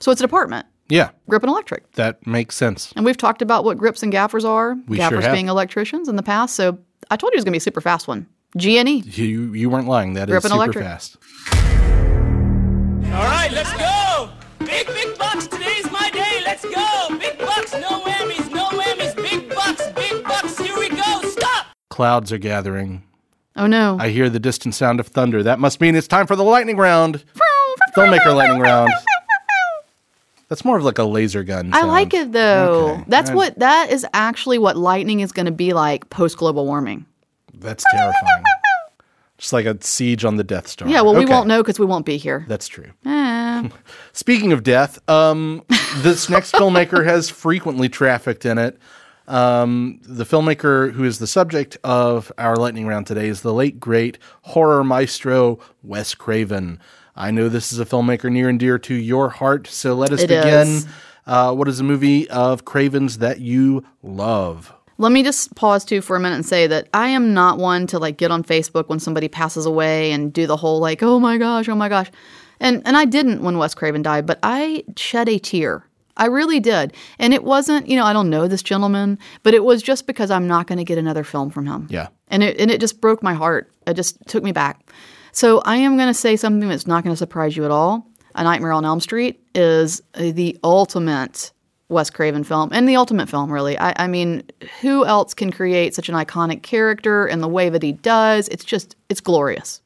So 0.00 0.10
it's 0.10 0.20
a 0.20 0.24
department, 0.24 0.66
Yeah, 0.88 1.10
Grip 1.28 1.42
and 1.42 1.50
Electric. 1.50 1.92
that 1.92 2.26
makes 2.26 2.56
sense. 2.56 2.92
And 2.96 3.04
we've 3.04 3.16
talked 3.16 3.42
about 3.42 3.64
what 3.64 3.76
grips 3.76 4.02
and 4.02 4.10
gaffers 4.12 4.44
are. 4.44 4.74
We 4.86 4.96
sure 4.96 5.10
gaffers 5.10 5.24
have. 5.24 5.34
being 5.34 5.48
electricians 5.48 6.08
in 6.08 6.16
the 6.16 6.22
past. 6.22 6.54
So 6.54 6.78
I 7.10 7.16
told 7.16 7.32
you 7.32 7.36
it 7.36 7.38
was 7.38 7.44
going 7.44 7.52
to 7.52 7.56
be 7.56 7.58
a 7.58 7.60
super 7.60 7.80
fast 7.80 8.08
one. 8.08 8.26
G 8.56 8.78
and 8.78 8.88
E. 8.88 9.02
You 9.04 9.52
you 9.52 9.68
weren't 9.68 9.86
lying. 9.88 10.14
That 10.14 10.28
is 10.30 10.34
Rippin' 10.34 10.50
super 10.50 10.62
Electric. 10.62 10.84
fast. 10.86 11.16
All 13.12 13.24
right, 13.24 13.50
let's 13.52 13.72
go. 13.74 14.30
Big, 14.64 14.86
big 14.86 15.18
bucks. 15.18 15.46
Today's 15.46 15.90
my 15.90 16.08
day. 16.10 16.42
Let's 16.44 16.64
go. 16.64 17.18
Big 17.18 17.38
bucks. 17.38 17.72
No 17.72 18.00
whammies. 18.02 18.50
No 18.50 18.68
whammies. 18.68 19.14
Big 19.16 19.48
bucks. 19.48 19.86
Big 19.92 20.22
bucks. 20.24 20.56
Here 20.58 20.76
we 20.78 20.88
go. 20.90 21.20
Stop. 21.28 21.66
Clouds 21.90 22.32
are 22.32 22.38
gathering. 22.38 23.02
Oh 23.56 23.66
no. 23.66 23.96
I 24.00 24.10
hear 24.10 24.30
the 24.30 24.38
distant 24.40 24.74
sound 24.74 25.00
of 25.00 25.08
thunder. 25.08 25.42
That 25.42 25.58
must 25.58 25.80
mean 25.80 25.96
it's 25.96 26.06
time 26.08 26.26
for 26.26 26.36
the 26.36 26.44
lightning 26.44 26.76
round. 26.76 27.24
Filmmaker 27.96 28.34
lightning 28.34 28.60
round. 28.60 28.92
That's 30.48 30.64
more 30.64 30.76
of 30.78 30.84
like 30.84 30.98
a 30.98 31.04
laser 31.04 31.44
gun. 31.44 31.72
I 31.74 31.80
sound. 31.80 31.88
like 31.88 32.14
it 32.14 32.32
though. 32.32 32.92
Okay. 32.94 33.04
That's 33.08 33.30
I- 33.30 33.34
what 33.34 33.58
that 33.58 33.90
is 33.90 34.06
actually 34.14 34.58
what 34.58 34.76
lightning 34.76 35.20
is 35.20 35.32
going 35.32 35.46
to 35.46 35.52
be 35.52 35.72
like 35.72 36.08
post 36.10 36.36
global 36.38 36.64
warming. 36.66 37.04
That's 37.54 37.84
terrifying. 37.90 38.44
Just 39.36 39.52
like 39.52 39.66
a 39.66 39.76
siege 39.82 40.24
on 40.24 40.36
the 40.36 40.44
Death 40.44 40.66
Star. 40.66 40.88
Yeah, 40.88 41.00
well, 41.02 41.14
we 41.14 41.24
won't 41.24 41.46
know 41.46 41.62
because 41.62 41.78
we 41.78 41.86
won't 41.86 42.04
be 42.06 42.16
here. 42.16 42.44
That's 42.48 42.68
true. 42.68 42.90
Eh. 43.58 43.68
Speaking 44.12 44.52
of 44.52 44.62
death, 44.62 45.00
um, 45.10 45.64
this 45.96 46.28
next 46.30 46.54
filmmaker 46.54 47.04
has 47.04 47.28
frequently 47.28 47.88
trafficked 47.88 48.46
in 48.46 48.56
it. 48.56 48.78
Um, 49.26 50.00
the 50.04 50.22
filmmaker 50.24 50.92
who 50.92 51.02
is 51.02 51.18
the 51.18 51.26
subject 51.26 51.76
of 51.82 52.30
our 52.38 52.54
lightning 52.54 52.86
round 52.86 53.08
today 53.08 53.26
is 53.26 53.40
the 53.42 53.52
late 53.52 53.80
great 53.80 54.16
horror 54.42 54.84
maestro 54.84 55.58
Wes 55.82 56.14
Craven. 56.14 56.78
I 57.18 57.32
know 57.32 57.48
this 57.48 57.72
is 57.72 57.80
a 57.80 57.84
filmmaker 57.84 58.30
near 58.30 58.48
and 58.48 58.60
dear 58.60 58.78
to 58.78 58.94
your 58.94 59.28
heart, 59.28 59.66
so 59.66 59.94
let 59.94 60.12
us 60.12 60.22
It 60.22 60.28
begin. 60.28 60.82
Uh, 61.26 61.52
what 61.52 61.66
is 61.68 61.80
a 61.80 61.84
movie 61.84 62.30
of 62.30 62.64
Craven's 62.64 63.18
that 63.18 63.40
you 63.40 63.84
love? 64.02 64.72
Let 64.98 65.12
me 65.12 65.22
just 65.22 65.54
pause 65.56 65.84
too 65.84 66.00
for 66.00 66.16
a 66.16 66.20
minute 66.20 66.36
and 66.36 66.46
say 66.46 66.66
that 66.68 66.88
I 66.94 67.08
am 67.08 67.34
not 67.34 67.58
one 67.58 67.86
to 67.88 67.98
like 67.98 68.18
get 68.18 68.30
on 68.30 68.44
Facebook 68.44 68.88
when 68.88 69.00
somebody 69.00 69.28
passes 69.28 69.66
away 69.66 70.12
and 70.12 70.32
do 70.32 70.46
the 70.46 70.56
whole 70.56 70.78
like, 70.78 71.02
oh 71.02 71.18
my 71.18 71.38
gosh, 71.38 71.68
oh 71.68 71.74
my 71.74 71.88
gosh. 71.88 72.10
And 72.60 72.82
and 72.86 72.96
I 72.96 73.04
didn't 73.04 73.42
when 73.42 73.58
Wes 73.58 73.74
Craven 73.74 74.02
died, 74.02 74.24
but 74.24 74.38
I 74.42 74.84
shed 74.96 75.28
a 75.28 75.38
tear. 75.38 75.84
I 76.16 76.26
really 76.26 76.60
did. 76.60 76.94
And 77.18 77.34
it 77.34 77.44
wasn't, 77.44 77.88
you 77.88 77.96
know, 77.96 78.04
I 78.04 78.12
don't 78.12 78.30
know 78.30 78.48
this 78.48 78.62
gentleman, 78.62 79.18
but 79.42 79.54
it 79.54 79.64
was 79.64 79.82
just 79.82 80.06
because 80.06 80.30
I'm 80.30 80.48
not 80.48 80.66
going 80.66 80.78
to 80.78 80.84
get 80.84 80.98
another 80.98 81.22
film 81.22 81.50
from 81.50 81.66
him. 81.66 81.88
Yeah. 81.90 82.08
And 82.28 82.42
it 82.42 82.60
and 82.60 82.70
it 82.70 82.80
just 82.80 83.00
broke 83.00 83.22
my 83.22 83.34
heart. 83.34 83.70
It 83.86 83.94
just 83.94 84.24
took 84.26 84.42
me 84.42 84.52
back. 84.52 84.90
So 85.32 85.60
I 85.64 85.76
am 85.76 85.96
going 85.96 86.08
to 86.08 86.14
say 86.14 86.36
something 86.36 86.68
that's 86.68 86.86
not 86.86 87.04
going 87.04 87.12
to 87.12 87.18
surprise 87.18 87.56
you 87.56 87.64
at 87.64 87.70
all. 87.70 88.06
A 88.34 88.44
Nightmare 88.44 88.72
on 88.72 88.84
Elm 88.84 89.00
Street 89.00 89.40
is 89.54 90.00
uh, 90.14 90.30
the 90.32 90.58
ultimate 90.62 91.52
Wes 91.88 92.10
Craven 92.10 92.44
film 92.44 92.70
and 92.72 92.88
the 92.88 92.96
ultimate 92.96 93.28
film, 93.28 93.50
really. 93.50 93.78
I, 93.78 93.94
I 93.96 94.06
mean, 94.06 94.42
who 94.80 95.04
else 95.04 95.34
can 95.34 95.50
create 95.50 95.94
such 95.94 96.08
an 96.08 96.14
iconic 96.14 96.62
character 96.62 97.26
and 97.26 97.42
the 97.42 97.48
way 97.48 97.68
that 97.68 97.82
he 97.82 97.92
does? 97.92 98.48
It's 98.48 98.64
just, 98.64 98.94
it's 99.08 99.20
glorious. 99.20 99.80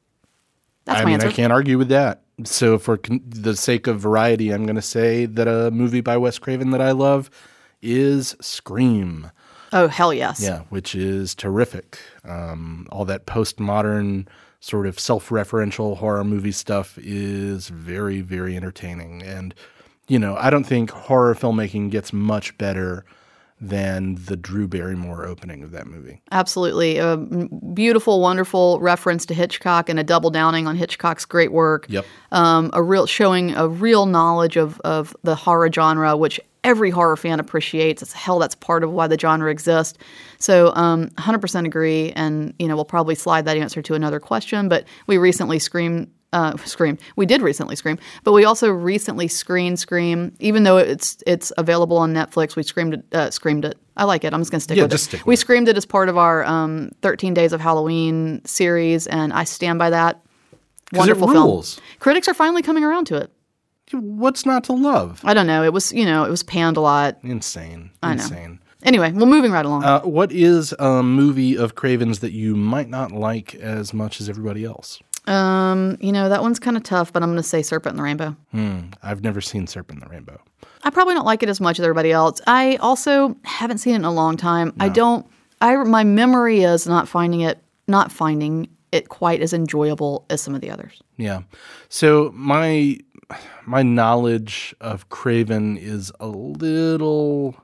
That's 0.85 1.01
I 1.01 1.05
my 1.05 1.07
mean, 1.07 1.15
answer. 1.15 1.29
I 1.29 1.33
can't 1.33 1.53
argue 1.53 1.79
with 1.79 1.89
that. 1.89 2.23
So, 2.45 2.79
for 2.79 2.97
con- 2.97 3.23
the 3.25 3.55
sake 3.55 3.87
of 3.87 4.01
variety, 4.01 4.51
I'm 4.51 4.65
going 4.65 4.77
to 4.77 4.83
say 4.83 5.27
that 5.27 5.47
a 5.47 5.71
movie 5.71 6.01
by 6.01 6.17
Wes 6.17 6.39
Craven 6.39 6.71
that 6.71 6.81
I 6.81 6.91
love 6.91 7.31
is 7.81 8.35
Scream. 8.41 9.31
Oh, 9.73 9.87
hell 9.87 10.13
yes. 10.13 10.43
Yeah, 10.43 10.63
which 10.69 10.95
is 10.95 11.35
terrific. 11.35 11.99
Um, 12.25 12.87
all 12.91 13.05
that 13.05 13.27
postmodern 13.27 14.27
sort 14.63 14.87
of 14.87 14.99
self-referential 14.99 15.99
horror 15.99 16.23
movie 16.23 16.53
stuff 16.53 16.97
is 17.03 17.69
very, 17.69 18.21
very 18.21 18.57
entertaining. 18.57 19.23
And 19.23 19.55
you 20.09 20.19
know, 20.19 20.37
I 20.37 20.51
don't 20.51 20.65
think 20.65 20.91
horror 20.91 21.35
filmmaking 21.35 21.91
gets 21.91 22.13
much 22.13 22.57
better 22.59 23.05
than 23.61 24.17
the 24.27 24.37
Drew 24.37 24.67
Barrymore 24.67 25.25
opening 25.25 25.63
of 25.63 25.71
that 25.71 25.87
movie. 25.87 26.21
Absolutely. 26.33 26.99
A 26.99 27.17
beautiful, 27.17 28.21
wonderful 28.21 28.81
reference 28.81 29.25
to 29.27 29.35
Hitchcock 29.35 29.89
and 29.89 30.01
a 30.01 30.05
double 30.05 30.31
downing 30.31 30.67
on 30.67 30.75
Hitchcock's 30.75 31.25
great 31.25 31.53
work. 31.53 31.87
Yep. 31.89 32.05
Um, 32.33 32.71
a 32.73 32.83
real 32.83 33.07
showing 33.07 33.55
a 33.55 33.69
real 33.69 34.07
knowledge 34.07 34.57
of, 34.57 34.81
of 34.81 35.17
the 35.23 35.37
horror 35.37 35.71
genre, 35.73 36.17
which 36.17 36.41
every 36.65 36.91
horror 36.91 37.17
fan 37.17 37.41
appreciates. 37.41 38.03
It's 38.03 38.13
hell 38.13 38.39
that's 38.39 38.55
part 38.55 38.85
of 38.85 38.93
why 38.93 39.07
the 39.09 39.19
genre 39.19 39.51
exists. 39.51 39.99
So 40.39 40.73
um, 40.75 41.09
100% 41.19 41.67
agree. 41.67 42.13
And, 42.13 42.55
you 42.59 42.69
know, 42.69 42.77
we'll 42.77 42.85
probably 42.85 43.15
slide 43.15 43.45
that 43.47 43.57
answer 43.57 43.83
to 43.83 43.95
another 43.95 44.21
question. 44.21 44.69
But 44.69 44.85
we 45.07 45.19
recently 45.19 45.59
screamed 45.59 46.11
uh, 46.33 46.57
Scream. 46.65 46.97
We 47.17 47.27
did 47.27 47.43
recently 47.43 47.77
Scream, 47.77 47.99
but 48.25 48.33
we 48.33 48.47
also 48.47 48.71
recently 48.71 49.29
screened 49.29 49.79
Scream. 49.79 50.35
Even 50.41 50.63
though 50.63 50.79
it's 50.79 51.23
it's 51.27 51.53
available 51.59 51.99
on 51.99 52.15
Netflix, 52.15 52.57
we 52.57 52.63
screamed 52.63 52.95
it. 52.95 53.05
Uh, 53.13 53.31
screamed 53.31 53.67
it. 53.67 53.77
I 53.99 54.05
like 54.05 54.25
it. 54.25 54.33
I'm 54.33 54.41
just 54.41 54.51
gonna 54.51 54.61
stick 54.63 54.79
Yeah, 54.79 54.85
with 54.85 54.93
just 54.93 55.05
it. 55.05 55.09
stick 55.09 55.21
with 55.21 55.27
we 55.27 55.35
it. 55.35 55.37
screamed 55.37 55.69
it 55.69 55.77
as 55.77 55.85
part 55.85 56.09
of 56.09 56.17
our 56.17 56.43
um, 56.47 56.91
13 57.03 57.35
Days 57.35 57.53
of 57.53 57.61
Halloween 57.61 58.41
series, 58.47 59.07
and 59.09 59.31
I 59.35 59.45
stand 59.45 59.79
by 59.79 59.91
that. 59.91 60.23
Wonderful 60.95 61.29
film. 61.29 61.65
Critics 61.99 62.29
are 62.29 62.35
finally 62.35 62.63
coming 62.63 62.83
around 62.83 63.07
to 63.09 63.17
it. 63.17 63.31
What's 63.93 64.47
not 64.47 64.65
to 64.65 64.73
love? 64.73 65.21
I 65.25 65.35
don't 65.35 65.47
know. 65.47 65.63
It 65.65 65.73
was 65.73 65.93
you 65.93 66.05
know 66.05 66.25
it 66.25 66.31
was 66.31 66.43
panned 66.43 66.77
a 66.77 66.81
lot. 66.81 67.19
Insane. 67.23 67.91
I 68.03 68.15
know. 68.15 68.23
Insane. 68.23 68.59
Anyway, 68.85 69.13
well, 69.13 69.27
moving 69.27 69.53
right 69.53 69.65
along. 69.65 69.85
Uh, 69.85 70.01
what 70.01 70.33
is 70.33 70.75
a 70.81 71.05
movie 71.05 71.57
of 71.57 71.77
Craven's 71.77 72.19
that 72.19 72.33
you 72.33 72.57
might 72.57 72.89
not 72.89 73.13
like 73.13 73.55
as 73.55 73.95
much 73.95 74.21
as 74.21 74.29
everybody 74.29 74.65
else? 74.65 75.01
um, 75.29 75.97
you 76.01 76.11
know 76.11 76.29
that 76.29 76.43
one's 76.43 76.59
kind 76.59 76.77
of 76.77 76.83
tough, 76.83 77.13
but 77.13 77.23
I'm 77.23 77.31
gonna 77.31 77.43
say 77.43 77.63
Serpent 77.63 77.93
in 77.93 77.97
the 77.99 78.03
Rainbow. 78.03 78.37
Hmm. 78.51 78.81
I've 79.03 79.23
never 79.23 79.41
seen 79.41 79.67
Serpent 79.67 80.03
in 80.03 80.09
the 80.09 80.13
Rainbow. 80.13 80.41
I 80.83 80.91
probably 80.91 81.15
don't 81.15 81.25
like 81.25 81.43
it 81.45 81.49
as 81.49 81.61
much 81.61 81.79
as 81.79 81.85
everybody 81.85 82.11
else. 82.11 82.41
I 82.47 82.77
also 82.77 83.37
haven't 83.45 83.79
seen 83.79 83.93
it 83.95 83.99
in 83.99 84.05
a 84.05 84.13
long 84.13 84.37
time. 84.37 84.73
I 84.81 84.89
don't. 84.89 85.27
I 85.61 85.77
my 85.77 86.03
memory 86.03 86.63
is 86.63 86.89
not 86.89 87.09
finding 87.09 87.43
it 87.43 87.63
not 87.87 88.11
finding 88.11 88.69
it 88.91 89.09
quite 89.09 89.41
as 89.41 89.53
enjoyable 89.53 90.27
as 90.29 90.41
some 90.41 90.55
of 90.55 90.61
the 90.61 90.71
others. 90.71 91.01
Yeah. 91.17 91.43
So 91.89 92.33
my 92.35 92.99
my 93.67 93.83
knowledge 93.83 94.75
of 94.81 95.09
Craven 95.09 95.77
is 95.77 96.13
a 96.21 96.27
little. 96.27 97.57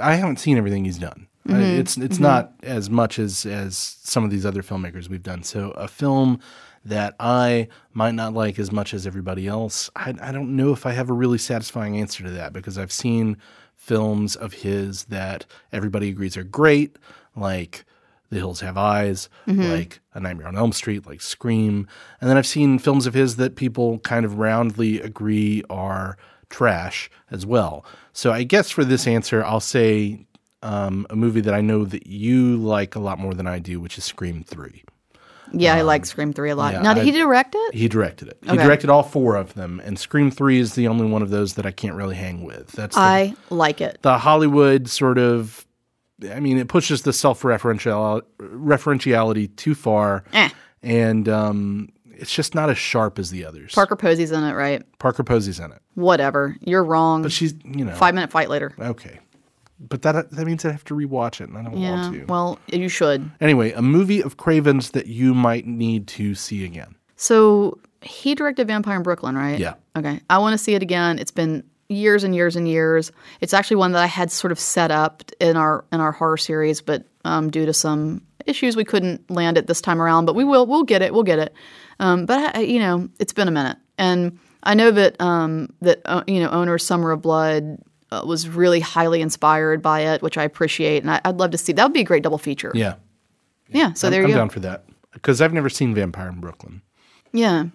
I 0.00 0.14
haven't 0.14 0.38
seen 0.38 0.58
everything 0.58 0.84
he's 0.84 0.98
done. 0.98 1.28
I- 1.46 1.52
mm-hmm. 1.52 1.80
it's 1.80 1.96
it's 1.96 2.18
not 2.18 2.52
mm-hmm. 2.58 2.70
as 2.70 2.90
much 2.90 3.18
as 3.18 3.46
as 3.46 3.76
some 3.76 4.24
of 4.24 4.30
these 4.30 4.46
other 4.46 4.62
filmmakers 4.62 5.08
we've 5.08 5.22
done. 5.22 5.42
So 5.42 5.70
a 5.72 5.88
film 5.88 6.40
that 6.84 7.14
I 7.20 7.68
might 7.92 8.14
not 8.14 8.34
like 8.34 8.58
as 8.58 8.72
much 8.72 8.92
as 8.92 9.06
everybody 9.06 9.46
else. 9.46 9.88
I, 9.94 10.14
I 10.20 10.32
don't 10.32 10.56
know 10.56 10.72
if 10.72 10.84
I 10.84 10.92
have 10.92 11.10
a 11.10 11.14
really 11.14 11.38
satisfying 11.38 11.96
answer 11.96 12.24
to 12.24 12.30
that 12.30 12.52
because 12.52 12.76
I've 12.76 12.92
seen 12.92 13.36
films 13.76 14.36
of 14.36 14.52
his 14.52 15.04
that 15.04 15.46
everybody 15.72 16.08
agrees 16.08 16.36
are 16.36 16.44
great, 16.44 16.96
like 17.36 17.84
The 18.32 18.38
Hills 18.38 18.60
Have 18.60 18.78
Eyes, 18.78 19.28
like 19.46 20.00
A 20.14 20.20
Nightmare 20.20 20.48
on 20.48 20.56
Elm 20.56 20.72
Street, 20.72 21.06
like 21.06 21.20
Scream. 21.20 21.86
And 22.18 22.30
then 22.30 22.38
I've 22.38 22.46
seen 22.46 22.78
films 22.78 23.06
of 23.06 23.12
his 23.12 23.36
that 23.36 23.56
people 23.56 23.98
kind 23.98 24.24
of 24.24 24.38
roundly 24.38 25.00
agree 25.02 25.62
are 25.68 26.16
trash 26.48 27.10
as 27.30 27.44
well. 27.44 27.84
So 28.14 28.32
I 28.32 28.42
guess 28.44 28.70
for 28.70 28.84
this 28.84 29.06
answer, 29.06 29.44
I'll 29.44 29.60
say 29.60 30.24
um, 30.62 31.06
a 31.10 31.16
movie 31.16 31.42
that 31.42 31.52
I 31.52 31.60
know 31.60 31.84
that 31.84 32.06
you 32.06 32.56
like 32.56 32.94
a 32.94 33.00
lot 33.00 33.18
more 33.18 33.34
than 33.34 33.46
I 33.46 33.58
do, 33.58 33.78
which 33.80 33.98
is 33.98 34.04
Scream 34.04 34.42
3. 34.44 34.82
Yeah, 35.52 35.74
I 35.74 35.82
like 35.82 36.06
Scream 36.06 36.32
Three 36.32 36.48
a 36.48 36.56
lot. 36.56 36.72
yeah, 36.72 36.80
now, 36.80 36.94
did 36.94 37.02
I- 37.02 37.04
he 37.04 37.10
direct 37.10 37.54
it? 37.54 37.74
He 37.74 37.86
directed 37.86 38.28
it. 38.28 38.38
He 38.42 38.52
Okay. 38.52 38.62
directed 38.64 38.88
all 38.88 39.02
four 39.02 39.36
of 39.36 39.52
them, 39.52 39.82
and 39.84 39.98
Scream 39.98 40.30
3 40.30 40.58
is 40.58 40.74
the 40.74 40.88
only 40.88 41.04
one 41.06 41.20
of 41.20 41.28
those 41.28 41.52
that 41.56 41.66
I 41.66 41.70
can't 41.70 41.94
really 41.96 42.16
hang 42.16 42.42
with. 42.44 42.68
That's 42.72 42.94
the, 42.96 43.02
I 43.02 43.34
like 43.50 43.82
it. 43.82 43.98
the 44.00 44.16
Hollywood 44.16 44.88
sort 44.88 45.18
of. 45.18 45.66
I 46.30 46.40
mean, 46.40 46.58
it 46.58 46.68
pushes 46.68 47.02
the 47.02 47.12
self-referential 47.12 48.22
referentiality 48.38 49.54
too 49.56 49.74
far, 49.74 50.24
Eh. 50.32 50.48
and 50.82 51.28
um, 51.28 51.88
it's 52.14 52.32
just 52.34 52.54
not 52.54 52.70
as 52.70 52.78
sharp 52.78 53.18
as 53.18 53.30
the 53.30 53.44
others. 53.44 53.72
Parker 53.72 53.96
Posey's 53.96 54.32
in 54.32 54.42
it, 54.44 54.52
right? 54.54 54.82
Parker 54.98 55.24
Posey's 55.24 55.58
in 55.60 55.72
it, 55.72 55.80
Whatever. 55.94 56.56
You're 56.60 56.84
wrong. 56.84 57.22
but 57.22 57.32
she's 57.32 57.54
you 57.64 57.84
know 57.84 57.94
Five 57.94 58.14
minute 58.14 58.30
fight 58.30 58.48
later. 58.48 58.72
okay. 58.78 59.18
But 59.88 60.02
that 60.02 60.30
that 60.30 60.46
means 60.46 60.64
I 60.64 60.70
have 60.70 60.84
to 60.84 60.94
rewatch 60.94 61.40
it, 61.40 61.48
and 61.48 61.58
I 61.58 61.62
don't 61.64 61.76
Yeah. 61.76 61.90
want 62.02 62.14
to. 62.14 62.24
Well, 62.26 62.58
you 62.68 62.88
should. 62.88 63.28
anyway, 63.40 63.72
a 63.72 63.82
movie 63.82 64.22
of 64.22 64.36
Craven's 64.36 64.90
that 64.90 65.08
you 65.08 65.34
might 65.34 65.66
need 65.66 66.06
to 66.08 66.36
see 66.36 66.64
again. 66.64 66.94
So 67.16 67.78
he 68.00 68.34
directed 68.36 68.68
Vampire 68.68 68.96
in 68.96 69.02
Brooklyn, 69.02 69.36
right? 69.36 69.58
Yeah. 69.58 69.74
Okay. 69.96 70.20
I 70.30 70.38
want 70.38 70.54
to 70.54 70.58
see 70.58 70.74
it 70.74 70.82
again. 70.82 71.18
It's 71.18 71.30
been 71.32 71.64
years 71.92 72.24
and 72.24 72.34
years 72.34 72.56
and 72.56 72.66
years. 72.68 73.12
It's 73.40 73.54
actually 73.54 73.76
one 73.76 73.92
that 73.92 74.02
I 74.02 74.06
had 74.06 74.30
sort 74.30 74.52
of 74.52 74.58
set 74.58 74.90
up 74.90 75.22
in 75.40 75.56
our 75.56 75.84
in 75.92 76.00
our 76.00 76.12
horror 76.12 76.36
series, 76.36 76.80
but 76.80 77.04
um, 77.24 77.50
due 77.50 77.66
to 77.66 77.72
some 77.72 78.22
issues, 78.46 78.74
we 78.76 78.84
couldn't 78.84 79.30
land 79.30 79.56
it 79.58 79.66
this 79.66 79.80
time 79.80 80.00
around. 80.02 80.26
But 80.26 80.34
we 80.34 80.44
will. 80.44 80.66
We'll 80.66 80.82
get 80.84 81.02
it. 81.02 81.12
We'll 81.14 81.22
get 81.22 81.38
it. 81.38 81.54
Um, 82.00 82.26
but 82.26 82.56
I, 82.56 82.60
you 82.60 82.78
know, 82.78 83.08
it's 83.20 83.32
been 83.32 83.46
a 83.48 83.52
minute, 83.52 83.76
and 83.98 84.38
I 84.62 84.74
know 84.74 84.90
that 84.90 85.20
um, 85.20 85.72
that 85.82 86.00
uh, 86.04 86.24
you 86.26 86.40
know, 86.40 86.50
owner 86.50 86.78
Summer 86.78 87.10
of 87.12 87.22
Blood. 87.22 87.78
Uh, 88.10 88.22
was 88.26 88.46
really 88.46 88.78
highly 88.78 89.22
inspired 89.22 89.80
by 89.80 90.00
it, 90.00 90.20
which 90.20 90.36
I 90.36 90.42
appreciate, 90.42 91.02
and 91.02 91.10
I, 91.10 91.22
I'd 91.24 91.38
love 91.38 91.52
to 91.52 91.56
see. 91.56 91.72
That 91.72 91.84
would 91.84 91.94
be 91.94 92.02
a 92.02 92.04
great 92.04 92.22
double 92.22 92.36
feature. 92.36 92.70
Yeah, 92.74 92.96
Yeah, 93.70 93.94
so 93.94 94.06
I'm, 94.06 94.12
there 94.12 94.22
I'm 94.24 94.28
you 94.28 94.34
go. 94.34 94.40
down 94.40 94.48
for 94.50 94.60
that 94.60 94.84
because 95.14 95.40
I've 95.40 95.54
never 95.54 95.70
seen 95.70 95.94
Vampire 95.94 96.28
in 96.28 96.38
Brooklyn. 96.38 96.82
Yeah. 97.32 97.68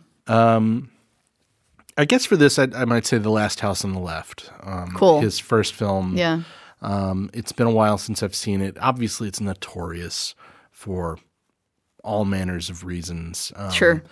I 1.98 2.06
guess 2.06 2.26
for 2.26 2.38
this, 2.38 2.60
I, 2.60 2.68
I 2.76 2.86
might 2.86 3.06
say 3.06 3.18
The 3.18 3.32
Last 3.32 3.60
House 3.60 3.84
on 3.84 3.94
the 3.94 4.00
Left. 4.00 4.52
Um, 4.62 4.92
Cool. 4.96 5.22
His 5.22 5.40
first 5.40 5.74
film. 5.74 6.16
Yeah. 6.16 6.42
Um, 6.82 7.30
it's 7.34 7.52
been 7.52 7.68
a 7.68 7.72
while 7.72 7.98
since 7.98 8.22
I've 8.22 8.36
seen 8.36 8.62
it. 8.62 8.78
Obviously, 8.80 9.28
it's 9.28 9.42
notorious 9.42 10.36
for 10.72 11.18
all 12.04 12.24
manners 12.24 12.70
of 12.70 12.86
reasons. 12.86 13.52
Um, 13.56 13.72
Sure. 13.72 14.04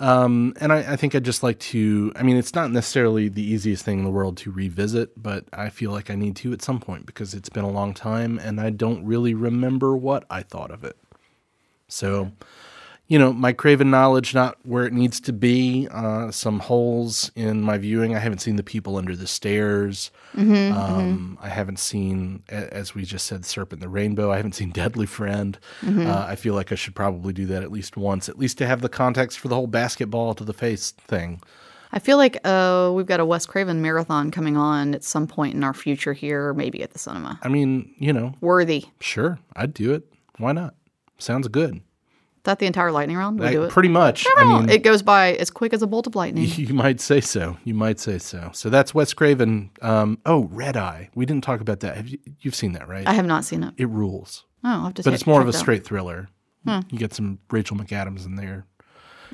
Um, 0.00 0.54
and 0.60 0.72
I, 0.72 0.92
I 0.92 0.96
think 0.96 1.14
I'd 1.14 1.24
just 1.24 1.42
like 1.42 1.58
to. 1.58 2.12
I 2.14 2.22
mean, 2.22 2.36
it's 2.36 2.54
not 2.54 2.70
necessarily 2.70 3.28
the 3.28 3.42
easiest 3.42 3.84
thing 3.84 3.98
in 3.98 4.04
the 4.04 4.10
world 4.10 4.36
to 4.38 4.50
revisit, 4.52 5.20
but 5.20 5.44
I 5.52 5.70
feel 5.70 5.90
like 5.90 6.08
I 6.08 6.14
need 6.14 6.36
to 6.36 6.52
at 6.52 6.62
some 6.62 6.78
point 6.78 7.04
because 7.04 7.34
it's 7.34 7.48
been 7.48 7.64
a 7.64 7.70
long 7.70 7.94
time 7.94 8.38
and 8.38 8.60
I 8.60 8.70
don't 8.70 9.04
really 9.04 9.34
remember 9.34 9.96
what 9.96 10.24
I 10.30 10.42
thought 10.42 10.70
of 10.70 10.84
it. 10.84 10.96
So, 11.88 12.30
you 13.08 13.18
know, 13.18 13.32
my 13.32 13.54
Craven 13.54 13.90
knowledge 13.90 14.34
not 14.34 14.58
where 14.64 14.84
it 14.84 14.92
needs 14.92 15.18
to 15.20 15.32
be. 15.32 15.88
Uh, 15.90 16.30
some 16.30 16.58
holes 16.58 17.30
in 17.34 17.62
my 17.62 17.78
viewing. 17.78 18.14
I 18.14 18.18
haven't 18.18 18.40
seen 18.40 18.56
the 18.56 18.62
people 18.62 18.96
under 18.96 19.16
the 19.16 19.26
stairs. 19.26 20.10
um, 20.36 21.38
I 21.40 21.48
haven't 21.48 21.78
seen, 21.78 22.42
as 22.48 22.94
we 22.94 23.04
just 23.04 23.26
said, 23.26 23.44
Serpent 23.46 23.80
the 23.80 23.88
Rainbow. 23.88 24.30
I 24.30 24.36
haven't 24.36 24.54
seen 24.54 24.70
Deadly 24.70 25.06
Friend. 25.06 25.58
Uh, 25.86 26.26
I 26.28 26.36
feel 26.36 26.54
like 26.54 26.70
I 26.70 26.74
should 26.74 26.94
probably 26.94 27.32
do 27.32 27.46
that 27.46 27.62
at 27.62 27.72
least 27.72 27.96
once, 27.96 28.28
at 28.28 28.38
least 28.38 28.58
to 28.58 28.66
have 28.66 28.82
the 28.82 28.88
context 28.90 29.38
for 29.38 29.48
the 29.48 29.54
whole 29.54 29.66
basketball 29.66 30.34
to 30.34 30.44
the 30.44 30.52
face 30.52 30.90
thing. 30.90 31.40
I 31.90 32.00
feel 32.00 32.18
like 32.18 32.36
uh, 32.44 32.92
we've 32.94 33.06
got 33.06 33.20
a 33.20 33.24
Wes 33.24 33.46
Craven 33.46 33.80
marathon 33.80 34.30
coming 34.30 34.58
on 34.58 34.94
at 34.94 35.02
some 35.02 35.26
point 35.26 35.54
in 35.54 35.64
our 35.64 35.72
future 35.72 36.12
here, 36.12 36.52
maybe 36.52 36.82
at 36.82 36.92
the 36.92 36.98
cinema. 36.98 37.40
I 37.42 37.48
mean, 37.48 37.94
you 37.96 38.12
know, 38.12 38.34
Worthy. 38.42 38.84
sure, 39.00 39.38
I'd 39.56 39.72
do 39.72 39.94
it. 39.94 40.04
Why 40.36 40.52
not? 40.52 40.74
Sounds 41.16 41.48
good. 41.48 41.80
Is 42.38 42.42
that 42.44 42.58
the 42.60 42.66
entire 42.66 42.90
lightning 42.92 43.16
round? 43.18 43.38
We 43.40 43.46
Like, 43.46 43.52
do 43.54 43.62
it. 43.64 43.70
pretty 43.70 43.88
much. 43.88 44.24
I 44.36 44.44
mean, 44.44 44.68
it 44.70 44.82
goes 44.82 45.02
by 45.02 45.34
as 45.34 45.50
quick 45.50 45.72
as 45.72 45.82
a 45.82 45.86
bolt 45.86 46.06
of 46.06 46.14
lightning. 46.14 46.44
You 46.56 46.72
might 46.72 47.00
say 47.00 47.20
so. 47.20 47.56
You 47.64 47.74
might 47.74 47.98
say 48.00 48.18
so. 48.18 48.50
So 48.54 48.70
that's 48.70 48.94
Wes 48.94 49.12
Craven. 49.12 49.70
Um, 49.82 50.18
oh, 50.24 50.44
Red 50.44 50.76
Eye. 50.76 51.10
We 51.14 51.26
didn't 51.26 51.44
talk 51.44 51.60
about 51.60 51.80
that. 51.80 51.96
Have 51.96 52.08
you? 52.08 52.18
You've 52.40 52.54
seen 52.54 52.72
that, 52.72 52.88
right? 52.88 53.06
I 53.06 53.12
have 53.12 53.26
not 53.26 53.44
seen 53.44 53.62
it. 53.64 53.74
it 53.76 53.88
rules. 53.88 54.44
Oh, 54.64 54.68
I'll 54.70 54.84
have 54.84 54.94
to 54.94 55.02
But 55.02 55.14
it's 55.14 55.26
more 55.26 55.40
of 55.42 55.48
a 55.48 55.52
check 55.52 55.56
out. 55.58 55.60
straight 55.62 55.84
thriller. 55.84 56.28
You 56.64 56.98
get 56.98 57.14
some 57.14 57.38
Rachel 57.50 57.76
McAdams 57.76 58.26
in 58.26 58.36
there. 58.36 58.66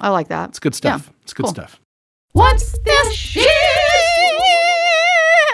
I 0.00 0.08
like 0.10 0.28
that. 0.28 0.50
It's 0.50 0.58
good 0.60 0.74
stuff. 0.74 1.06
Yeah, 1.08 1.12
it's 1.22 1.32
good 1.34 1.44
cool. 1.44 1.52
stuff. 1.52 1.80
What's 2.32 2.76
this 2.84 3.12
shit? 3.12 3.46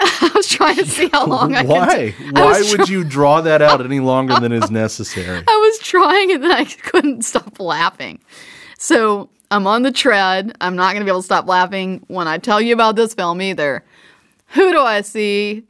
I 0.21 0.31
was 0.33 0.47
trying 0.47 0.77
to 0.77 0.85
see 0.85 1.09
how 1.09 1.27
long 1.27 1.53
I 1.53 1.61
could. 1.61 1.69
Why? 1.69 2.15
I 2.35 2.41
Why 2.41 2.63
would 2.71 2.89
you 2.89 3.03
draw 3.03 3.41
that 3.41 3.61
out 3.61 3.85
any 3.85 3.99
longer 3.99 4.39
than 4.39 4.51
is 4.51 4.71
necessary? 4.71 5.43
I 5.47 5.57
was 5.57 5.79
trying 5.79 6.31
and 6.31 6.43
then 6.43 6.51
I 6.51 6.65
couldn't 6.83 7.23
stop 7.23 7.59
laughing. 7.59 8.19
So 8.79 9.29
I'm 9.51 9.67
on 9.67 9.83
the 9.83 9.91
tread. 9.91 10.57
I'm 10.59 10.75
not 10.75 10.93
going 10.93 11.01
to 11.01 11.05
be 11.05 11.11
able 11.11 11.19
to 11.21 11.25
stop 11.25 11.47
laughing 11.47 12.03
when 12.07 12.27
I 12.27 12.39
tell 12.39 12.59
you 12.59 12.73
about 12.73 12.95
this 12.95 13.13
film 13.13 13.43
either. 13.43 13.85
Who 14.47 14.71
do 14.71 14.79
I 14.79 15.01
see? 15.01 15.65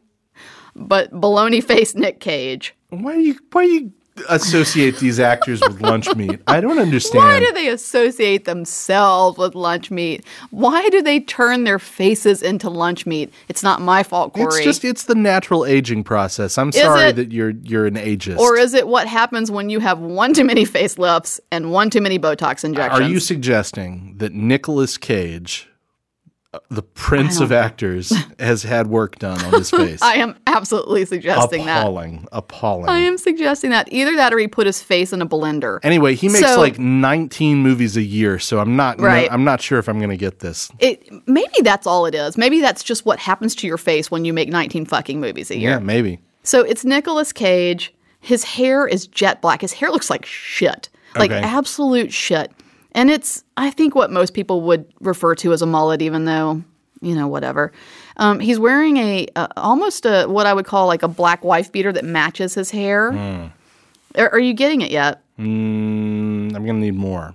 But 0.76 1.12
baloney 1.12 1.62
faced 1.62 1.98
Nick 1.98 2.22
Cage. 2.22 2.74
Why 2.90 3.16
do 3.16 3.22
you? 3.22 3.36
Why 3.52 3.66
do 3.66 3.72
you 3.72 3.92
associate 4.30 4.98
these 4.98 5.20
actors 5.20 5.62
with 5.62 5.82
lunch 5.82 6.14
meat? 6.16 6.42
I 6.48 6.62
don't 6.62 6.80
understand. 6.80 7.24
Why 7.24 7.40
do 7.40 7.52
they 7.52 7.70
associate 7.70 8.46
themselves 8.46 9.38
with 9.38 9.56
lunch 9.56 9.92
meat? 9.92 10.26
Why 10.50 10.88
do 10.90 11.02
they 11.02 11.20
turn 11.20 11.64
their 11.64 11.80
faces 11.80 12.42
into 12.42 12.70
lunch 12.70 13.06
meat? 13.06 13.34
It's 13.48 13.64
not 13.64 13.82
my 13.82 14.04
fault, 14.04 14.34
Corey. 14.34 14.46
It's 14.46 14.64
just 14.64 14.86
it's 14.86 15.04
the 15.04 15.16
natural 15.16 15.66
aging 15.66 16.04
process. 16.04 16.58
I'm 16.58 16.72
sorry 16.72 17.10
it? 17.10 17.16
that 17.16 17.32
you're 17.32 17.52
you're 17.52 17.86
an 17.86 17.96
ageist. 17.96 18.38
or 18.38 18.58
is 18.58 18.74
it 18.74 18.88
what 18.88 19.08
happens 19.08 19.50
when 19.50 19.70
you 19.70 19.80
have 19.80 20.00
one 20.00 20.34
too 20.34 20.44
many 20.44 20.66
facelifts 20.66 21.40
and 21.52 21.72
one 21.72 21.90
too 21.90 22.02
many 22.02 22.20
Botox 22.20 22.64
injections? 22.64 23.02
Are 23.02 23.10
you 23.10 23.20
suggesting 23.20 24.16
that 24.18 24.34
Nicolas 24.34 24.98
Cage, 24.98 25.71
the 26.70 26.82
prince 26.82 27.40
of 27.40 27.52
actors, 27.54 28.12
has 28.38 28.64
had 28.64 28.88
work 28.88 29.18
done 29.20 29.42
on 29.46 29.54
his 29.54 29.70
face? 29.72 30.02
I 30.02 30.16
am 30.16 30.36
absolutely 30.48 31.06
suggesting 31.06 31.66
that. 31.66 31.80
appalling, 31.82 32.28
appalling. 32.34 32.90
I 32.90 33.00
am 33.00 33.18
suggesting 33.18 33.70
that 33.70 33.88
either 33.92 34.16
that 34.18 34.34
or 34.34 34.38
he 34.38 34.50
put 34.50 34.66
his 34.68 34.82
face 34.84 35.14
in 35.14 35.22
a 35.22 35.26
blender. 35.26 35.80
Anyway, 35.84 36.14
he 36.14 36.28
makes 36.28 36.40
So- 36.46 36.60
like 36.60 36.78
19 36.78 37.60
movies 37.60 37.96
a 37.96 38.02
year, 38.02 38.38
so 38.38 38.60
I'm 38.60 38.76
not 38.76 39.00
no, 39.00 39.06
Right. 39.06 39.32
I'm 39.32 39.46
not 39.46 39.62
sure 39.62 39.80
if 39.80 39.88
I'm 39.88 39.98
going 40.00 40.10
to 40.10 40.18
get 40.18 40.40
this. 40.40 40.70
It 40.80 41.08
maybe 41.26 41.54
that's 41.62 41.88
all 41.88 42.06
it 42.06 42.14
is. 42.16 42.38
Maybe 42.38 42.60
that's 42.60 42.84
just 42.84 43.06
what 43.06 43.20
happens 43.20 43.56
to 43.56 43.68
your 43.68 43.78
face 43.78 44.12
when 44.12 44.26
you 44.26 44.34
make 44.34 44.50
19 44.50 44.86
fucking 44.86 45.22
movies 45.22 45.52
a 45.52 45.58
year. 45.58 45.72
Yeah, 45.72 45.80
maybe. 45.80 46.20
So 46.44 46.62
it's 46.64 46.84
Nicolas 46.84 47.32
Cage. 47.32 47.94
His 48.20 48.44
hair 48.44 48.86
is 48.86 49.08
jet 49.08 49.42
black. 49.42 49.62
His 49.62 49.72
hair 49.74 49.90
looks 49.90 50.10
like 50.10 50.26
shit. 50.26 50.90
Like 51.16 51.32
Okay. 51.32 51.42
absolute 51.42 52.12
shit. 52.12 52.52
And 52.94 53.10
it's 53.10 53.44
I 53.58 53.70
think 53.70 53.96
what 53.96 54.12
most 54.12 54.34
people 54.34 54.62
would 54.62 54.86
refer 55.00 55.36
to 55.36 55.54
as 55.54 55.62
a 55.62 55.66
mullet 55.66 56.02
even 56.02 56.26
though, 56.26 56.64
you 57.02 57.16
know, 57.16 57.28
whatever. 57.28 57.72
Um, 58.18 58.40
he's 58.40 58.60
wearing 58.60 58.98
a, 58.98 59.28
a 59.36 59.48
almost 59.58 60.06
a 60.06 60.26
what 60.26 60.46
I 60.46 60.54
would 60.54 60.66
call 60.66 60.88
like 60.88 61.04
a 61.04 61.08
black 61.08 61.44
wife 61.44 61.72
beater 61.72 61.92
that 61.94 62.06
matches 62.06 62.54
his 62.54 62.72
hair. 62.72 63.12
Hmm. 63.12 63.48
Are, 64.20 64.30
are 64.34 64.40
you 64.40 64.54
getting 64.54 64.82
it 64.82 64.92
yet? 64.92 65.24
Mm, 65.40 66.54
I'm 66.54 66.66
going 66.66 66.68
to 66.68 66.74
need 66.74 66.96
more. 66.96 67.34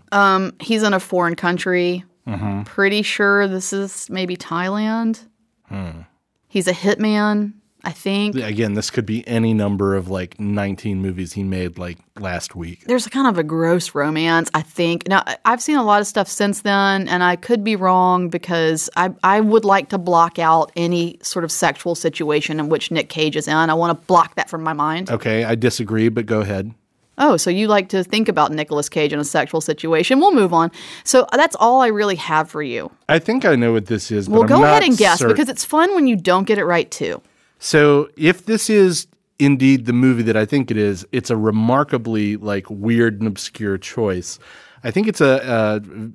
he's 0.61 0.83
in 0.83 0.93
a 0.95 1.01
foreign 1.01 1.35
country. 1.35 2.05
Mm-hmm. 2.27 2.63
Pretty 2.63 3.03
sure 3.03 3.49
this 3.49 3.73
is 3.73 4.11
maybe 4.11 4.37
Thailand. 4.37 5.27
Hmm. 5.69 6.03
He's 6.49 6.69
a 6.69 6.73
hitman, 6.73 7.55
I 7.87 7.93
think. 7.93 8.35
Again, 8.35 8.75
this 8.75 8.91
could 8.91 9.07
be 9.07 9.27
any 9.29 9.55
number 9.55 9.95
of 9.95 10.09
like 10.11 10.41
19 10.41 11.01
movies 11.01 11.35
he 11.35 11.45
made 11.45 11.79
like 11.79 11.99
last 12.19 12.57
week. 12.57 12.83
There's 12.87 13.07
a 13.07 13.11
kind 13.11 13.29
of 13.29 13.39
a 13.39 13.45
gross 13.45 13.95
romance, 13.95 14.51
I 14.55 14.63
think. 14.63 15.07
Now, 15.07 15.23
I've 15.45 15.63
seen 15.63 15.77
a 15.77 15.85
lot 15.85 16.01
of 16.01 16.09
stuff 16.09 16.27
since 16.27 16.63
then, 16.63 17.07
and 17.07 17.23
I 17.23 17.37
could 17.37 17.63
be 17.63 17.77
wrong 17.77 18.29
because 18.29 18.91
I, 18.97 19.15
I 19.23 19.39
would 19.41 19.65
like 19.65 19.91
to 19.91 19.99
block 19.99 20.41
out 20.41 20.73
any 20.75 21.19
sort 21.23 21.45
of 21.45 21.53
sexual 21.53 21.95
situation 21.95 22.59
in 22.59 22.69
which 22.69 22.91
Nick 22.91 23.09
Cage 23.09 23.37
is 23.37 23.47
in. 23.47 23.55
I 23.55 23.75
want 23.75 23.97
to 23.99 24.07
block 24.07 24.35
that 24.35 24.51
from 24.51 24.65
my 24.65 24.73
mind. 24.73 25.09
Okay, 25.09 25.45
I 25.45 25.55
disagree, 25.55 26.09
but 26.09 26.27
go 26.27 26.41
ahead. 26.41 26.75
Oh, 27.19 27.37
so 27.37 27.51
you 27.51 27.69
like 27.69 27.89
to 27.91 28.03
think 28.03 28.29
about 28.29 28.51
Nicolas 28.53 28.89
Cage 28.89 29.13
in 29.13 29.21
a 29.21 29.25
sexual 29.25 29.61
situation? 29.61 30.19
We'll 30.19 30.35
move 30.35 30.53
on. 30.53 30.71
So 31.05 31.23
uh, 31.33 31.37
that's 31.37 31.57
all 31.57 31.81
I 31.81 31.87
really 31.87 32.17
have 32.17 32.51
for 32.51 32.63
you. 32.63 32.91
I 33.09 33.21
think 33.21 33.45
I 33.45 33.55
know 33.55 33.73
what 33.73 33.87
this 33.87 34.11
is. 34.11 34.29
But 34.29 34.35
Well, 34.41 34.49
go 34.49 34.65
ahead 34.65 34.83
and 34.83 34.99
guess 34.99 35.21
certain. 35.21 35.35
because 35.35 35.49
it's 35.49 35.65
fun 35.65 35.95
when 35.95 36.09
you 36.09 36.17
don't 36.17 36.45
get 36.49 36.59
it 36.59 36.65
right 36.65 36.91
too. 36.91 37.23
So 37.67 38.09
if 38.17 38.47
this 38.47 38.71
is 38.71 39.09
indeed 39.41 39.87
the 39.87 39.93
movie 39.93 40.23
that 40.23 40.37
I 40.37 40.45
think 40.45 40.71
it 40.71 40.77
is, 40.77 41.05
it's 41.11 41.31
a 41.31 41.37
remarkably 41.37 42.37
like 42.37 42.71
weird 42.71 43.19
and 43.19 43.27
obscure 43.27 43.77
choice. 43.77 44.39
I 44.85 44.93
think 44.93 45.09
it's 45.09 45.21
a, 45.21 45.83
a 45.83 46.11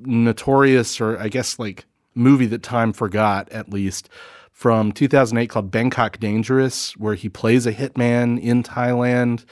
notorious 0.00 1.00
or 1.00 1.16
I 1.20 1.28
guess 1.28 1.60
like 1.60 1.86
movie 2.16 2.46
that 2.46 2.64
time 2.64 2.92
forgot 2.92 3.48
at 3.50 3.72
least 3.72 4.08
from 4.50 4.90
2008 4.90 5.48
called 5.48 5.70
Bangkok 5.70 6.18
Dangerous, 6.18 6.96
where 6.96 7.14
he 7.14 7.28
plays 7.28 7.66
a 7.66 7.72
hitman 7.72 8.40
in 8.40 8.64
Thailand 8.64 9.44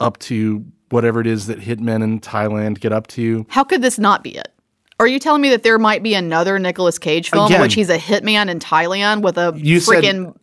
up 0.00 0.16
to 0.20 0.64
whatever 0.88 1.20
it 1.20 1.26
is 1.26 1.46
that 1.48 1.60
hitmen 1.60 2.02
in 2.02 2.20
Thailand 2.20 2.80
get 2.80 2.92
up 2.94 3.06
to. 3.08 3.44
How 3.50 3.64
could 3.64 3.82
this 3.82 3.98
not 3.98 4.24
be 4.24 4.34
it? 4.34 4.50
Are 4.98 5.06
you 5.06 5.18
telling 5.18 5.42
me 5.42 5.50
that 5.50 5.62
there 5.62 5.78
might 5.78 6.02
be 6.02 6.14
another 6.14 6.58
Nicolas 6.58 6.98
Cage 6.98 7.28
film 7.28 7.48
in 7.48 7.52
Again- 7.52 7.60
which 7.60 7.74
he's 7.74 7.90
a 7.90 7.98
hitman 7.98 8.48
in 8.48 8.60
Thailand 8.60 9.20
with 9.20 9.36
a 9.36 9.52
freaking 9.52 10.34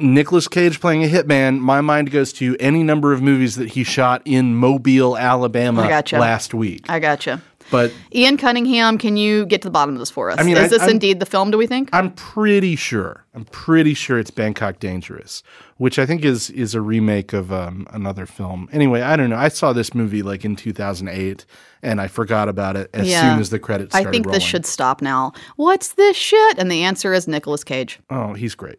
Nicolas 0.00 0.46
Cage 0.46 0.80
playing 0.80 1.02
a 1.04 1.08
hitman, 1.08 1.58
my 1.58 1.80
mind 1.80 2.10
goes 2.12 2.32
to 2.34 2.56
any 2.60 2.82
number 2.84 3.12
of 3.12 3.20
movies 3.20 3.56
that 3.56 3.70
he 3.70 3.82
shot 3.82 4.22
in 4.24 4.54
Mobile, 4.54 5.16
Alabama 5.18 5.82
I 5.82 5.88
gotcha. 5.88 6.18
last 6.18 6.54
week. 6.54 6.84
I 6.88 7.00
gotcha. 7.00 7.42
But 7.70 7.92
Ian 8.14 8.38
Cunningham, 8.38 8.96
can 8.96 9.16
you 9.18 9.44
get 9.44 9.60
to 9.62 9.66
the 9.68 9.72
bottom 9.72 9.94
of 9.94 9.98
this 9.98 10.08
for 10.08 10.30
us? 10.30 10.38
I 10.38 10.42
mean, 10.44 10.56
is 10.56 10.66
I- 10.66 10.68
this 10.68 10.82
I'm- 10.82 10.90
indeed 10.92 11.20
the 11.20 11.26
film? 11.26 11.50
Do 11.50 11.58
we 11.58 11.66
think? 11.66 11.90
I'm 11.92 12.12
pretty 12.12 12.76
sure. 12.76 13.26
I'm 13.34 13.44
pretty 13.44 13.92
sure 13.92 14.18
it's 14.18 14.30
Bangkok 14.30 14.78
Dangerous, 14.78 15.42
which 15.76 15.98
I 15.98 16.06
think 16.06 16.24
is 16.24 16.48
is 16.48 16.74
a 16.74 16.80
remake 16.80 17.32
of 17.34 17.52
um, 17.52 17.86
another 17.90 18.24
film. 18.24 18.68
Anyway, 18.72 19.02
I 19.02 19.16
don't 19.16 19.28
know. 19.28 19.36
I 19.36 19.48
saw 19.48 19.74
this 19.74 19.92
movie 19.94 20.22
like 20.22 20.46
in 20.46 20.56
2008, 20.56 21.44
and 21.82 22.00
I 22.00 22.06
forgot 22.06 22.48
about 22.48 22.76
it 22.76 22.88
as 22.94 23.06
Yeah. 23.08 23.32
soon 23.32 23.40
as 23.40 23.50
the 23.50 23.58
credits 23.58 23.94
I 23.94 24.04
think 24.04 24.24
rolling. 24.26 24.38
this 24.40 24.48
should 24.48 24.64
stop 24.64 25.02
now. 25.02 25.32
What's 25.56 25.88
this 25.88 26.16
shit? 26.16 26.56
And 26.58 26.70
the 26.70 26.84
answer 26.84 27.12
is 27.12 27.28
Nicolas 27.28 27.64
Cage. 27.64 27.98
Oh, 28.08 28.32
he's 28.32 28.54
great. 28.54 28.78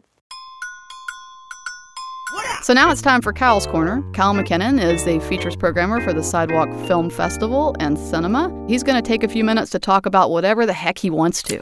So 2.61 2.73
now 2.73 2.91
it's 2.91 3.01
time 3.01 3.21
for 3.21 3.33
Kyle's 3.33 3.65
Corner. 3.65 4.03
Kyle 4.13 4.33
McKinnon 4.33 4.83
is 4.83 5.03
the 5.05 5.19
features 5.21 5.55
programmer 5.55 6.01
for 6.01 6.13
the 6.13 6.23
Sidewalk 6.23 6.69
Film 6.85 7.09
Festival 7.09 7.75
and 7.79 7.97
Cinema. 7.97 8.65
He's 8.67 8.83
going 8.83 9.01
to 9.01 9.07
take 9.07 9.23
a 9.23 9.27
few 9.27 9.43
minutes 9.43 9.71
to 9.71 9.79
talk 9.79 10.05
about 10.05 10.29
whatever 10.29 10.65
the 10.65 10.73
heck 10.73 10.99
he 10.99 11.09
wants 11.09 11.41
to. 11.43 11.59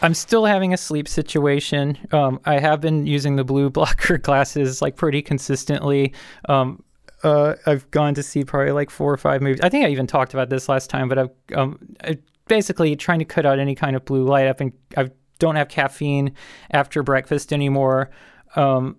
I'm 0.00 0.14
still 0.14 0.44
having 0.44 0.72
a 0.72 0.76
sleep 0.76 1.08
situation. 1.08 1.98
Um, 2.12 2.38
I 2.44 2.60
have 2.60 2.80
been 2.80 3.06
using 3.06 3.34
the 3.34 3.44
blue 3.44 3.70
blocker 3.70 4.18
glasses 4.18 4.80
like 4.80 4.94
pretty 4.94 5.22
consistently. 5.22 6.12
Um, 6.48 6.84
uh, 7.24 7.56
I've 7.66 7.90
gone 7.90 8.14
to 8.14 8.22
see 8.22 8.44
probably 8.44 8.70
like 8.70 8.90
four 8.90 9.12
or 9.12 9.16
five 9.16 9.42
movies. 9.42 9.60
I 9.64 9.68
think 9.68 9.84
I 9.84 9.88
even 9.88 10.06
talked 10.06 10.34
about 10.34 10.50
this 10.50 10.68
last 10.68 10.88
time, 10.88 11.08
but 11.08 11.18
I've 11.18 11.30
um, 11.56 11.78
basically 12.46 12.94
trying 12.94 13.18
to 13.18 13.24
cut 13.24 13.44
out 13.44 13.58
any 13.58 13.74
kind 13.74 13.96
of 13.96 14.04
blue 14.04 14.24
light. 14.24 14.46
I've 14.46 14.56
been 14.56 14.72
I 14.96 15.10
don't 15.38 15.56
have 15.56 15.68
caffeine 15.68 16.32
after 16.70 17.02
breakfast 17.02 17.52
anymore. 17.52 18.10
Um, 18.56 18.96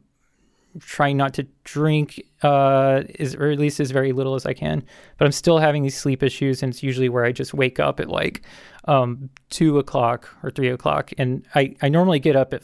trying 0.80 1.17
not 1.17 1.34
to 1.34 1.47
drink 1.63 2.23
uh, 2.43 3.04
is 3.15 3.36
or 3.36 3.49
at 3.49 3.60
least 3.60 3.80
as 3.80 3.91
very 3.91 4.12
little 4.12 4.36
as 4.36 4.45
I 4.45 4.54
can. 4.54 4.84
But 5.17 5.25
I'm 5.25 5.32
still 5.32 5.58
having 5.58 5.84
these 5.84 5.97
sleep 5.97 6.23
issues, 6.23 6.62
and 6.62 6.71
it's 6.71 6.84
usually 6.84 7.10
where 7.10 7.25
I 7.25 7.32
just 7.32 7.54
wake 7.54 7.80
up 7.80 7.99
at 7.99 8.10
like 8.10 8.43
um, 8.86 9.30
two 9.49 9.80
o'clock 9.80 10.30
or 10.43 10.52
three 10.52 10.69
o'clock, 10.69 11.12
and 11.17 11.45
I 11.56 11.75
I 11.82 11.89
normally 11.89 12.19
get 12.19 12.36
up 12.36 12.54
at 12.54 12.63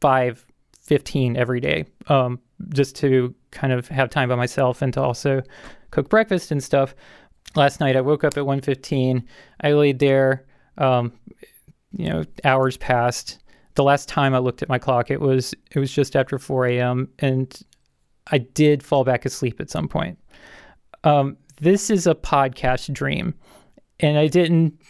five 0.00 0.44
fifteen 0.80 1.36
every 1.36 1.60
day, 1.60 1.86
um, 2.08 2.40
just 2.70 2.96
to 2.96 3.34
kind 3.50 3.72
of 3.72 3.88
have 3.88 4.10
time 4.10 4.28
by 4.28 4.34
myself 4.34 4.82
and 4.82 4.92
to 4.94 5.02
also 5.02 5.42
cook 5.90 6.08
breakfast 6.08 6.50
and 6.50 6.62
stuff. 6.62 6.94
Last 7.54 7.80
night 7.80 7.96
I 7.96 8.00
woke 8.00 8.24
up 8.24 8.36
at 8.36 8.44
1:15. 8.44 9.24
I 9.60 9.72
laid 9.72 9.98
there. 9.98 10.44
Um, 10.78 11.12
you 11.92 12.08
know, 12.08 12.24
hours 12.44 12.76
passed. 12.76 13.38
The 13.74 13.84
last 13.84 14.08
time 14.08 14.34
I 14.34 14.38
looked 14.38 14.62
at 14.62 14.68
my 14.68 14.78
clock, 14.78 15.10
it 15.10 15.20
was 15.20 15.54
it 15.70 15.78
was 15.78 15.92
just 15.92 16.16
after 16.16 16.38
4 16.38 16.66
a.m. 16.66 17.08
and 17.18 17.62
I 18.28 18.38
did 18.38 18.82
fall 18.82 19.04
back 19.04 19.24
asleep 19.24 19.60
at 19.60 19.70
some 19.70 19.88
point. 19.88 20.18
Um, 21.04 21.36
this 21.60 21.90
is 21.90 22.06
a 22.06 22.14
podcast 22.14 22.92
dream, 22.92 23.34
and 24.00 24.18
I 24.18 24.28
didn't. 24.28 24.80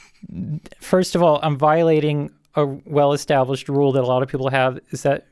First 0.80 1.14
of 1.14 1.22
all, 1.22 1.40
I'm 1.42 1.58
violating 1.58 2.30
a 2.54 2.64
well-established 2.64 3.68
rule 3.68 3.92
that 3.92 4.02
a 4.02 4.06
lot 4.06 4.22
of 4.22 4.28
people 4.28 4.48
have: 4.50 4.78
is 4.90 5.02
that 5.02 5.26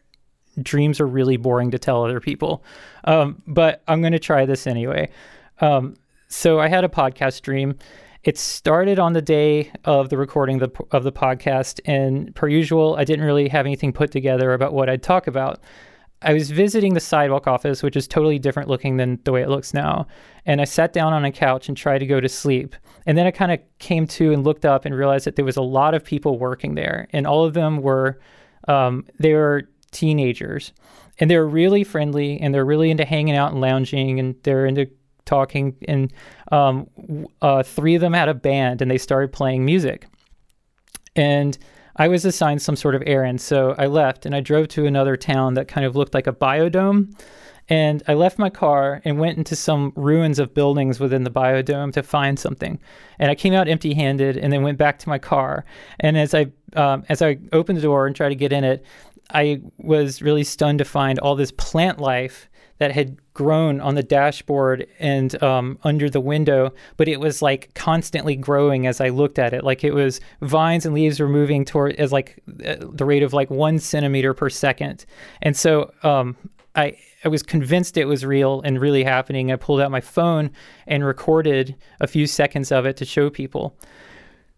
dreams 0.62 1.00
are 1.00 1.07
really 1.07 1.37
boring 1.37 1.70
to 1.70 1.79
tell 1.79 2.05
other 2.05 2.20
people. 2.20 2.64
Um, 3.05 3.42
but 3.46 3.83
I'm 3.88 4.00
going 4.00 4.12
to 4.12 4.18
try 4.18 4.46
this 4.46 4.66
anyway. 4.66 5.11
Um, 5.61 5.96
so 6.29 6.61
I 6.61 6.68
had 6.68 6.85
a 6.85 6.88
podcast 6.88 7.42
dream. 7.42 7.77
It 8.24 8.38
started 8.38 8.98
on 8.98 9.12
the 9.12 9.20
day 9.20 9.70
of 9.84 10.08
the 10.08 10.16
recording 10.16 10.62
of 10.62 10.72
the, 10.72 10.84
of 10.92 11.04
the 11.04 11.12
podcast, 11.12 11.78
and 11.84 12.34
per 12.34 12.48
usual, 12.48 12.96
I 12.96 13.04
didn't 13.04 13.26
really 13.26 13.48
have 13.48 13.66
anything 13.66 13.92
put 13.92 14.10
together 14.10 14.54
about 14.54 14.72
what 14.72 14.88
I'd 14.88 15.02
talk 15.02 15.26
about. 15.26 15.60
I 16.22 16.32
was 16.32 16.50
visiting 16.50 16.94
the 16.94 17.00
sidewalk 17.00 17.46
office, 17.46 17.82
which 17.82 17.96
is 17.96 18.08
totally 18.08 18.38
different 18.38 18.70
looking 18.70 18.96
than 18.96 19.20
the 19.24 19.32
way 19.32 19.42
it 19.42 19.50
looks 19.50 19.74
now. 19.74 20.06
And 20.46 20.62
I 20.62 20.64
sat 20.64 20.94
down 20.94 21.12
on 21.12 21.26
a 21.26 21.30
couch 21.30 21.68
and 21.68 21.76
tried 21.76 21.98
to 21.98 22.06
go 22.06 22.18
to 22.18 22.28
sleep. 22.30 22.74
And 23.04 23.18
then 23.18 23.26
I 23.26 23.30
kind 23.30 23.52
of 23.52 23.60
came 23.78 24.06
to 24.06 24.32
and 24.32 24.42
looked 24.42 24.64
up 24.64 24.87
and 24.87 24.94
realized 24.94 25.26
that 25.26 25.37
there 25.37 25.44
was 25.44 25.58
a 25.58 25.62
lot 25.62 25.92
of 25.92 26.02
people 26.02 26.38
working 26.38 26.76
there, 26.76 27.08
and 27.10 27.26
all 27.26 27.44
of 27.44 27.52
them 27.52 27.82
were 27.82 28.20
um, 28.68 29.04
they 29.18 29.34
were 29.34 29.68
teenagers, 29.90 30.72
and 31.20 31.30
they're 31.30 31.46
really 31.46 31.84
friendly 31.84 32.40
and 32.40 32.54
they're 32.54 32.64
really 32.64 32.90
into 32.90 33.04
hanging 33.04 33.37
out 33.37 33.52
and 33.52 33.60
lounging, 33.60 34.18
and 34.18 34.34
they're 34.44 34.64
into 34.64 34.88
talking. 35.24 35.76
And 35.88 36.12
um, 36.52 36.88
uh, 37.42 37.62
three 37.62 37.94
of 37.94 38.00
them 38.00 38.12
had 38.12 38.28
a 38.28 38.34
band, 38.34 38.82
and 38.82 38.90
they 38.90 38.98
started 38.98 39.32
playing 39.32 39.64
music. 39.64 40.06
And 41.16 41.56
I 41.96 42.08
was 42.08 42.24
assigned 42.24 42.60
some 42.60 42.76
sort 42.76 42.94
of 42.94 43.02
errand, 43.06 43.40
so 43.40 43.74
I 43.78 43.87
left 43.87 44.26
and 44.26 44.34
I 44.34 44.40
drove 44.40 44.68
to 44.68 44.87
another 44.87 45.16
town 45.16 45.54
that 45.54 45.68
kind 45.68 45.87
of 45.87 45.94
looked 45.94 46.14
like 46.14 46.26
a 46.26 46.32
biodome. 46.32 47.14
And 47.68 48.02
I 48.06 48.14
left 48.14 48.38
my 48.38 48.50
car 48.50 49.00
and 49.04 49.18
went 49.18 49.38
into 49.38 49.56
some 49.56 49.92
ruins 49.96 50.38
of 50.38 50.52
buildings 50.52 51.00
within 51.00 51.24
the 51.24 51.30
biodome 51.30 51.92
to 51.94 52.02
find 52.02 52.38
something. 52.38 52.78
And 53.18 53.30
I 53.30 53.34
came 53.34 53.54
out 53.54 53.68
empty-handed, 53.68 54.37
and 54.37 54.52
then 54.52 54.62
went 54.62 54.76
back 54.76 54.98
to 54.98 55.08
my 55.08 55.18
car. 55.18 55.64
And 56.00 56.18
as 56.18 56.34
I 56.34 56.52
um, 56.76 57.04
as 57.08 57.22
I 57.22 57.38
opened 57.52 57.78
the 57.78 57.82
door 57.82 58.06
and 58.06 58.14
tried 58.14 58.30
to 58.30 58.34
get 58.34 58.52
in 58.52 58.64
it, 58.64 58.84
I 59.30 59.62
was 59.78 60.20
really 60.20 60.44
stunned 60.44 60.78
to 60.80 60.84
find 60.84 61.18
all 61.20 61.37
this 61.37 61.52
plant 61.52 62.00
life 62.00 62.50
that 62.78 62.92
had 62.92 63.16
grown 63.34 63.80
on 63.80 63.94
the 63.94 64.02
dashboard 64.02 64.87
and 64.98 65.40
um, 65.42 65.78
under 65.84 66.10
the 66.10 66.20
window, 66.20 66.72
but 66.96 67.08
it 67.08 67.20
was 67.20 67.42
like 67.42 67.72
constantly 67.74 68.37
growing 68.37 68.87
as 68.87 69.00
I 69.00 69.08
looked 69.08 69.38
at 69.38 69.52
it. 69.52 69.64
Like 69.64 69.84
it 69.84 69.94
was 69.94 70.20
vines 70.40 70.84
and 70.84 70.94
leaves 70.94 71.20
were 71.20 71.28
moving 71.28 71.64
toward 71.64 71.94
as 71.96 72.12
like 72.12 72.42
uh, 72.66 72.76
the 72.80 73.04
rate 73.04 73.22
of 73.22 73.32
like 73.32 73.50
one 73.50 73.78
centimeter 73.78 74.34
per 74.34 74.50
second. 74.50 75.04
And 75.42 75.56
so 75.56 75.92
um, 76.02 76.37
I 76.74 76.96
I 77.24 77.28
was 77.28 77.42
convinced 77.42 77.96
it 77.96 78.04
was 78.04 78.24
real 78.24 78.60
and 78.62 78.80
really 78.80 79.02
happening. 79.02 79.50
I 79.50 79.56
pulled 79.56 79.80
out 79.80 79.90
my 79.90 80.02
phone 80.02 80.50
and 80.87 81.04
recorded 81.04 81.74
a 82.00 82.06
few 82.06 82.26
seconds 82.26 82.70
of 82.70 82.84
it 82.84 82.98
to 82.98 83.06
show 83.06 83.30
people. 83.30 83.74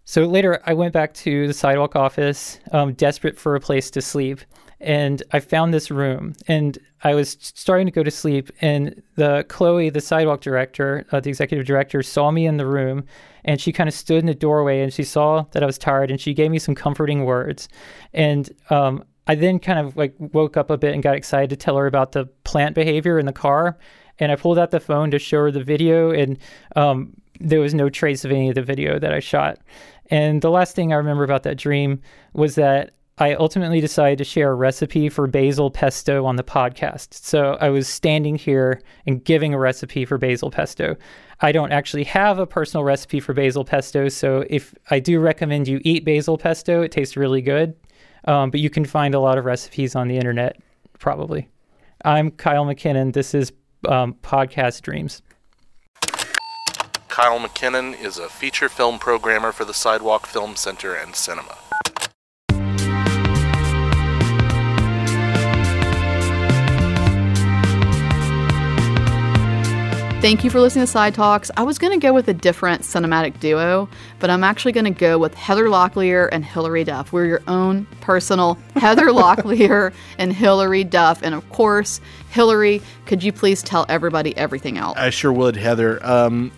So 0.04 0.24
later, 0.24 0.60
I 0.64 0.74
went 0.74 0.92
back 0.92 1.14
to 1.14 1.46
the 1.46 1.54
sidewalk 1.54 1.96
office, 1.96 2.60
um, 2.72 2.94
desperate 2.94 3.38
for 3.38 3.54
a 3.54 3.60
place 3.60 3.90
to 3.90 4.02
sleep, 4.02 4.40
and 4.80 5.22
I 5.32 5.40
found 5.40 5.72
this 5.72 5.90
room. 5.90 6.34
And 6.48 6.78
I 7.02 7.14
was 7.14 7.36
starting 7.40 7.86
to 7.86 7.92
go 7.92 8.02
to 8.02 8.10
sleep, 8.10 8.50
and 8.60 9.02
the 9.16 9.44
Chloe, 9.48 9.90
the 9.90 10.00
sidewalk 10.00 10.40
director, 10.40 11.06
uh, 11.12 11.20
the 11.20 11.30
executive 11.30 11.66
director, 11.66 12.02
saw 12.02 12.30
me 12.30 12.46
in 12.46 12.56
the 12.56 12.66
room, 12.66 13.04
and 13.44 13.60
she 13.60 13.72
kind 13.72 13.88
of 13.88 13.94
stood 13.94 14.18
in 14.18 14.26
the 14.26 14.34
doorway, 14.34 14.80
and 14.80 14.92
she 14.92 15.04
saw 15.04 15.44
that 15.52 15.62
I 15.62 15.66
was 15.66 15.78
tired, 15.78 16.10
and 16.10 16.20
she 16.20 16.34
gave 16.34 16.50
me 16.50 16.58
some 16.58 16.74
comforting 16.74 17.24
words, 17.24 17.68
and 18.12 18.50
um, 18.70 19.04
I 19.26 19.34
then 19.34 19.58
kind 19.58 19.78
of 19.78 19.96
like 19.96 20.14
woke 20.18 20.56
up 20.56 20.70
a 20.70 20.78
bit 20.78 20.94
and 20.94 21.02
got 21.02 21.16
excited 21.16 21.50
to 21.50 21.56
tell 21.56 21.76
her 21.76 21.86
about 21.86 22.12
the 22.12 22.26
plant 22.44 22.74
behavior 22.74 23.18
in 23.18 23.26
the 23.26 23.32
car. 23.32 23.76
And 24.18 24.32
I 24.32 24.36
pulled 24.36 24.58
out 24.58 24.70
the 24.70 24.80
phone 24.80 25.10
to 25.10 25.18
show 25.18 25.38
her 25.42 25.50
the 25.50 25.62
video, 25.62 26.10
and 26.10 26.38
um, 26.74 27.12
there 27.38 27.60
was 27.60 27.74
no 27.74 27.90
trace 27.90 28.24
of 28.24 28.30
any 28.30 28.48
of 28.48 28.54
the 28.54 28.62
video 28.62 28.98
that 28.98 29.12
I 29.12 29.20
shot. 29.20 29.58
And 30.10 30.40
the 30.40 30.50
last 30.50 30.74
thing 30.74 30.92
I 30.92 30.96
remember 30.96 31.24
about 31.24 31.42
that 31.42 31.56
dream 31.56 32.00
was 32.32 32.54
that 32.54 32.92
I 33.18 33.32
ultimately 33.32 33.80
decided 33.80 34.18
to 34.18 34.24
share 34.24 34.50
a 34.50 34.54
recipe 34.54 35.08
for 35.08 35.26
basil 35.26 35.70
pesto 35.70 36.26
on 36.26 36.36
the 36.36 36.44
podcast. 36.44 37.14
So 37.14 37.56
I 37.62 37.70
was 37.70 37.88
standing 37.88 38.36
here 38.36 38.82
and 39.06 39.24
giving 39.24 39.54
a 39.54 39.58
recipe 39.58 40.04
for 40.04 40.18
basil 40.18 40.50
pesto. 40.50 40.96
I 41.40 41.50
don't 41.50 41.72
actually 41.72 42.04
have 42.04 42.38
a 42.38 42.46
personal 42.46 42.84
recipe 42.84 43.20
for 43.20 43.32
basil 43.32 43.64
pesto, 43.64 44.10
so 44.10 44.44
if 44.50 44.74
I 44.90 45.00
do 45.00 45.18
recommend 45.18 45.66
you 45.66 45.80
eat 45.82 46.04
basil 46.04 46.36
pesto, 46.36 46.82
it 46.82 46.92
tastes 46.92 47.16
really 47.16 47.40
good. 47.40 47.74
Um, 48.26 48.50
but 48.50 48.60
you 48.60 48.68
can 48.68 48.84
find 48.84 49.14
a 49.14 49.20
lot 49.20 49.38
of 49.38 49.46
recipes 49.46 49.94
on 49.94 50.08
the 50.08 50.16
internet, 50.16 50.60
probably. 50.98 51.48
I'm 52.04 52.30
Kyle 52.30 52.66
McKinnon. 52.66 53.14
This 53.14 53.34
is 53.34 53.50
um, 53.88 54.14
Podcast 54.22 54.82
Dreams. 54.82 55.22
Kyle 57.08 57.38
McKinnon 57.38 57.98
is 57.98 58.18
a 58.18 58.28
feature 58.28 58.68
film 58.68 58.98
programmer 58.98 59.52
for 59.52 59.64
the 59.64 59.72
Sidewalk 59.72 60.26
Film 60.26 60.54
Center 60.54 60.94
and 60.94 61.16
Cinema. 61.16 61.56
Thank 70.26 70.42
you 70.42 70.50
for 70.50 70.60
listening 70.60 70.84
to 70.84 70.90
Side 70.90 71.14
Talks. 71.14 71.52
I 71.56 71.62
was 71.62 71.78
going 71.78 71.92
to 71.92 72.04
go 72.04 72.12
with 72.12 72.26
a 72.26 72.34
different 72.34 72.82
cinematic 72.82 73.38
duo, 73.38 73.88
but 74.18 74.28
I'm 74.28 74.42
actually 74.42 74.72
going 74.72 74.82
to 74.82 74.90
go 74.90 75.20
with 75.20 75.34
Heather 75.34 75.66
Locklear 75.66 76.28
and 76.32 76.44
Hilary 76.44 76.82
Duff. 76.82 77.12
We're 77.12 77.26
your 77.26 77.42
own 77.46 77.86
personal 78.00 78.54
Heather 78.74 79.10
Locklear 79.10 79.94
and 80.18 80.32
Hilary 80.32 80.82
Duff. 80.82 81.22
And 81.22 81.32
of 81.32 81.48
course, 81.50 82.00
Hilary, 82.30 82.82
could 83.04 83.22
you 83.22 83.32
please 83.32 83.62
tell 83.62 83.86
everybody 83.88 84.36
everything 84.36 84.78
else? 84.78 84.98
I 84.98 85.10
sure 85.10 85.32
would, 85.32 85.54
Heather. 85.54 86.04
Um, 86.04 86.50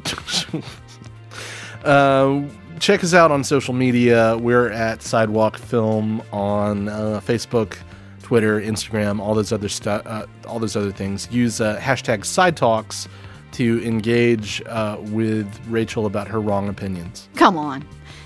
uh, 1.85 2.45
check 2.81 3.05
us 3.05 3.13
out 3.13 3.31
on 3.31 3.45
social 3.45 3.75
media. 3.75 4.39
We're 4.39 4.71
at 4.71 5.03
Sidewalk 5.03 5.59
Film 5.59 6.23
on 6.33 6.89
uh, 6.89 7.21
Facebook, 7.23 7.77
Twitter, 8.23 8.59
Instagram, 8.63 9.21
all 9.21 9.35
those 9.35 9.53
other 9.53 9.69
stuff, 9.69 10.01
uh, 10.07 10.25
all 10.47 10.59
those 10.59 10.75
other 10.75 10.91
things. 10.91 11.31
Use 11.31 11.61
uh, 11.61 11.79
hashtag 11.79 12.25
Side 12.25 12.57
Talks 12.57 13.09
to 13.53 13.83
engage 13.85 14.63
uh, 14.67 14.99
with 15.01 15.49
Rachel 15.69 16.07
about 16.07 16.29
her 16.29 16.41
wrong 16.41 16.69
opinions. 16.69 17.29
Come 17.35 17.57
on. 17.57 17.85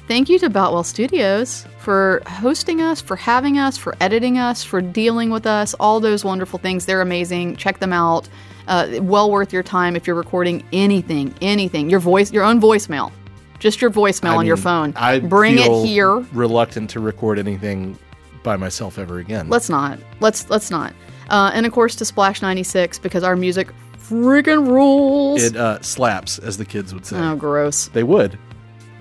Thank 0.08 0.28
you 0.28 0.38
to 0.40 0.50
Boutwell 0.50 0.85
Studios 0.85 1.64
for 1.78 2.22
hosting 2.26 2.82
us, 2.82 3.00
for 3.00 3.16
having 3.16 3.58
us, 3.58 3.76
for 3.76 3.94
editing 4.00 4.37
us, 4.37 4.62
for 4.64 4.80
dealing 4.80 5.30
with 5.30 5.46
us, 5.46 5.74
all 5.74 6.00
those 6.00 6.24
wonderful 6.24 6.58
things. 6.58 6.87
They're 6.87 7.00
amazing. 7.00 7.56
Check 7.56 7.78
them 7.78 7.92
out. 7.92 8.28
Uh, 8.68 8.98
well 9.00 9.30
worth 9.30 9.52
your 9.52 9.62
time 9.62 9.96
if 9.96 10.06
you're 10.06 10.16
recording 10.16 10.62
anything, 10.72 11.35
anything. 11.40 11.88
Your 11.88 12.00
voice, 12.00 12.32
your 12.32 12.44
own 12.44 12.61
voicemail, 12.61 13.11
just 13.58 13.80
your 13.80 13.90
voicemail 13.90 14.32
I 14.32 14.37
on 14.37 14.46
your 14.46 14.56
phone. 14.56 14.92
I 14.96 15.20
Bring 15.20 15.58
it 15.58 15.87
here. 15.87 16.16
Reluctant 16.32 16.90
to 16.90 17.00
record 17.00 17.38
anything 17.38 17.98
by 18.42 18.56
myself 18.56 18.98
ever 18.98 19.18
again. 19.18 19.48
Let's 19.48 19.68
not. 19.68 19.98
Let's 20.20 20.50
let's 20.50 20.70
not. 20.70 20.92
Uh, 21.30 21.50
and 21.54 21.64
of 21.64 21.72
course 21.72 21.94
to 21.96 22.04
Splash 22.04 22.42
96 22.42 22.98
because 22.98 23.22
our 23.22 23.37
music 23.37 23.68
freaking 24.12 24.68
rules. 24.68 25.42
it 25.42 25.57
uh, 25.57 25.81
slaps, 25.81 26.38
as 26.38 26.57
the 26.59 26.64
kids 26.64 26.92
would 26.94 27.07
say. 27.07 27.16
oh, 27.16 27.37
gross. 27.37 27.88
They 27.88 28.03
would. 28.03 28.38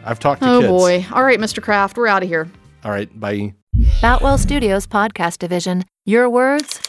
I've 0.06 0.19
talked 0.19 0.41
to 0.41 0.50
Oh 0.50 0.60
kids. 0.62 0.71
Oh, 0.71 0.78
boy. 0.78 1.06
All 1.12 1.24
right, 1.24 1.39
Mr. 1.39 1.62
Kraft, 1.62 1.97
we're 1.97 2.08
out 2.08 2.24
of 2.24 2.30
here. 2.30 2.50
All 2.84 2.91
right, 2.91 3.19
bye. 3.19 3.54
Boutwell 4.02 4.38
Studios 4.38 4.88
Podcast 4.88 5.38
Division. 5.39 5.84
Your 6.05 6.30
words, 6.30 6.82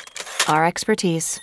our 0.48 0.64
expertise. 0.64 1.38